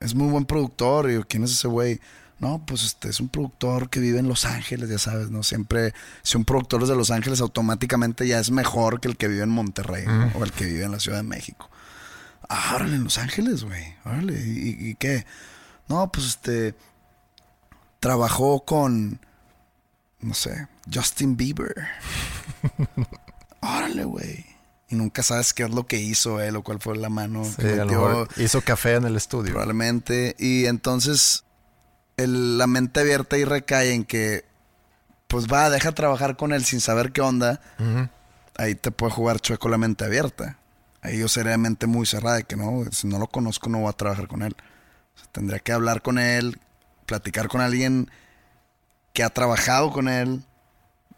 es 0.00 0.14
muy 0.14 0.30
buen 0.30 0.44
productor. 0.44 1.10
Y 1.10 1.14
yo, 1.14 1.26
¿quién 1.26 1.44
es 1.44 1.52
ese 1.52 1.68
güey? 1.68 2.00
No, 2.40 2.64
pues 2.64 2.84
este 2.84 3.08
es 3.08 3.18
un 3.18 3.28
productor 3.28 3.90
que 3.90 3.98
vive 3.98 4.20
en 4.20 4.28
Los 4.28 4.44
Ángeles, 4.44 4.88
ya 4.88 4.98
sabes, 4.98 5.30
¿no? 5.30 5.42
Siempre, 5.42 5.92
si 6.22 6.36
un 6.36 6.44
productor 6.44 6.82
es 6.82 6.88
de 6.88 6.94
Los 6.94 7.10
Ángeles, 7.10 7.40
automáticamente 7.40 8.28
ya 8.28 8.38
es 8.38 8.50
mejor 8.52 9.00
que 9.00 9.08
el 9.08 9.16
que 9.16 9.26
vive 9.26 9.42
en 9.42 9.50
Monterrey 9.50 10.06
¿no? 10.06 10.30
o 10.38 10.44
el 10.44 10.52
que 10.52 10.64
vive 10.66 10.84
en 10.84 10.92
la 10.92 11.00
Ciudad 11.00 11.16
de 11.18 11.24
México. 11.24 11.68
Ah, 12.48 12.72
órale, 12.76 12.94
en 12.96 13.04
Los 13.04 13.18
Ángeles, 13.18 13.64
güey. 13.64 13.94
Órale, 14.04 14.40
¿Y, 14.40 14.90
¿y 14.90 14.94
qué? 14.94 15.26
No, 15.88 16.10
pues 16.12 16.26
este. 16.26 16.74
Trabajó 18.00 18.64
con. 18.64 19.20
No 20.20 20.34
sé, 20.34 20.68
Justin 20.92 21.36
Bieber. 21.36 21.74
órale, 23.60 24.04
güey. 24.04 24.46
Y 24.90 24.94
nunca 24.96 25.22
sabes 25.22 25.52
qué 25.52 25.64
es 25.64 25.70
lo 25.70 25.86
que 25.86 26.00
hizo 26.00 26.40
él 26.40 26.56
o 26.56 26.62
cuál 26.62 26.80
fue 26.80 26.96
la 26.96 27.10
mano 27.10 27.44
Sí, 27.44 27.56
que 27.56 27.64
metió. 27.74 28.26
hizo 28.38 28.62
café 28.62 28.94
en 28.94 29.04
el 29.04 29.16
estudio. 29.16 29.50
Probablemente. 29.52 30.34
Y 30.38 30.64
entonces 30.66 31.44
el- 32.18 32.58
la 32.58 32.66
mente 32.66 33.00
abierta 33.00 33.38
y 33.38 33.44
recae 33.44 33.92
en 33.94 34.04
que, 34.04 34.44
pues 35.26 35.46
va, 35.46 35.70
deja 35.70 35.92
trabajar 35.92 36.36
con 36.36 36.52
él 36.52 36.64
sin 36.64 36.80
saber 36.80 37.12
qué 37.12 37.22
onda. 37.22 37.60
Ahí 38.58 38.74
te 38.74 38.90
puede 38.90 39.12
jugar 39.12 39.40
chueco 39.40 39.68
la 39.70 39.78
mente 39.78 40.04
abierta. 40.04 40.58
Ahí 41.00 41.18
yo 41.18 41.28
sería 41.28 41.56
mente 41.56 41.86
muy 41.86 42.04
cerrada 42.06 42.36
de 42.36 42.44
que 42.44 42.56
no, 42.56 42.84
si 42.90 43.06
no 43.06 43.18
lo 43.18 43.28
conozco 43.28 43.70
no 43.70 43.78
voy 43.80 43.88
a 43.88 43.92
trabajar 43.92 44.26
con 44.28 44.42
él. 44.42 44.54
O 45.14 45.18
sea, 45.18 45.28
tendría 45.32 45.58
que 45.60 45.72
hablar 45.72 46.02
con 46.02 46.18
él, 46.18 46.60
platicar 47.06 47.48
con 47.48 47.60
alguien 47.60 48.10
que 49.12 49.22
ha 49.22 49.30
trabajado 49.30 49.90
con 49.92 50.08
él. 50.08 50.44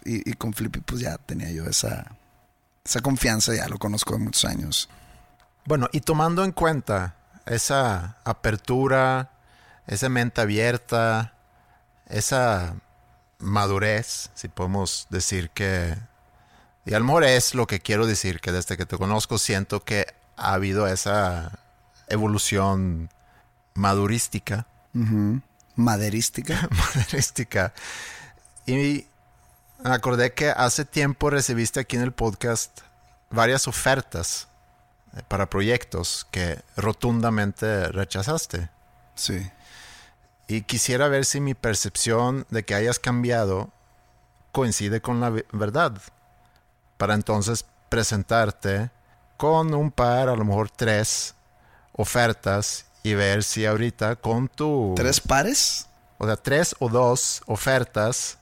Y, 0.04 0.28
y 0.30 0.34
con 0.34 0.52
Flippy 0.54 0.80
pues 0.80 1.00
ya 1.02 1.16
tenía 1.18 1.50
yo 1.50 1.64
esa, 1.66 2.12
esa 2.84 3.00
confianza, 3.00 3.54
ya 3.54 3.68
lo 3.68 3.78
conozco 3.78 4.14
de 4.14 4.20
muchos 4.24 4.44
años. 4.44 4.88
Bueno, 5.66 5.88
y 5.92 6.00
tomando 6.00 6.42
en 6.44 6.52
cuenta 6.52 7.16
esa 7.46 8.16
apertura, 8.24 9.30
esa 9.86 10.08
mente 10.08 10.40
abierta, 10.40 11.34
esa 12.06 12.76
madurez, 13.38 14.30
si 14.34 14.48
podemos 14.48 15.06
decir 15.10 15.50
que... 15.50 15.96
Y 16.84 16.94
a 16.94 16.98
lo 16.98 17.04
mejor 17.04 17.24
es 17.24 17.54
lo 17.54 17.66
que 17.66 17.80
quiero 17.80 18.06
decir, 18.06 18.40
que 18.40 18.52
desde 18.52 18.76
que 18.76 18.86
te 18.86 18.96
conozco 18.96 19.38
siento 19.38 19.84
que 19.84 20.06
ha 20.36 20.54
habido 20.54 20.86
esa 20.86 21.58
evolución 22.08 23.10
madurística. 23.74 24.66
Maderística. 25.76 26.68
madurística. 26.96 27.72
Y 28.66 29.06
me 29.82 29.90
acordé 29.90 30.32
que 30.32 30.50
hace 30.50 30.84
tiempo 30.84 31.30
recibiste 31.30 31.80
aquí 31.80 31.96
en 31.96 32.02
el 32.02 32.12
podcast 32.12 32.80
varias 33.30 33.68
ofertas 33.68 34.48
eh, 35.16 35.22
para 35.28 35.48
proyectos 35.48 36.26
que 36.30 36.60
rotundamente 36.76 37.88
rechazaste. 37.88 38.68
Sí. 39.14 39.50
Y 40.50 40.62
quisiera 40.62 41.06
ver 41.08 41.24
si 41.24 41.40
mi 41.40 41.54
percepción 41.54 42.44
de 42.50 42.64
que 42.64 42.74
hayas 42.74 42.98
cambiado 42.98 43.70
coincide 44.52 45.00
con 45.00 45.20
la 45.20 45.30
ve- 45.30 45.46
verdad. 45.52 45.92
Para 46.96 47.14
entonces 47.14 47.64
presentarte 47.88 48.90
con 49.36 49.72
un 49.74 49.90
par, 49.92 50.28
a 50.28 50.34
lo 50.36 50.44
mejor 50.44 50.68
tres 50.70 51.34
ofertas 51.92 52.86
y 53.02 53.14
ver 53.14 53.42
si 53.44 53.64
ahorita 53.66 54.16
con 54.16 54.48
tu... 54.48 54.94
¿Tres 54.96 55.20
pares? 55.20 55.86
O 56.18 56.26
sea, 56.26 56.36
tres 56.36 56.74
o 56.78 56.88
dos 56.88 57.42
ofertas. 57.46 58.38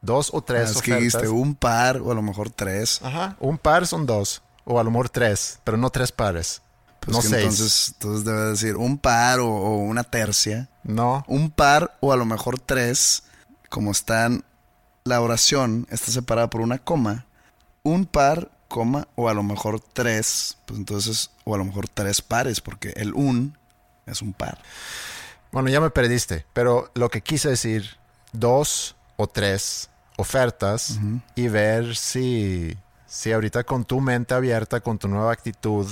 Dos 0.00 0.30
o 0.32 0.42
tres 0.42 0.62
Ah, 0.68 0.72
es 0.72 0.82
que 0.82 0.92
ofertas. 0.92 0.98
dijiste 1.00 1.28
un 1.28 1.54
par 1.54 1.98
o 1.98 2.10
a 2.10 2.14
lo 2.14 2.22
mejor 2.22 2.50
tres. 2.50 3.00
Ajá. 3.02 3.36
Un 3.38 3.56
par 3.56 3.86
son 3.86 4.04
dos. 4.06 4.42
O 4.64 4.80
a 4.80 4.84
lo 4.84 4.90
mejor 4.90 5.08
tres. 5.10 5.58
Pero 5.64 5.76
no 5.76 5.90
tres 5.90 6.10
pares. 6.12 6.61
Pues 7.04 7.16
no 7.16 7.22
seis. 7.22 7.34
Entonces, 7.42 7.94
entonces 7.94 8.24
debe 8.24 8.40
decir 8.50 8.76
un 8.76 8.96
par 8.96 9.40
o, 9.40 9.48
o 9.48 9.76
una 9.78 10.04
tercia. 10.04 10.68
No. 10.84 11.24
Un 11.26 11.50
par 11.50 11.96
o 12.00 12.12
a 12.12 12.16
lo 12.16 12.24
mejor 12.24 12.58
tres. 12.58 13.24
Como 13.68 13.90
está 13.90 14.26
en 14.26 14.44
la 15.04 15.20
oración, 15.20 15.86
está 15.90 16.12
separada 16.12 16.48
por 16.48 16.60
una 16.60 16.78
coma. 16.78 17.26
Un 17.82 18.06
par, 18.06 18.50
coma, 18.68 19.08
o 19.16 19.28
a 19.28 19.34
lo 19.34 19.42
mejor 19.42 19.80
tres. 19.80 20.58
Pues 20.66 20.78
entonces, 20.78 21.30
o 21.44 21.54
a 21.54 21.58
lo 21.58 21.64
mejor 21.64 21.88
tres 21.88 22.22
pares, 22.22 22.60
porque 22.60 22.90
el 22.96 23.14
un 23.14 23.58
es 24.06 24.22
un 24.22 24.32
par. 24.32 24.60
Bueno, 25.50 25.68
ya 25.68 25.80
me 25.80 25.90
perdiste. 25.90 26.46
Pero 26.52 26.90
lo 26.94 27.10
que 27.10 27.22
quise 27.22 27.48
decir, 27.48 27.98
dos 28.32 28.94
o 29.16 29.26
tres 29.26 29.90
ofertas 30.16 30.98
y 31.34 31.48
ver 31.48 31.96
si, 31.96 32.76
si 33.06 33.32
ahorita 33.32 33.64
con 33.64 33.84
tu 33.84 34.00
mente 34.00 34.34
abierta, 34.34 34.80
con 34.80 34.98
tu 34.98 35.08
nueva 35.08 35.32
actitud, 35.32 35.86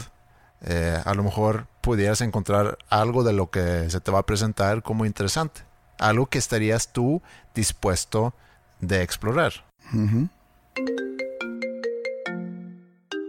eh, 0.63 1.01
a 1.05 1.15
lo 1.15 1.23
mejor 1.23 1.67
pudieras 1.81 2.21
encontrar 2.21 2.79
algo 2.89 3.25
de 3.25 3.33
lo 3.33 3.51
que 3.51 3.89
se 3.91 4.01
te 4.01 4.11
va 4.11 4.21
a 4.21 4.27
presentar 4.27 4.83
como 4.83 5.07
interesante. 5.07 5.63
Algo 5.99 6.27
que 6.27 6.39
estarías 6.39 6.93
tú 6.93 7.23
dispuesto 7.55 8.35
de 8.81 9.03
explorar. 9.03 9.53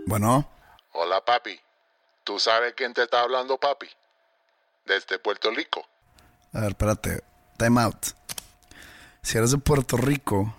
Bueno, 0.06 0.48
Hola, 0.94 1.24
papi. 1.24 1.60
¿Tú 2.24 2.40
sabes 2.40 2.74
quién 2.76 2.94
te 2.94 3.04
está 3.04 3.22
hablando, 3.22 3.58
papi? 3.58 3.88
Desde 4.86 5.20
Puerto 5.20 5.52
Rico. 5.52 5.86
a 6.54 6.62
ver, 6.62 6.70
espérate. 6.70 7.24
Time 7.58 7.82
out. 7.82 8.08
Si 9.22 9.38
eres 9.38 9.52
de 9.52 9.58
Puerto 9.58 9.98
Rico, 9.98 10.54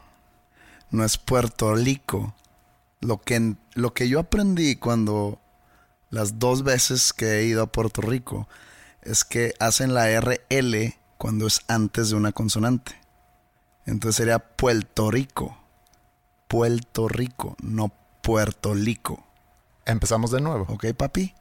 no 0.90 1.04
es 1.04 1.18
Puerto 1.18 1.74
Rico. 1.74 2.34
Lo 3.00 3.20
que, 3.20 3.54
lo 3.74 3.92
que 3.92 4.08
yo 4.08 4.20
aprendí 4.20 4.76
cuando 4.76 5.40
las 6.12 6.38
dos 6.38 6.62
veces 6.62 7.12
que 7.14 7.38
he 7.38 7.44
ido 7.44 7.62
a 7.62 7.72
Puerto 7.72 8.02
Rico 8.02 8.46
es 9.00 9.24
que 9.24 9.54
hacen 9.58 9.94
la 9.94 10.08
RL 10.20 10.94
cuando 11.16 11.46
es 11.46 11.62
antes 11.68 12.10
de 12.10 12.16
una 12.16 12.32
consonante. 12.32 13.00
Entonces 13.86 14.16
sería 14.16 14.38
Puerto 14.38 15.10
Rico. 15.10 15.56
Puerto 16.48 17.08
Rico, 17.08 17.56
no 17.62 17.90
Puerto 18.22 18.74
Rico. 18.74 19.24
Empezamos 19.86 20.30
de 20.30 20.42
nuevo. 20.42 20.66
¿Ok, 20.68 20.84
papi? 20.94 21.34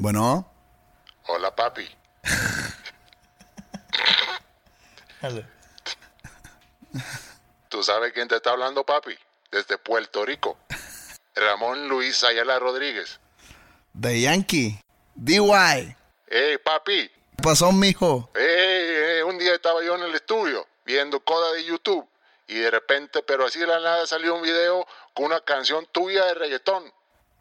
Bueno, 0.00 0.50
Hola, 1.28 1.54
papi. 1.54 1.88
¿Tú 7.68 7.82
sabes 7.84 8.12
quién 8.12 8.26
te 8.26 8.34
está 8.36 8.50
hablando, 8.50 8.84
papi? 8.84 9.14
Desde 9.52 9.78
Puerto 9.78 10.26
Rico. 10.26 10.58
Ramón 11.34 11.88
Luis 11.88 12.22
Ayala 12.24 12.58
Rodríguez. 12.58 13.18
The 14.00 14.20
Yankee. 14.20 14.78
DY. 15.14 15.96
Hey, 16.28 16.58
papi. 16.64 17.08
¿Qué 17.36 17.42
pasó, 17.42 17.72
mijo? 17.72 18.30
Hey, 18.34 19.22
un 19.26 19.38
día 19.38 19.54
estaba 19.54 19.82
yo 19.84 19.94
en 19.96 20.02
el 20.02 20.14
estudio 20.14 20.66
viendo 20.84 21.20
coda 21.20 21.52
de 21.52 21.64
YouTube 21.64 22.06
y 22.46 22.54
de 22.58 22.70
repente, 22.70 23.22
pero 23.22 23.46
así 23.46 23.58
de 23.58 23.66
la 23.66 23.80
nada, 23.80 24.06
salió 24.06 24.34
un 24.34 24.42
video 24.42 24.86
con 25.14 25.26
una 25.26 25.40
canción 25.40 25.86
tuya 25.92 26.24
de 26.26 26.34
reggaetón. 26.34 26.92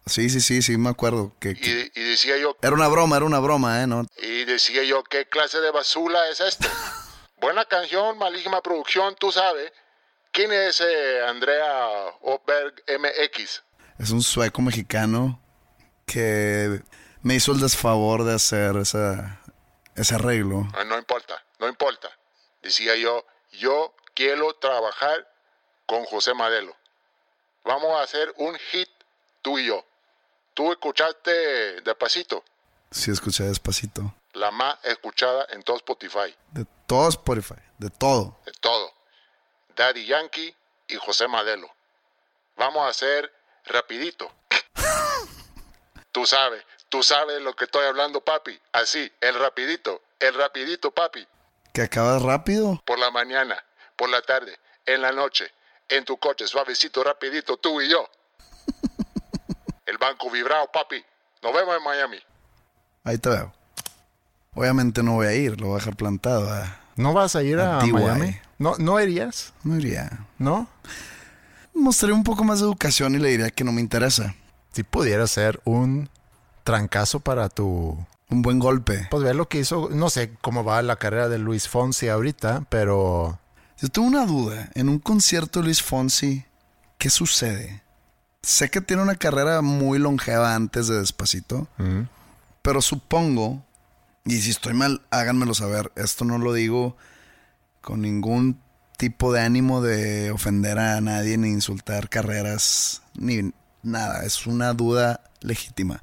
Sí, 0.05 0.29
sí, 0.29 0.41
sí, 0.41 0.61
sí, 0.61 0.77
me 0.77 0.89
acuerdo. 0.89 1.33
Que, 1.39 1.55
que- 1.55 1.91
Y, 1.95 1.99
y 1.99 2.03
decía 2.11 2.37
yo, 2.37 2.57
Era 2.61 2.73
una 2.73 2.87
broma, 2.87 3.15
era 3.17 3.25
una 3.25 3.39
broma, 3.39 3.81
¿eh? 3.81 3.87
¿No? 3.87 4.05
y 4.17 4.45
decía 4.45 4.83
yo, 4.83 5.03
¿qué 5.03 5.27
clase 5.27 5.59
de 5.61 5.71
basura 5.71 6.27
es 6.29 6.39
esto? 6.39 6.67
Buena 7.37 7.65
canción, 7.65 8.17
malísima 8.17 8.61
producción, 8.61 9.15
tú 9.15 9.31
sabes. 9.31 9.71
¿Quién 10.31 10.51
es 10.51 10.79
ese 10.81 11.21
Andrea 11.21 11.87
Oberg 12.21 12.73
MX? 12.87 13.61
Es 13.99 14.11
un 14.11 14.21
sueco 14.21 14.61
mexicano 14.61 15.39
que 16.05 16.81
me 17.21 17.35
hizo 17.35 17.51
el 17.51 17.59
desfavor 17.59 18.23
de 18.23 18.33
hacer 18.33 18.75
esa, 18.77 19.39
ese 19.95 20.15
arreglo. 20.15 20.67
Ah, 20.73 20.83
No 20.83 20.97
importa, 20.97 21.41
no 21.59 21.67
importa. 21.67 22.09
Decía 22.61 22.95
yo, 22.95 23.25
yo 23.51 23.93
quiero 24.13 24.53
trabajar 24.55 25.27
con 25.85 26.05
José 26.05 26.33
Madelo. 26.33 26.75
Vamos 27.65 27.91
a 27.97 28.03
hacer 28.03 28.33
un 28.37 28.55
hit 28.71 28.89
tú 29.41 29.57
y 29.59 29.67
yo. 29.67 29.85
Tú 30.53 30.71
escuchaste 30.71 31.81
Despacito, 31.81 32.43
Sí, 32.91 33.09
escuché 33.09 33.43
despacito. 33.45 34.13
la 34.33 34.51
más 34.51 34.77
escuchada 34.83 35.47
en 35.49 35.63
todo 35.63 35.77
Spotify, 35.77 36.35
De 36.51 36.65
todo 36.85 37.09
Spotify, 37.09 37.55
de 37.79 37.89
todo. 37.89 38.37
de 38.45 38.51
todo. 38.53 38.93
Daddy 39.75 40.05
Yankee 40.05 40.55
y 40.87 40.95
José 40.97 41.27
Madelo. 41.27 41.67
Vamos 42.55 42.83
a 42.85 42.89
hacer 42.89 43.31
rapidito. 43.65 44.31
tú 46.11 46.25
sabes, 46.25 46.63
tú 46.89 47.03
sabes 47.03 47.41
lo 47.41 47.55
que 47.55 47.65
estoy 47.65 47.85
hablando, 47.85 48.21
papi. 48.21 48.59
Así, 48.71 49.11
el 49.21 49.35
rapidito, 49.39 50.01
el 50.19 50.33
rapidito, 50.35 50.91
papi. 50.91 51.27
¿Que 51.73 51.81
acabas 51.81 52.21
rápido? 52.21 52.81
por 52.85 52.99
la 52.99 53.09
mañana, 53.11 53.63
por 53.95 54.09
la 54.09 54.21
tarde, 54.21 54.57
en 54.85 55.01
la 55.01 55.11
noche, 55.11 55.51
en 55.89 56.05
tu 56.05 56.17
coche, 56.17 56.47
suavecito, 56.47 57.03
rapidito, 57.03 57.57
tú 57.57 57.81
y 57.81 57.89
yo. 57.89 58.07
El 59.85 59.97
banco 59.97 60.29
vibrado, 60.31 60.69
papi. 60.71 61.03
Nos 61.41 61.53
vemos 61.53 61.75
en 61.75 61.83
Miami. 61.83 62.17
Ahí 63.03 63.17
te 63.17 63.29
veo. 63.29 63.53
Obviamente 64.55 65.03
no 65.03 65.13
voy 65.15 65.27
a 65.27 65.33
ir, 65.33 65.59
lo 65.59 65.67
voy 65.67 65.75
a 65.75 65.79
dejar 65.79 65.95
plantado. 65.97 66.55
¿eh? 66.57 66.63
¿No 66.95 67.11
vas 67.13 67.35
a 67.35 67.43
ir 67.43 67.59
A 67.59 67.79
a. 67.81 67.85
Miami? 67.85 68.39
¿No, 68.57 68.75
¿No 68.77 68.99
irías? 69.01 69.53
No 69.63 69.75
iría. 69.77 70.09
¿No? 70.37 70.69
Mostraré 71.73 72.13
un 72.13 72.23
poco 72.23 72.43
más 72.43 72.59
de 72.59 72.65
educación 72.65 73.15
y 73.15 73.19
le 73.19 73.29
diría 73.29 73.49
que 73.49 73.63
no 73.63 73.71
me 73.71 73.81
interesa. 73.81 74.35
Si 74.71 74.83
pudiera 74.83 75.27
ser 75.27 75.61
un 75.65 76.09
trancazo 76.63 77.19
para 77.19 77.49
tu 77.49 77.97
Un 78.29 78.41
buen 78.41 78.59
golpe. 78.59 79.07
Pues 79.11 79.23
ve 79.23 79.33
lo 79.33 79.47
que 79.47 79.59
hizo, 79.59 79.89
no 79.91 80.09
sé 80.09 80.33
cómo 80.41 80.63
va 80.63 80.81
la 80.81 80.95
carrera 80.95 81.29
de 81.29 81.37
Luis 81.37 81.67
Fonsi 81.67 82.07
ahorita, 82.07 82.65
pero 82.69 83.39
Yo 83.79 83.89
tengo 83.89 84.07
una 84.07 84.25
duda. 84.25 84.69
En 84.75 84.89
un 84.89 84.99
concierto 84.99 85.59
de 85.59 85.65
Luis 85.65 85.81
Fonsi, 85.81 86.45
¿qué 86.97 87.09
sucede? 87.09 87.83
Sé 88.41 88.69
que 88.69 88.81
tiene 88.81 89.03
una 89.03 89.15
carrera 89.15 89.61
muy 89.61 89.99
longeva 89.99 90.55
antes 90.55 90.87
de 90.87 90.99
Despacito, 90.99 91.67
pero 92.61 92.81
supongo, 92.81 93.63
y 94.25 94.39
si 94.39 94.51
estoy 94.51 94.73
mal, 94.73 95.01
háganmelo 95.11 95.53
saber. 95.53 95.91
Esto 95.95 96.25
no 96.25 96.37
lo 96.37 96.53
digo 96.53 96.95
con 97.81 98.01
ningún 98.01 98.59
tipo 98.97 99.33
de 99.33 99.41
ánimo 99.41 99.81
de 99.81 100.31
ofender 100.31 100.77
a 100.79 101.01
nadie, 101.01 101.37
ni 101.37 101.49
insultar 101.49 102.09
carreras, 102.09 103.01
ni 103.15 103.51
nada. 103.81 104.23
Es 104.25 104.45
una 104.47 104.73
duda 104.73 105.21
legítima. 105.41 106.01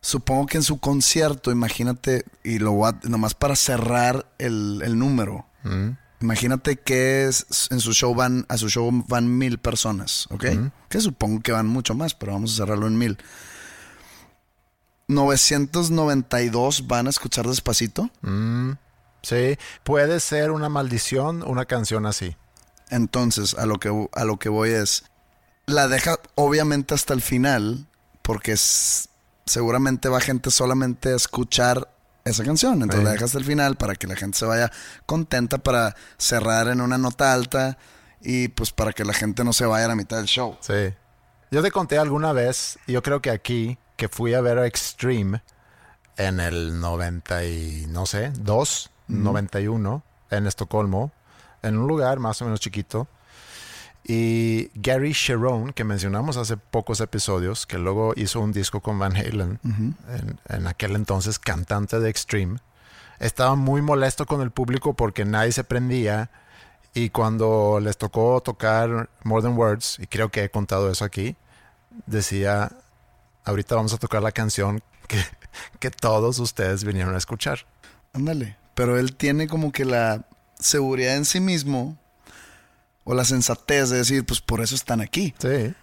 Supongo 0.00 0.46
que 0.46 0.58
en 0.58 0.62
su 0.62 0.78
concierto, 0.78 1.50
imagínate, 1.50 2.24
y 2.44 2.58
lo 2.60 2.72
voy 2.72 2.90
a- 2.92 3.08
nomás 3.08 3.34
para 3.34 3.56
cerrar 3.56 4.26
el, 4.38 4.80
el 4.84 4.98
número. 4.98 5.46
Imagínate 6.20 6.76
que 6.76 7.24
es, 7.26 7.68
en 7.70 7.80
su 7.80 7.92
show 7.92 8.14
van, 8.14 8.46
a 8.48 8.56
su 8.56 8.68
show 8.70 8.90
van 9.08 9.36
mil 9.36 9.58
personas, 9.58 10.26
¿ok? 10.30 10.44
Que 10.88 11.00
supongo 11.00 11.40
que 11.42 11.52
van 11.52 11.66
mucho 11.66 11.94
más, 11.94 12.14
pero 12.14 12.32
vamos 12.32 12.52
a 12.52 12.56
cerrarlo 12.56 12.86
en 12.86 12.96
mil. 12.96 13.18
992 15.48 16.86
van 16.86 17.06
a 17.06 17.10
escuchar 17.10 17.46
despacito. 17.46 18.10
Sí, 19.26 19.58
puede 19.84 20.20
ser 20.20 20.50
una 20.50 20.68
maldición 20.68 21.42
una 21.42 21.64
canción 21.64 22.06
así. 22.06 22.36
Entonces, 22.90 23.54
a 23.54 23.66
lo 23.66 23.78
que, 23.80 23.90
a 24.12 24.24
lo 24.24 24.38
que 24.38 24.48
voy 24.48 24.70
es, 24.70 25.04
la 25.66 25.88
deja 25.88 26.18
obviamente 26.36 26.94
hasta 26.94 27.14
el 27.14 27.20
final, 27.22 27.86
porque 28.22 28.52
es- 28.52 29.08
seguramente 29.44 30.08
va 30.08 30.20
gente 30.20 30.50
solamente 30.50 31.12
a 31.12 31.16
escuchar 31.16 31.88
esa 32.24 32.44
canción. 32.44 32.74
Entonces 32.74 33.00
Sí. 33.00 33.04
la 33.04 33.12
deja 33.12 33.24
hasta 33.24 33.38
el 33.38 33.44
final 33.44 33.76
para 33.76 33.94
que 33.94 34.06
la 34.06 34.16
gente 34.16 34.38
se 34.38 34.46
vaya 34.46 34.70
contenta 35.06 35.58
para 35.58 35.94
cerrar 36.18 36.68
en 36.68 36.80
una 36.80 36.98
nota 36.98 37.32
alta 37.32 37.78
y 38.20 38.48
pues 38.48 38.70
para 38.72 38.92
que 38.92 39.04
la 39.04 39.12
gente 39.12 39.44
no 39.44 39.52
se 39.52 39.66
vaya 39.66 39.84
a 39.86 39.88
la 39.88 39.94
mitad 39.96 40.16
del 40.18 40.26
show. 40.26 40.56
Sí. 40.60 40.94
Yo 41.50 41.62
te 41.62 41.70
conté 41.70 41.98
alguna 41.98 42.32
vez, 42.32 42.78
yo 42.88 43.02
creo 43.02 43.20
que 43.22 43.30
aquí, 43.30 43.78
que 43.96 44.08
fui 44.08 44.34
a 44.34 44.40
ver 44.40 44.58
a 44.58 44.66
Extreme 44.66 45.42
en 46.16 46.40
el 46.40 46.80
90 46.80 47.44
y 47.44 47.86
no 47.88 48.06
sé, 48.06 48.32
2, 48.38 48.90
91, 49.08 50.02
en 50.30 50.46
Estocolmo, 50.46 51.12
en 51.62 51.78
un 51.78 51.86
lugar 51.86 52.18
más 52.18 52.40
o 52.42 52.44
menos 52.44 52.60
chiquito. 52.60 53.08
Y 54.04 54.70
Gary 54.74 55.12
Sharon, 55.12 55.72
que 55.72 55.82
mencionamos 55.82 56.36
hace 56.36 56.56
pocos 56.56 57.00
episodios, 57.00 57.66
que 57.66 57.78
luego 57.78 58.12
hizo 58.16 58.40
un 58.40 58.52
disco 58.52 58.80
con 58.80 58.98
Van 58.98 59.16
Halen, 59.16 59.58
en, 59.64 60.40
en 60.48 60.66
aquel 60.68 60.94
entonces 60.94 61.40
cantante 61.40 61.98
de 61.98 62.08
Extreme, 62.08 62.58
estaba 63.18 63.56
muy 63.56 63.82
molesto 63.82 64.26
con 64.26 64.42
el 64.42 64.50
público 64.50 64.94
porque 64.94 65.24
nadie 65.24 65.50
se 65.50 65.64
prendía 65.64 66.30
y 66.96 67.10
cuando 67.10 67.78
les 67.78 67.98
tocó 67.98 68.40
tocar 68.40 69.10
More 69.22 69.42
Than 69.42 69.56
Words, 69.56 69.98
y 69.98 70.06
creo 70.06 70.30
que 70.30 70.44
he 70.44 70.50
contado 70.50 70.90
eso 70.90 71.04
aquí, 71.04 71.36
decía, 72.06 72.72
ahorita 73.44 73.74
vamos 73.74 73.92
a 73.92 73.98
tocar 73.98 74.22
la 74.22 74.32
canción 74.32 74.80
que, 75.06 75.22
que 75.78 75.90
todos 75.90 76.38
ustedes 76.38 76.84
vinieron 76.84 77.14
a 77.14 77.18
escuchar. 77.18 77.66
Ándale. 78.14 78.56
Pero 78.76 78.96
él 78.98 79.16
tiene 79.16 79.48
como 79.48 79.72
que 79.72 79.84
la 79.84 80.24
seguridad 80.60 81.16
en 81.16 81.24
sí 81.24 81.40
mismo 81.40 81.98
o 83.02 83.14
la 83.14 83.24
sensatez 83.24 83.90
de 83.90 83.96
decir, 83.98 84.24
pues 84.24 84.40
por 84.40 84.60
eso 84.60 84.74
están 84.76 85.00
aquí. 85.00 85.34
Sí. 85.38 85.74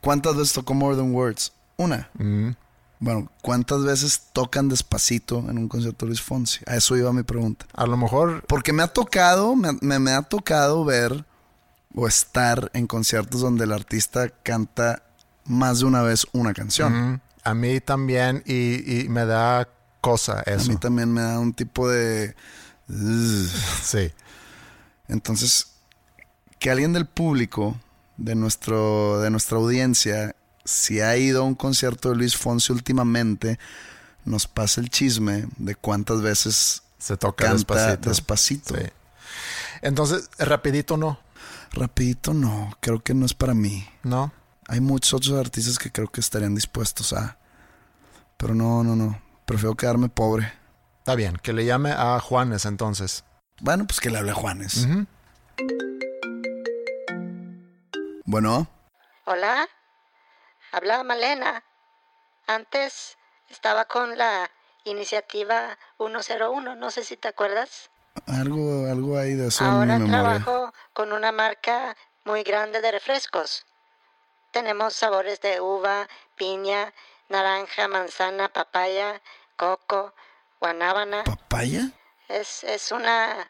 ¿Cuántas 0.00 0.36
veces 0.36 0.52
tocó 0.52 0.74
More 0.74 0.94
Than 0.96 1.12
Words? 1.12 1.52
Una. 1.76 2.08
Mm. 2.14 2.50
Bueno, 2.98 3.30
¿cuántas 3.42 3.82
veces 3.84 4.22
tocan 4.32 4.68
despacito 4.68 5.38
en 5.50 5.58
un 5.58 5.68
concierto 5.68 6.06
de 6.06 6.10
Luis 6.10 6.22
Fonsi? 6.22 6.60
A 6.66 6.76
eso 6.76 6.96
iba 6.96 7.12
mi 7.12 7.22
pregunta. 7.24 7.66
A 7.74 7.86
lo 7.86 7.96
mejor, 7.96 8.44
Porque 8.46 8.72
me 8.72 8.82
ha 8.82 8.88
tocado, 8.88 9.54
me, 9.56 9.72
me- 9.80 9.98
me 9.98 10.12
ha 10.12 10.22
tocado 10.22 10.84
ver 10.84 11.24
o 11.94 12.06
estar 12.06 12.70
en 12.74 12.86
conciertos 12.86 13.40
donde 13.40 13.64
el 13.64 13.72
artista 13.72 14.28
canta 14.30 15.02
más 15.46 15.80
de 15.80 15.86
una 15.86 16.02
vez 16.02 16.26
una 16.32 16.52
canción. 16.54 17.12
mm, 17.14 17.20
a 17.44 17.54
mí 17.54 17.80
también, 17.80 18.42
y, 18.46 19.02
y 19.02 19.08
me 19.08 19.24
da 19.26 19.68
cosa 20.00 20.40
A 20.40 20.42
eso. 20.52 20.70
mí 20.70 20.76
también 20.76 21.12
me 21.12 21.20
da 21.22 21.38
un 21.38 21.52
tipo 21.52 21.88
de... 21.88 22.34
Sí. 23.82 24.12
Entonces, 25.08 25.68
que 26.58 26.70
alguien 26.70 26.92
del 26.92 27.06
público, 27.06 27.76
de, 28.16 28.34
nuestro, 28.34 29.20
de 29.20 29.30
nuestra 29.30 29.58
audiencia, 29.58 30.34
si 30.64 31.00
ha 31.00 31.16
ido 31.16 31.42
a 31.42 31.44
un 31.44 31.54
concierto 31.54 32.10
de 32.10 32.16
Luis 32.16 32.36
Fonsi 32.36 32.72
últimamente, 32.72 33.58
nos 34.24 34.46
pase 34.46 34.80
el 34.80 34.90
chisme 34.90 35.46
de 35.56 35.74
cuántas 35.74 36.22
veces 36.22 36.82
Se 36.98 37.16
toca 37.16 37.46
canta 37.46 37.56
despacito. 37.74 38.08
despacito. 38.10 38.74
Sí. 38.76 38.82
Entonces, 39.82 40.28
rapidito 40.38 40.96
no, 40.96 41.20
Rapidito 41.72 42.32
no, 42.32 42.72
creo 42.80 43.02
que 43.02 43.12
no 43.14 43.26
es 43.26 43.34
para 43.34 43.52
mí. 43.54 43.86
¿no? 44.02 44.32
Hay 44.68 44.80
muchos 44.80 45.12
otros 45.14 45.38
artistas 45.38 45.78
que 45.78 45.92
creo 45.92 46.08
que 46.08 46.20
estarían 46.20 46.54
dispuestos 46.54 47.12
a... 47.12 47.36
Pero 48.38 48.54
no, 48.54 48.82
no, 48.82 48.96
no. 48.96 49.20
Prefiero 49.46 49.76
quedarme 49.76 50.08
pobre. 50.08 50.52
Está 50.98 51.14
bien, 51.14 51.36
que 51.36 51.52
le 51.52 51.64
llame 51.64 51.92
a 51.92 52.18
Juanes 52.18 52.64
entonces. 52.64 53.24
Bueno, 53.60 53.86
pues 53.86 54.00
que 54.00 54.10
le 54.10 54.18
hable 54.18 54.32
a 54.32 54.34
Juanes. 54.34 54.86
Bueno, 58.24 58.66
Hola, 59.24 59.68
habla 60.72 61.02
Malena. 61.04 61.62
Antes 62.46 63.16
estaba 63.48 63.84
con 63.84 64.18
la 64.18 64.50
iniciativa 64.84 65.78
101, 65.98 66.74
no 66.76 66.90
sé 66.90 67.04
si 67.04 67.16
te 67.16 67.28
acuerdas. 67.28 67.90
algo, 68.26 68.86
algo 68.90 69.16
hay 69.18 69.34
de 69.34 69.48
eso 69.48 69.64
Ahora 69.64 69.96
en 69.96 70.04
mi 70.04 70.10
memoria. 70.10 70.44
trabajo 70.44 70.72
con 70.92 71.12
una 71.12 71.32
marca 71.32 71.96
muy 72.24 72.42
grande 72.42 72.80
de 72.80 72.92
refrescos. 72.92 73.64
Tenemos 74.52 74.94
sabores 74.94 75.40
de 75.40 75.60
uva, 75.60 76.08
piña, 76.36 76.92
naranja, 77.28 77.88
manzana, 77.88 78.48
papaya, 78.52 79.20
coco, 79.56 80.14
guanábana. 80.60 81.24
¿Papaya? 81.24 81.90
Es, 82.28 82.64
es, 82.64 82.92
una, 82.92 83.48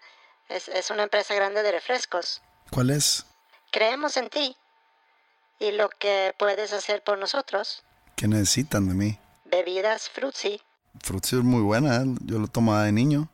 es, 0.49 0.68
es 0.68 0.91
una 0.91 1.05
empresa 1.05 1.35
grande 1.35 1.62
de 1.62 1.72
refrescos. 1.72 2.43
¿Cuál 2.70 2.91
es? 2.91 3.27
Creemos 3.70 4.16
en 4.16 4.29
ti 4.29 4.57
y 5.59 5.72
lo 5.72 5.89
que 5.89 6.35
puedes 6.39 6.72
hacer 6.72 7.03
por 7.03 7.18
nosotros. 7.18 7.85
¿Qué 8.16 8.29
necesitan 8.29 8.89
de 8.89 8.95
mí? 8.95 9.18
Bebidas 9.45 10.09
Fruitsy. 10.09 10.61
Fruitsy 11.03 11.37
es 11.37 11.45
muy 11.45 11.62
buena, 11.62 11.97
¿eh? 11.97 12.05
yo 12.24 12.39
lo 12.39 12.49
tomaba 12.49 12.85
de 12.85 12.93
niño. 12.93 13.29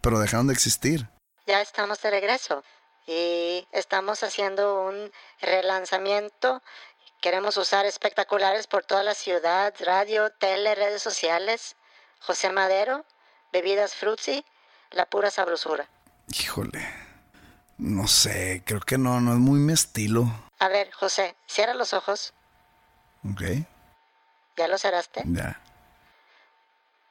Pero 0.00 0.18
dejaron 0.18 0.48
de 0.48 0.52
existir. 0.52 1.08
Ya 1.46 1.60
estamos 1.60 2.02
de 2.02 2.10
regreso 2.10 2.64
y 3.06 3.66
estamos 3.72 4.22
haciendo 4.22 4.82
un 4.82 5.12
relanzamiento. 5.40 6.62
Queremos 7.26 7.56
usar 7.56 7.86
espectaculares 7.86 8.68
por 8.68 8.84
toda 8.84 9.02
la 9.02 9.12
ciudad, 9.12 9.74
radio, 9.80 10.30
tele, 10.30 10.76
redes 10.76 11.02
sociales. 11.02 11.74
José 12.20 12.52
Madero, 12.52 13.04
Bebidas 13.52 13.96
Fruitsy, 13.96 14.44
la 14.92 15.06
pura 15.06 15.32
sabrosura. 15.32 15.88
Híjole. 16.28 16.88
No 17.78 18.06
sé, 18.06 18.62
creo 18.64 18.78
que 18.78 18.96
no, 18.96 19.20
no 19.20 19.32
es 19.32 19.38
muy 19.38 19.58
mi 19.58 19.72
estilo. 19.72 20.22
A 20.60 20.68
ver, 20.68 20.92
José, 20.92 21.34
cierra 21.48 21.74
los 21.74 21.94
ojos. 21.94 22.32
Ok, 23.28 23.42
¿Ya 24.56 24.68
lo 24.68 24.78
cerraste? 24.78 25.24
ya. 25.26 25.60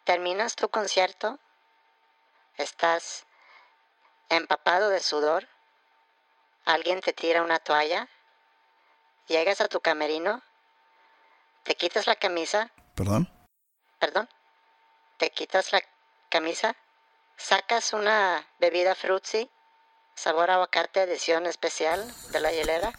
Terminas 0.06 0.56
tu 0.56 0.70
concierto, 0.70 1.40
estás 2.56 3.26
empapado 4.30 4.88
de 4.88 5.02
sudor, 5.02 5.50
alguien 6.64 7.02
te 7.02 7.12
tira 7.12 7.44
una 7.44 7.60
toalla, 7.60 8.08
llegas 9.28 9.62
a 9.62 9.68
tu 9.68 9.80
camerino, 9.80 10.42
te 11.64 11.76
quitas 11.76 12.08
la 12.08 12.16
camisa, 12.16 12.72
¿Perdón? 12.96 13.30
perdón, 14.00 14.30
te 15.18 15.32
quitas 15.32 15.72
la 15.72 15.82
camisa, 16.30 16.76
sacas 17.38 17.94
una 17.94 18.48
bebida 18.60 18.96
fruitsy, 18.96 19.50
sabor 20.16 20.52
aguacate 20.52 21.02
edición 21.02 21.46
especial 21.46 22.06
de 22.32 22.40
la 22.40 22.52
hielera. 22.52 22.94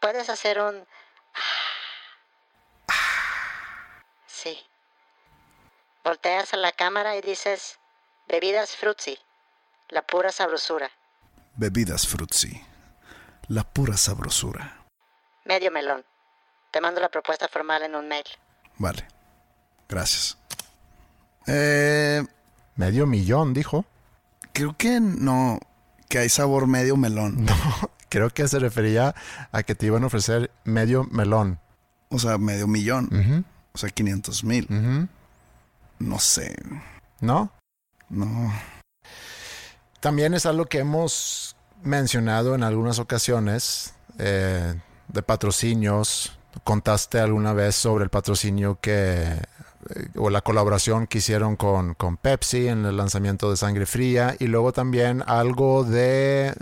Puedes 0.00 0.28
hacer 0.28 0.60
un... 0.60 0.86
Sí. 4.26 4.58
Volteas 6.04 6.54
a 6.54 6.56
la 6.56 6.72
cámara 6.72 7.16
y 7.16 7.20
dices, 7.20 7.78
bebidas 8.28 8.76
fruitsy, 8.76 9.18
la 9.88 10.02
pura 10.02 10.30
sabrosura, 10.32 10.90
Bebidas 11.56 12.06
Fruitsy. 12.06 12.64
La 13.48 13.64
pura 13.64 13.96
sabrosura. 13.96 14.84
medio 15.44 15.70
melón. 15.70 16.04
Te 16.70 16.80
mando 16.80 17.00
la 17.00 17.08
propuesta 17.08 17.48
formal 17.48 17.82
en 17.82 17.94
un 17.94 18.06
mail. 18.08 18.24
Vale. 18.76 19.06
Gracias. 19.88 20.36
Eh, 21.46 22.22
Medio 22.76 23.06
millón, 23.06 23.54
dijo. 23.54 23.84
creo 24.52 24.76
que 24.76 25.00
no. 25.00 25.58
Que 26.08 26.18
hay 26.18 26.28
sabor 26.28 26.66
medio 26.66 26.96
melón. 26.96 27.46
No, 27.46 27.90
creo 28.10 28.30
que 28.30 28.46
se 28.48 28.58
refería 28.58 29.14
a 29.52 29.62
que 29.62 29.74
te 29.74 29.86
iban 29.86 30.02
a 30.04 30.06
ofrecer 30.08 30.50
medio 30.64 31.04
melón. 31.04 31.58
O 32.10 32.18
sea, 32.18 32.38
medio 32.38 32.66
millón. 32.66 33.44
O 33.72 33.78
sea, 33.78 33.88
500 33.90 34.44
mil. 34.44 35.08
No 35.98 36.18
sé. 36.18 36.54
¿No? 37.20 37.50
No. 38.08 38.52
También 40.00 40.34
es 40.34 40.46
algo 40.46 40.66
que 40.66 40.78
hemos 40.78 41.56
mencionado 41.82 42.54
en 42.54 42.62
algunas 42.62 42.98
ocasiones 42.98 43.94
eh, 44.18 44.74
de 45.08 45.22
patrocinios. 45.22 46.38
Contaste 46.64 47.20
alguna 47.20 47.52
vez 47.52 47.76
sobre 47.76 48.04
el 48.04 48.10
patrocinio 48.10 48.78
que 48.80 49.22
eh, 49.32 50.08
o 50.16 50.30
la 50.30 50.40
colaboración 50.40 51.06
que 51.06 51.18
hicieron 51.18 51.56
con, 51.56 51.94
con 51.94 52.16
Pepsi 52.16 52.68
en 52.68 52.84
el 52.84 52.96
lanzamiento 52.96 53.50
de 53.50 53.56
Sangre 53.56 53.86
Fría 53.86 54.34
y 54.38 54.46
luego 54.46 54.72
también 54.72 55.22
algo 55.26 55.84
de, 55.84 56.54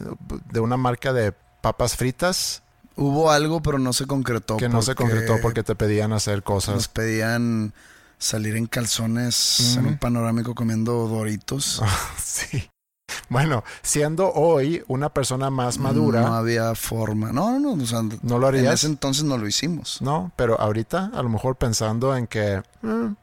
de 0.53 0.61
una 0.61 0.77
marca 0.77 1.13
de 1.13 1.33
papas 1.61 1.97
fritas 1.97 2.63
Hubo 2.99 3.31
algo, 3.31 3.61
pero 3.61 3.79
no 3.79 3.93
se 3.93 4.07
concretó. 4.07 4.57
que 4.57 4.71
no 4.71 4.81
se 4.81 4.95
concretó 4.95 5.37
porque 5.43 5.63
te 5.63 5.75
pedían 5.75 6.15
hacer 6.15 6.37
Nos 6.37 6.45
cosas. 6.45 6.89
pedían 6.89 7.75
salir 8.19 8.57
en 8.57 8.67
calzones 8.67 9.77
en 9.77 9.87
un 9.87 9.99
panorámico 9.99 10.55
comiendo 10.55 11.07
doritos. 11.07 11.83
sí. 12.25 12.71
Bueno, 13.29 13.65
siendo 13.83 14.33
hoy 14.33 14.85
una 14.89 15.09
persona 15.09 15.51
más 15.51 15.79
madura, 15.79 16.21
No 16.23 16.35
había 16.35 16.75
forma. 16.75 17.33
No, 17.33 17.59
no, 17.59 17.75
no. 17.77 17.83
o 17.83 17.87
sea, 17.87 18.03
¿No 18.23 18.39
lo 18.39 18.49
En 18.49 18.57
harías? 18.57 18.75
ese 18.75 18.87
entonces 18.87 19.25
no 19.25 19.37
lo 19.39 19.47
hicimos. 19.47 20.01
No, 20.01 20.33
pero 20.37 20.61
ahorita 20.61 21.11
a 21.13 21.23
lo 21.23 21.29
mejor 21.29 21.57
pensando 21.57 22.17
en 22.17 22.27
que, 22.27 22.63
mm, 22.83 23.15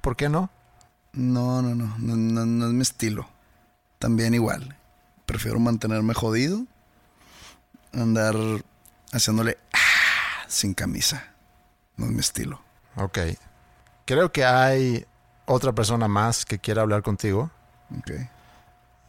¿por 0.00 0.16
qué 0.16 0.28
no? 0.28 0.50
No, 1.12 1.62
no, 1.62 1.74
no, 1.74 1.94
no, 1.98 2.16
no, 2.16 2.46
no 2.46 2.66
es 2.66 2.72
mi 2.72 2.82
estilo. 2.82 3.28
También 3.98 4.34
igual. 4.34 4.76
Prefiero 5.26 5.58
mantenerme 5.58 6.14
jodido. 6.14 6.64
Andar 7.92 8.34
haciéndole 9.12 9.58
ah, 9.72 10.44
sin 10.46 10.74
camisa. 10.74 11.24
No 11.96 12.06
es 12.06 12.12
mi 12.12 12.20
estilo. 12.20 12.60
Ok. 12.96 13.18
Creo 14.04 14.30
que 14.30 14.44
hay 14.44 15.04
otra 15.46 15.72
persona 15.72 16.06
más 16.06 16.44
que 16.44 16.58
quiera 16.58 16.82
hablar 16.82 17.02
contigo 17.02 17.50
Ok. 17.98 18.10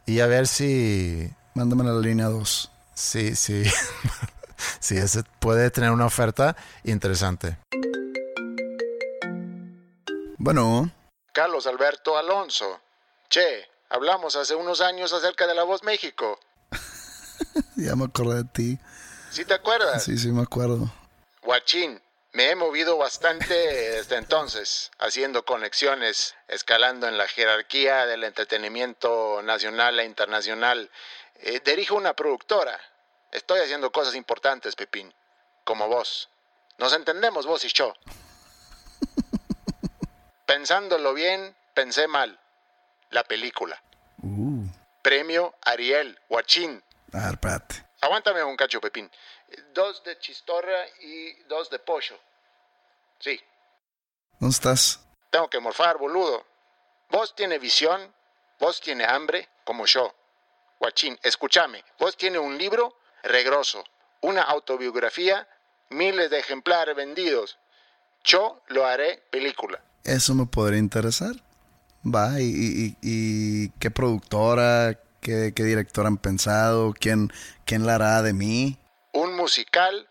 Y 0.09 0.21
a 0.21 0.25
ver 0.25 0.47
si, 0.47 1.29
Mándame 1.53 1.87
a 1.87 1.93
la 1.93 1.99
línea 1.99 2.25
2. 2.25 2.71
si, 2.95 3.35
si, 3.35 3.63
si 4.79 4.97
ese 4.97 5.23
puede 5.39 5.69
tener 5.69 5.91
una 5.91 6.07
oferta 6.07 6.55
interesante. 6.83 7.59
Bueno, 10.39 10.89
Carlos 11.31 11.67
Alberto 11.67 12.17
Alonso. 12.17 12.81
Che, 13.29 13.69
hablamos 13.89 14.35
hace 14.35 14.55
unos 14.55 14.81
años 14.81 15.13
acerca 15.13 15.45
de 15.45 15.53
La 15.53 15.63
Voz 15.63 15.83
México. 15.83 16.39
ya 17.75 17.95
me 17.95 18.05
acordé 18.05 18.37
de 18.37 18.45
ti. 18.45 18.79
¿Sí 19.29 19.45
te 19.45 19.53
acuerdas? 19.53 20.03
Sí, 20.03 20.17
sí, 20.17 20.31
me 20.31 20.41
acuerdo. 20.41 20.91
Guachín, 21.43 22.01
me 22.31 22.51
he 22.51 22.55
movido 22.55 22.97
bastante 22.97 23.53
desde 23.53 24.17
entonces, 24.17 24.91
haciendo 24.99 25.45
conexiones, 25.45 26.35
escalando 26.47 27.07
en 27.07 27.17
la 27.17 27.27
jerarquía 27.27 28.05
del 28.05 28.23
entretenimiento 28.23 29.41
nacional 29.41 29.99
e 29.99 30.05
internacional. 30.05 30.91
Eh, 31.35 31.59
dirijo 31.65 31.95
una 31.95 32.13
productora. 32.13 32.79
Estoy 33.31 33.61
haciendo 33.61 33.91
cosas 33.91 34.15
importantes, 34.15 34.75
Pepín, 34.75 35.13
como 35.63 35.87
vos. 35.87 36.29
Nos 36.77 36.93
entendemos 36.93 37.45
vos 37.45 37.65
y 37.65 37.69
yo. 37.69 37.93
Pensándolo 40.45 41.13
bien, 41.13 41.55
pensé 41.73 42.07
mal. 42.07 42.39
La 43.09 43.23
película. 43.23 43.81
Uh. 44.21 44.65
Premio 45.01 45.55
Ariel, 45.61 46.19
Guachín. 46.29 46.83
A 47.11 47.17
ver, 47.17 47.31
espérate. 47.33 47.88
Aguántame 48.01 48.43
un 48.43 48.55
cacho, 48.55 48.79
Pepín. 48.79 49.09
Dos 49.73 50.03
de 50.03 50.17
chistorra 50.19 50.87
y 51.01 51.33
dos 51.47 51.69
de 51.69 51.79
pollo. 51.79 52.17
Sí, 53.19 53.39
¿Dónde 54.39 54.53
estás? 54.53 54.99
tengo 55.29 55.49
que 55.49 55.59
morfar, 55.59 55.97
boludo. 55.97 56.45
Vos 57.09 57.35
tiene 57.35 57.59
visión, 57.59 58.13
vos 58.59 58.79
tiene 58.79 59.03
hambre, 59.05 59.49
como 59.65 59.85
yo. 59.85 60.13
Guachín, 60.79 61.19
escúchame. 61.23 61.83
Vos 61.99 62.15
tiene 62.15 62.39
un 62.39 62.57
libro 62.57 62.95
regroso, 63.23 63.83
una 64.21 64.43
autobiografía, 64.43 65.47
miles 65.89 66.29
de 66.29 66.39
ejemplares 66.39 66.95
vendidos. 66.95 67.57
Yo 68.23 68.61
lo 68.67 68.85
haré 68.85 69.21
película. 69.29 69.81
Eso 70.05 70.33
me 70.35 70.45
podría 70.45 70.79
interesar. 70.79 71.33
Va, 72.05 72.39
y, 72.39 72.45
y- 72.45 72.85
y- 72.87 72.97
y 73.01 73.69
qué 73.79 73.91
productora, 73.91 74.97
qué, 75.21 75.53
qué 75.55 75.63
directora 75.63 76.07
han 76.07 76.17
pensado, 76.17 76.93
quién, 76.99 77.31
quién 77.65 77.85
la 77.85 77.95
hará 77.95 78.21
de 78.21 78.33
mí. 78.33 78.77
Un 79.11 79.35
musical, 79.35 80.07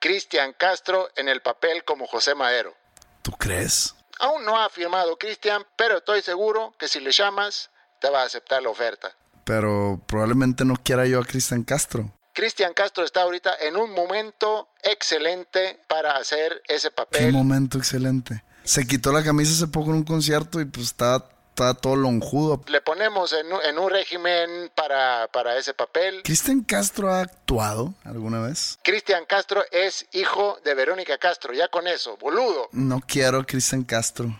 Cristian 0.00 0.54
Castro 0.58 1.08
en 1.16 1.28
el 1.28 1.40
papel 1.40 1.84
como 1.84 2.06
José 2.06 2.34
Madero. 2.34 2.74
¿Tú 3.22 3.32
crees? 3.32 3.94
Aún 4.20 4.44
no 4.44 4.60
ha 4.60 4.68
firmado 4.70 5.16
Cristian, 5.16 5.64
pero 5.76 5.98
estoy 5.98 6.22
seguro 6.22 6.74
que 6.78 6.88
si 6.88 7.00
le 7.00 7.10
llamas, 7.10 7.70
te 8.00 8.10
va 8.10 8.22
a 8.22 8.26
aceptar 8.26 8.62
la 8.62 8.68
oferta. 8.70 9.10
Pero 9.44 10.00
probablemente 10.06 10.64
no 10.64 10.74
quiera 10.76 11.06
yo 11.06 11.20
a 11.20 11.24
Cristian 11.24 11.62
Castro. 11.64 12.12
Cristian 12.32 12.74
Castro 12.74 13.04
está 13.04 13.22
ahorita 13.22 13.54
en 13.60 13.76
un 13.76 13.92
momento 13.92 14.68
excelente 14.82 15.80
para 15.88 16.16
hacer 16.16 16.62
ese 16.68 16.88
Qué 16.88 16.94
papel. 16.94 17.32
momento 17.32 17.78
excelente. 17.78 18.42
Se 18.64 18.86
quitó 18.86 19.12
la 19.12 19.22
camisa 19.22 19.52
hace 19.52 19.70
poco 19.70 19.90
en 19.90 19.96
un 19.96 20.04
concierto 20.04 20.60
y 20.60 20.64
pues 20.64 20.86
estaba, 20.86 21.28
estaba 21.54 21.74
todo 21.74 21.94
lonjudo. 21.94 22.60
Le 22.66 22.80
ponemos 22.80 23.32
en 23.32 23.46
un, 23.52 23.60
en 23.62 23.78
un 23.78 23.88
régimen 23.88 24.72
para, 24.74 25.28
para 25.32 25.56
ese 25.56 25.72
papel. 25.72 26.20
¿Cristian 26.24 26.62
Castro 26.62 27.08
ha 27.12 27.20
actuado 27.20 27.94
alguna 28.04 28.40
vez? 28.40 28.76
Cristian 28.82 29.24
Castro 29.24 29.62
es 29.70 30.04
hijo 30.12 30.58
de 30.64 30.74
Verónica 30.74 31.16
Castro, 31.18 31.54
ya 31.54 31.68
con 31.68 31.86
eso, 31.86 32.16
boludo, 32.16 32.68
No 32.72 33.00
quiero 33.06 33.38
a 33.38 33.44
Cristian 33.46 33.84
Castro. 33.84 34.36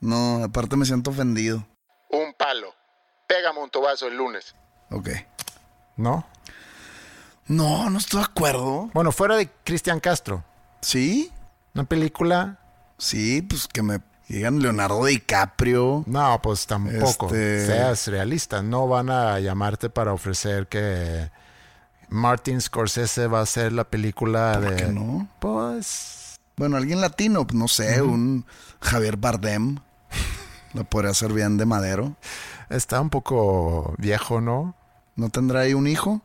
No, 0.00 0.44
aparte 0.44 0.76
me 0.76 0.84
siento 0.84 1.10
ofendido. 1.10 1.66
un 2.10 2.34
palo. 2.34 2.74
Pégame 3.26 3.60
un 3.60 3.70
tobazo 3.70 4.06
el 4.06 4.16
lunes. 4.16 4.54
Ok. 4.90 5.08
¿No? 5.96 6.28
No, 7.46 7.88
no 7.88 7.96
estoy 7.98 8.20
de 8.20 8.26
acuerdo. 8.26 8.90
Bueno, 8.92 9.10
fuera 9.10 9.36
de 9.36 9.48
Cristian 9.64 10.00
Castro, 10.00 10.44
¿Sí? 10.82 11.32
una 11.74 11.84
película. 11.84 12.58
Sí, 12.98 13.40
pues 13.42 13.66
que 13.68 13.80
me 13.82 14.00
digan 14.28 14.60
Leonardo 14.60 15.04
DiCaprio. 15.04 16.04
No, 16.06 16.40
pues 16.42 16.66
tampoco. 16.66 17.26
Este- 17.26 17.66
Seas 17.66 18.06
realista. 18.08 18.62
No 18.62 18.86
van 18.88 19.10
a 19.10 19.38
llamarte 19.40 19.90
para 19.90 20.12
ofrecer 20.12 20.66
que 20.68 21.30
Martin 22.08 22.60
Scorsese 22.60 23.26
va 23.26 23.40
a 23.40 23.42
hacer 23.42 23.72
la 23.72 23.84
película 23.84 24.52
¿Por 24.60 24.70
de. 24.70 24.76
qué 24.76 24.86
no? 24.92 25.28
Pues. 25.40 26.38
Bueno, 26.56 26.76
alguien 26.76 27.00
latino, 27.00 27.46
no 27.52 27.68
sé, 27.68 28.02
un 28.02 28.44
Javier 28.80 29.16
Bardem. 29.16 29.78
Lo 30.74 30.84
podría 30.84 31.12
hacer 31.12 31.32
bien 31.32 31.56
de 31.56 31.64
madero. 31.66 32.16
Está 32.68 33.00
un 33.00 33.10
poco 33.10 33.94
viejo, 33.96 34.40
¿no? 34.40 34.74
¿No 35.16 35.30
tendrá 35.30 35.60
ahí 35.60 35.74
un 35.74 35.86
hijo? 35.86 36.20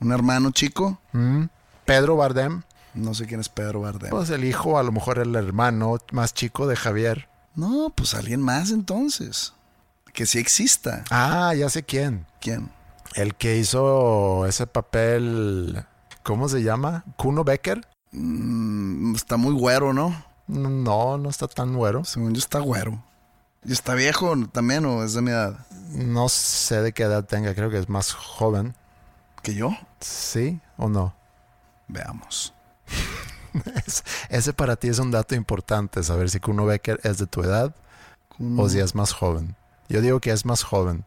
¿Un 0.00 0.12
hermano 0.12 0.50
chico? 0.50 1.00
Mm. 1.12 1.44
Pedro 1.84 2.16
Bardem. 2.16 2.62
No 2.98 3.14
sé 3.14 3.26
quién 3.26 3.40
es 3.40 3.48
Pedro 3.48 3.80
Bardem. 3.80 4.10
Pues 4.10 4.30
el 4.30 4.44
hijo, 4.44 4.78
a 4.78 4.82
lo 4.82 4.92
mejor 4.92 5.18
el 5.18 5.34
hermano 5.34 5.98
más 6.12 6.34
chico 6.34 6.66
de 6.66 6.76
Javier. 6.76 7.28
no, 7.54 7.92
pues 7.94 8.14
alguien 8.14 8.42
más 8.42 8.70
entonces. 8.70 9.54
Que 10.12 10.26
sí 10.26 10.38
exista. 10.38 11.04
Ah, 11.10 11.54
ya 11.54 11.68
sé 11.68 11.84
quién. 11.84 12.26
¿Quién? 12.40 12.70
El 13.14 13.34
que 13.34 13.56
hizo 13.56 14.46
ese 14.46 14.66
papel. 14.66 15.84
¿Cómo 16.22 16.48
se 16.48 16.62
llama? 16.62 17.04
¿Kuno 17.16 17.44
Becker? 17.44 17.86
Mm, 18.12 19.14
está 19.14 19.36
muy 19.36 19.54
güero, 19.54 19.92
¿no? 19.92 20.24
No, 20.46 21.18
no 21.18 21.28
está 21.30 21.46
tan 21.46 21.74
güero. 21.76 22.04
Según 22.04 22.34
yo 22.34 22.38
está 22.38 22.58
güero. 22.58 23.02
¿Y 23.64 23.72
está 23.72 23.94
viejo 23.94 24.34
también 24.50 24.84
o 24.86 25.04
es 25.04 25.14
de 25.14 25.22
mi 25.22 25.30
edad? 25.30 25.66
No 25.92 26.28
sé 26.28 26.82
de 26.82 26.92
qué 26.92 27.04
edad 27.04 27.24
tenga, 27.24 27.54
creo 27.54 27.70
que 27.70 27.78
es 27.78 27.88
más 27.88 28.12
joven. 28.12 28.74
¿Que 29.42 29.54
yo? 29.54 29.70
¿Sí 30.00 30.60
o 30.76 30.88
no? 30.88 31.14
Veamos. 31.86 32.54
Es- 33.86 34.04
ese 34.28 34.52
para 34.52 34.76
ti 34.76 34.88
es 34.88 34.98
un 34.98 35.10
dato 35.10 35.34
importante, 35.34 36.02
saber 36.02 36.30
si 36.30 36.40
Kuno 36.40 36.66
Becker 36.66 37.00
es 37.04 37.18
de 37.18 37.26
tu 37.26 37.42
edad 37.42 37.74
o 38.56 38.68
si 38.68 38.78
es 38.78 38.94
más 38.94 39.12
joven. 39.12 39.56
Yo 39.88 40.00
digo 40.00 40.20
que 40.20 40.30
es 40.30 40.44
más 40.44 40.62
joven. 40.62 41.04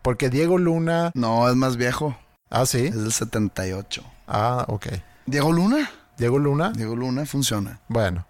Porque 0.00 0.30
Diego 0.30 0.58
Luna... 0.58 1.10
No, 1.14 1.48
es 1.48 1.54
más 1.56 1.76
viejo. 1.76 2.16
Ah, 2.50 2.66
sí. 2.66 2.86
Es 2.86 2.94
del 2.94 3.12
78. 3.12 4.02
Ah, 4.26 4.64
ok. 4.68 4.86
¿Diego 5.26 5.52
Luna? 5.52 5.90
Diego 6.18 6.38
Luna. 6.38 6.72
Diego 6.74 6.96
Luna 6.96 7.26
funciona. 7.26 7.80
Bueno, 7.88 8.26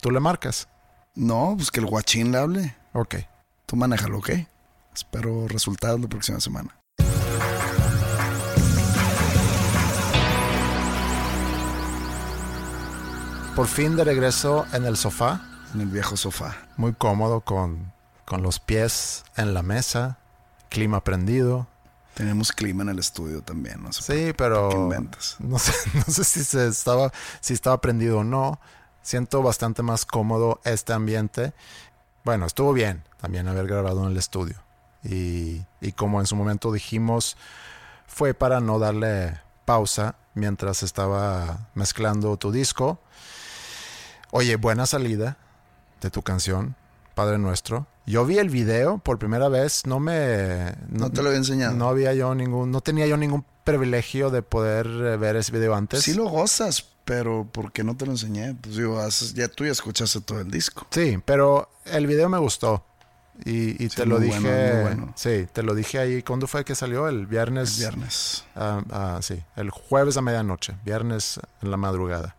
tú 0.00 0.10
le 0.10 0.20
marcas. 0.20 0.68
No, 1.14 1.54
pues 1.56 1.70
que 1.70 1.80
el 1.80 1.86
guachín 1.86 2.32
le 2.32 2.38
hable. 2.38 2.76
Ok. 2.92 3.16
Tú 3.66 3.76
manéjalo, 3.76 4.18
¿ok? 4.18 4.30
Espero 4.94 5.46
resultados 5.48 6.00
la 6.00 6.08
próxima 6.08 6.40
semana. 6.40 6.74
Por 13.58 13.66
fin 13.66 13.96
de 13.96 14.04
regreso 14.04 14.66
en 14.72 14.84
el 14.84 14.96
sofá, 14.96 15.40
En 15.74 15.80
el 15.80 15.88
viejo 15.88 16.16
sofá. 16.16 16.56
muy 16.76 16.92
cómodo 16.92 17.40
con, 17.40 17.92
con 18.24 18.40
los 18.40 18.60
pies 18.60 19.24
en 19.36 19.52
la 19.52 19.64
mesa, 19.64 20.18
clima 20.68 21.02
prendido. 21.02 21.66
Tenemos 22.14 22.52
clima 22.52 22.84
en 22.84 22.90
el 22.90 23.00
estudio 23.00 23.42
también, 23.42 23.82
no 23.82 23.92
sé 23.92 24.02
Sí, 24.02 24.32
pero 24.36 24.68
qué 24.68 24.76
inventas. 24.76 25.34
no 25.40 25.58
sé, 25.58 25.72
no 25.92 26.04
sé 26.04 26.22
si 26.22 26.44
se 26.44 26.68
estaba, 26.68 27.12
si 27.40 27.52
estaba 27.52 27.80
prendido 27.80 28.20
o 28.20 28.22
no. 28.22 28.60
Siento 29.02 29.42
bastante 29.42 29.82
más 29.82 30.06
cómodo 30.06 30.60
este 30.62 30.92
ambiente. 30.92 31.52
Bueno, 32.22 32.46
estuvo 32.46 32.72
bien 32.72 33.02
también 33.20 33.48
haber 33.48 33.66
grabado 33.66 34.04
en 34.04 34.12
el 34.12 34.18
estudio. 34.18 34.62
Y, 35.02 35.62
y 35.80 35.90
como 35.96 36.20
en 36.20 36.28
su 36.28 36.36
momento 36.36 36.70
dijimos, 36.70 37.36
fue 38.06 38.34
para 38.34 38.60
no 38.60 38.78
darle 38.78 39.40
pausa 39.64 40.14
mientras 40.34 40.84
estaba 40.84 41.66
mezclando 41.74 42.36
tu 42.36 42.52
disco. 42.52 43.00
Oye, 44.30 44.56
buena 44.56 44.86
salida 44.86 45.36
de 46.00 46.10
tu 46.10 46.22
canción, 46.22 46.76
Padre 47.14 47.38
Nuestro. 47.38 47.86
Yo 48.06 48.24
vi 48.24 48.38
el 48.38 48.48
video 48.50 48.98
por 48.98 49.18
primera 49.18 49.48
vez, 49.48 49.86
no 49.86 50.00
me... 50.00 50.74
No 50.88 51.10
te 51.10 51.22
lo 51.22 51.28
había 51.28 51.38
enseñado. 51.38 51.74
No 51.74 51.88
había 51.88 52.14
yo 52.14 52.34
ningún, 52.34 52.70
no 52.70 52.80
tenía 52.80 53.06
yo 53.06 53.16
ningún 53.16 53.44
privilegio 53.64 54.30
de 54.30 54.42
poder 54.42 54.86
eh, 54.86 55.16
ver 55.16 55.36
ese 55.36 55.52
video 55.52 55.74
antes. 55.74 56.02
Sí 56.02 56.14
lo 56.14 56.24
gozas, 56.28 56.86
pero 57.04 57.46
¿por 57.50 57.70
qué 57.72 57.84
no 57.84 57.96
te 57.96 58.06
lo 58.06 58.12
enseñé? 58.12 58.54
Pues 58.54 58.76
digo, 58.76 58.98
ya 59.34 59.48
tú 59.48 59.64
ya 59.66 59.72
escuchaste 59.72 60.20
todo 60.22 60.40
el 60.40 60.50
disco. 60.50 60.86
Sí, 60.90 61.18
pero 61.24 61.68
el 61.86 62.06
video 62.06 62.28
me 62.28 62.38
gustó. 62.38 62.84
Y, 63.44 63.82
y 63.84 63.88
Sí, 63.90 63.96
te 63.96 64.06
lo 64.06 64.18
dije. 64.18 64.40
bueno, 64.40 64.82
bueno. 64.82 65.12
Sí, 65.16 65.46
te 65.52 65.62
lo 65.62 65.74
dije 65.74 65.98
ahí. 65.98 66.22
¿Cuándo 66.22 66.46
fue 66.46 66.64
que 66.64 66.74
salió? 66.74 67.08
El 67.08 67.26
viernes. 67.26 67.74
El 67.74 67.78
viernes. 67.80 68.44
Ah, 68.56 69.18
sí, 69.22 69.42
el 69.56 69.70
jueves 69.70 70.16
a 70.16 70.22
medianoche. 70.22 70.74
Viernes 70.84 71.38
en 71.62 71.70
la 71.70 71.76
madrugada. 71.76 72.36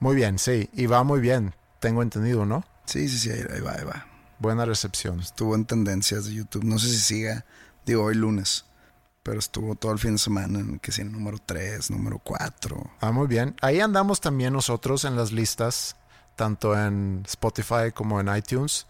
Muy 0.00 0.16
bien, 0.16 0.38
sí. 0.38 0.68
Y 0.72 0.86
va 0.86 1.02
muy 1.04 1.20
bien. 1.20 1.54
Tengo 1.80 2.02
entendido, 2.02 2.46
¿no? 2.46 2.64
Sí, 2.86 3.08
sí, 3.08 3.18
sí, 3.18 3.30
ahí, 3.30 3.60
va, 3.60 3.72
ahí 3.72 3.84
va. 3.84 4.06
Buena 4.38 4.64
recepción. 4.64 5.20
Estuvo 5.20 5.54
en 5.54 5.64
tendencias 5.64 6.26
de 6.26 6.34
YouTube. 6.34 6.64
No 6.64 6.78
sé 6.78 6.88
si 6.88 6.98
siga, 6.98 7.44
digo, 7.86 8.04
hoy 8.04 8.14
lunes. 8.14 8.64
Pero 9.22 9.38
estuvo 9.38 9.74
todo 9.74 9.92
el 9.92 9.98
fin 9.98 10.12
de 10.12 10.18
semana 10.18 10.60
en 10.60 10.78
que 10.78 10.92
sí, 10.92 11.00
en 11.00 11.12
número 11.12 11.38
3, 11.38 11.90
número 11.90 12.18
4. 12.18 12.90
Ah, 13.00 13.12
muy 13.12 13.26
bien. 13.26 13.56
Ahí 13.62 13.80
andamos 13.80 14.20
también 14.20 14.52
nosotros 14.52 15.04
en 15.04 15.16
las 15.16 15.32
listas, 15.32 15.96
tanto 16.36 16.78
en 16.78 17.22
Spotify 17.26 17.90
como 17.94 18.20
en 18.20 18.34
iTunes. 18.36 18.86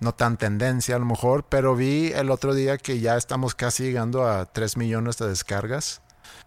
No 0.00 0.14
tan 0.14 0.36
tendencia 0.36 0.96
a 0.96 0.98
lo 0.98 1.06
mejor, 1.06 1.44
pero 1.48 1.74
vi 1.74 2.12
el 2.12 2.30
otro 2.30 2.54
día 2.54 2.76
que 2.76 3.00
ya 3.00 3.16
estamos 3.16 3.54
casi 3.54 3.84
llegando 3.84 4.28
a 4.28 4.44
3 4.46 4.76
millones 4.76 5.16
de 5.16 5.28
descargas. 5.28 6.02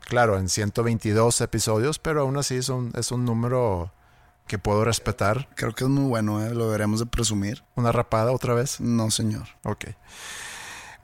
Claro, 0.08 0.38
en 0.38 0.48
122 0.48 1.42
episodios, 1.42 2.00
pero 2.00 2.22
aún 2.22 2.38
así 2.38 2.56
es 2.56 2.70
un, 2.70 2.94
es 2.96 3.12
un 3.12 3.26
número 3.26 3.92
que 4.52 4.60
puedo 4.60 4.84
respetar. 4.84 5.48
Creo 5.56 5.74
que 5.74 5.86
es 5.86 5.90
muy 5.90 6.10
bueno, 6.10 6.46
¿eh? 6.46 6.54
Lo 6.54 6.66
deberemos 6.66 7.00
de 7.00 7.06
presumir. 7.06 7.64
¿Una 7.76 7.94
rapada 7.94 8.34
otra 8.34 8.54
vez? 8.54 8.82
No, 8.82 9.10
señor. 9.10 9.48
Ok. 9.64 9.86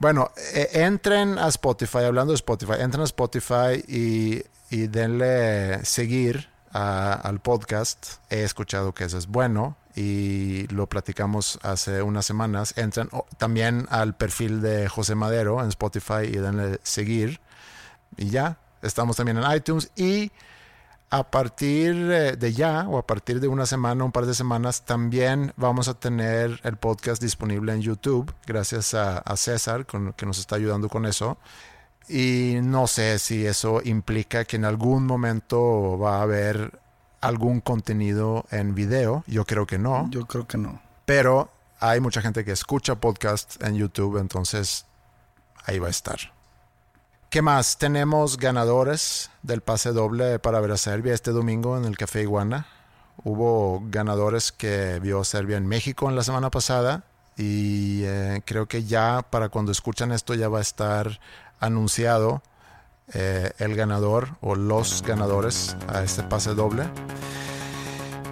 Bueno, 0.00 0.30
eh, 0.52 0.68
entren 0.74 1.38
a 1.38 1.48
Spotify, 1.48 2.04
hablando 2.04 2.32
de 2.32 2.36
Spotify, 2.36 2.74
entren 2.80 3.00
a 3.00 3.04
Spotify 3.04 3.82
y, 3.88 4.42
y 4.68 4.86
denle 4.88 5.82
seguir 5.86 6.50
a- 6.74 7.14
al 7.14 7.40
podcast. 7.40 8.16
He 8.28 8.42
escuchado 8.42 8.92
que 8.92 9.04
eso 9.04 9.16
es 9.16 9.28
bueno 9.28 9.78
y 9.96 10.66
lo 10.66 10.86
platicamos 10.86 11.58
hace 11.62 12.02
unas 12.02 12.26
semanas. 12.26 12.74
Entren 12.76 13.08
oh, 13.12 13.24
también 13.38 13.86
al 13.88 14.14
perfil 14.14 14.60
de 14.60 14.90
José 14.90 15.14
Madero 15.14 15.62
en 15.62 15.68
Spotify 15.68 16.24
y 16.24 16.36
denle 16.36 16.80
seguir. 16.82 17.40
Y 18.18 18.28
ya, 18.28 18.58
estamos 18.82 19.16
también 19.16 19.38
en 19.38 19.50
iTunes 19.56 19.90
y 19.96 20.30
a 21.10 21.30
partir 21.30 21.94
eh, 22.10 22.36
de 22.36 22.52
ya 22.52 22.86
o 22.88 22.98
a 22.98 23.06
partir 23.06 23.40
de 23.40 23.48
una 23.48 23.64
semana, 23.66 24.04
un 24.04 24.12
par 24.12 24.26
de 24.26 24.34
semanas, 24.34 24.82
también 24.84 25.52
vamos 25.56 25.88
a 25.88 25.94
tener 25.94 26.60
el 26.64 26.76
podcast 26.76 27.22
disponible 27.22 27.72
en 27.72 27.80
YouTube, 27.80 28.32
gracias 28.46 28.92
a, 28.94 29.18
a 29.18 29.36
César, 29.36 29.86
con- 29.86 30.12
que 30.12 30.26
nos 30.26 30.38
está 30.38 30.56
ayudando 30.56 30.88
con 30.88 31.06
eso. 31.06 31.38
Y 32.08 32.56
no 32.62 32.86
sé 32.86 33.18
si 33.18 33.46
eso 33.46 33.80
implica 33.84 34.44
que 34.44 34.56
en 34.56 34.64
algún 34.64 35.06
momento 35.06 35.98
va 35.98 36.18
a 36.18 36.22
haber 36.22 36.78
algún 37.20 37.60
contenido 37.60 38.44
en 38.50 38.74
video. 38.74 39.24
Yo 39.26 39.44
creo 39.44 39.66
que 39.66 39.78
no. 39.78 40.08
Yo 40.10 40.26
creo 40.26 40.46
que 40.46 40.56
no. 40.58 40.80
Pero 41.04 41.50
hay 41.80 42.00
mucha 42.00 42.22
gente 42.22 42.44
que 42.44 42.52
escucha 42.52 42.94
podcast 42.96 43.62
en 43.62 43.74
YouTube, 43.76 44.18
entonces 44.18 44.86
ahí 45.64 45.78
va 45.78 45.88
a 45.88 45.90
estar. 45.90 46.18
¿Qué 47.30 47.42
más? 47.42 47.76
Tenemos 47.76 48.38
ganadores 48.38 49.30
del 49.42 49.60
pase 49.60 49.92
doble 49.92 50.38
para 50.38 50.60
ver 50.60 50.70
a 50.70 50.78
Serbia 50.78 51.12
este 51.12 51.30
domingo 51.30 51.76
en 51.76 51.84
el 51.84 51.98
Café 51.98 52.22
Iguana. 52.22 52.66
Hubo 53.22 53.82
ganadores 53.90 54.50
que 54.50 54.98
vio 55.00 55.22
Serbia 55.24 55.58
en 55.58 55.66
México 55.66 56.08
en 56.08 56.16
la 56.16 56.22
semana 56.22 56.50
pasada 56.50 57.04
y 57.36 58.02
eh, 58.04 58.40
creo 58.46 58.66
que 58.66 58.84
ya 58.84 59.20
para 59.28 59.50
cuando 59.50 59.72
escuchan 59.72 60.10
esto 60.10 60.32
ya 60.32 60.48
va 60.48 60.60
a 60.60 60.62
estar 60.62 61.20
anunciado 61.60 62.40
eh, 63.12 63.52
el 63.58 63.76
ganador 63.76 64.30
o 64.40 64.54
los 64.54 65.02
ganadores 65.02 65.76
a 65.86 66.02
este 66.02 66.22
pase 66.22 66.54
doble. 66.54 66.84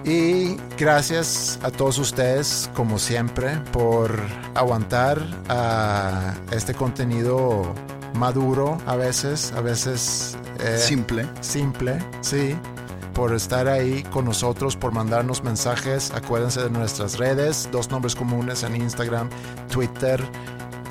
Y 0.05 0.57
gracias 0.75 1.59
a 1.61 1.69
todos 1.69 1.99
ustedes, 1.99 2.67
como 2.73 2.97
siempre, 2.97 3.57
por 3.71 4.19
aguantar 4.55 5.21
a 5.49 6.33
este 6.49 6.73
contenido 6.73 7.75
maduro 8.13 8.77
a 8.85 8.95
veces, 8.95 9.51
a 9.53 9.61
veces 9.61 10.37
eh, 10.59 10.77
Simple. 10.77 11.27
simple, 11.41 11.99
sí, 12.21 12.55
por 13.13 13.33
estar 13.33 13.67
ahí 13.67 14.03
con 14.11 14.25
nosotros, 14.25 14.75
por 14.75 14.91
mandarnos 14.91 15.43
mensajes. 15.43 16.11
Acuérdense 16.11 16.61
de 16.61 16.69
nuestras 16.69 17.17
redes, 17.17 17.69
dos 17.71 17.89
nombres 17.89 18.15
comunes 18.15 18.63
en 18.63 18.75
Instagram, 18.75 19.29
Twitter 19.71 20.23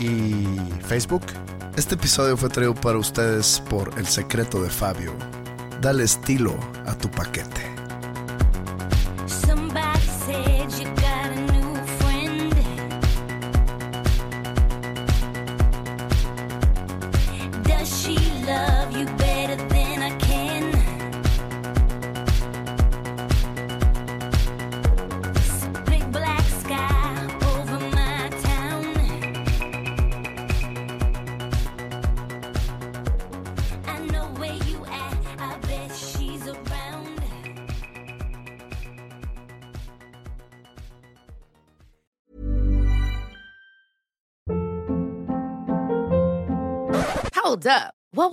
y 0.00 0.46
Facebook. 0.86 1.22
Este 1.76 1.94
episodio 1.94 2.36
fue 2.36 2.48
traído 2.48 2.74
para 2.74 2.98
ustedes 2.98 3.62
por 3.68 3.90
El 3.98 4.06
Secreto 4.06 4.62
de 4.62 4.70
Fabio. 4.70 5.12
Dale 5.80 6.04
estilo 6.04 6.54
a 6.86 6.94
tu 6.94 7.10
paquete. 7.10 7.76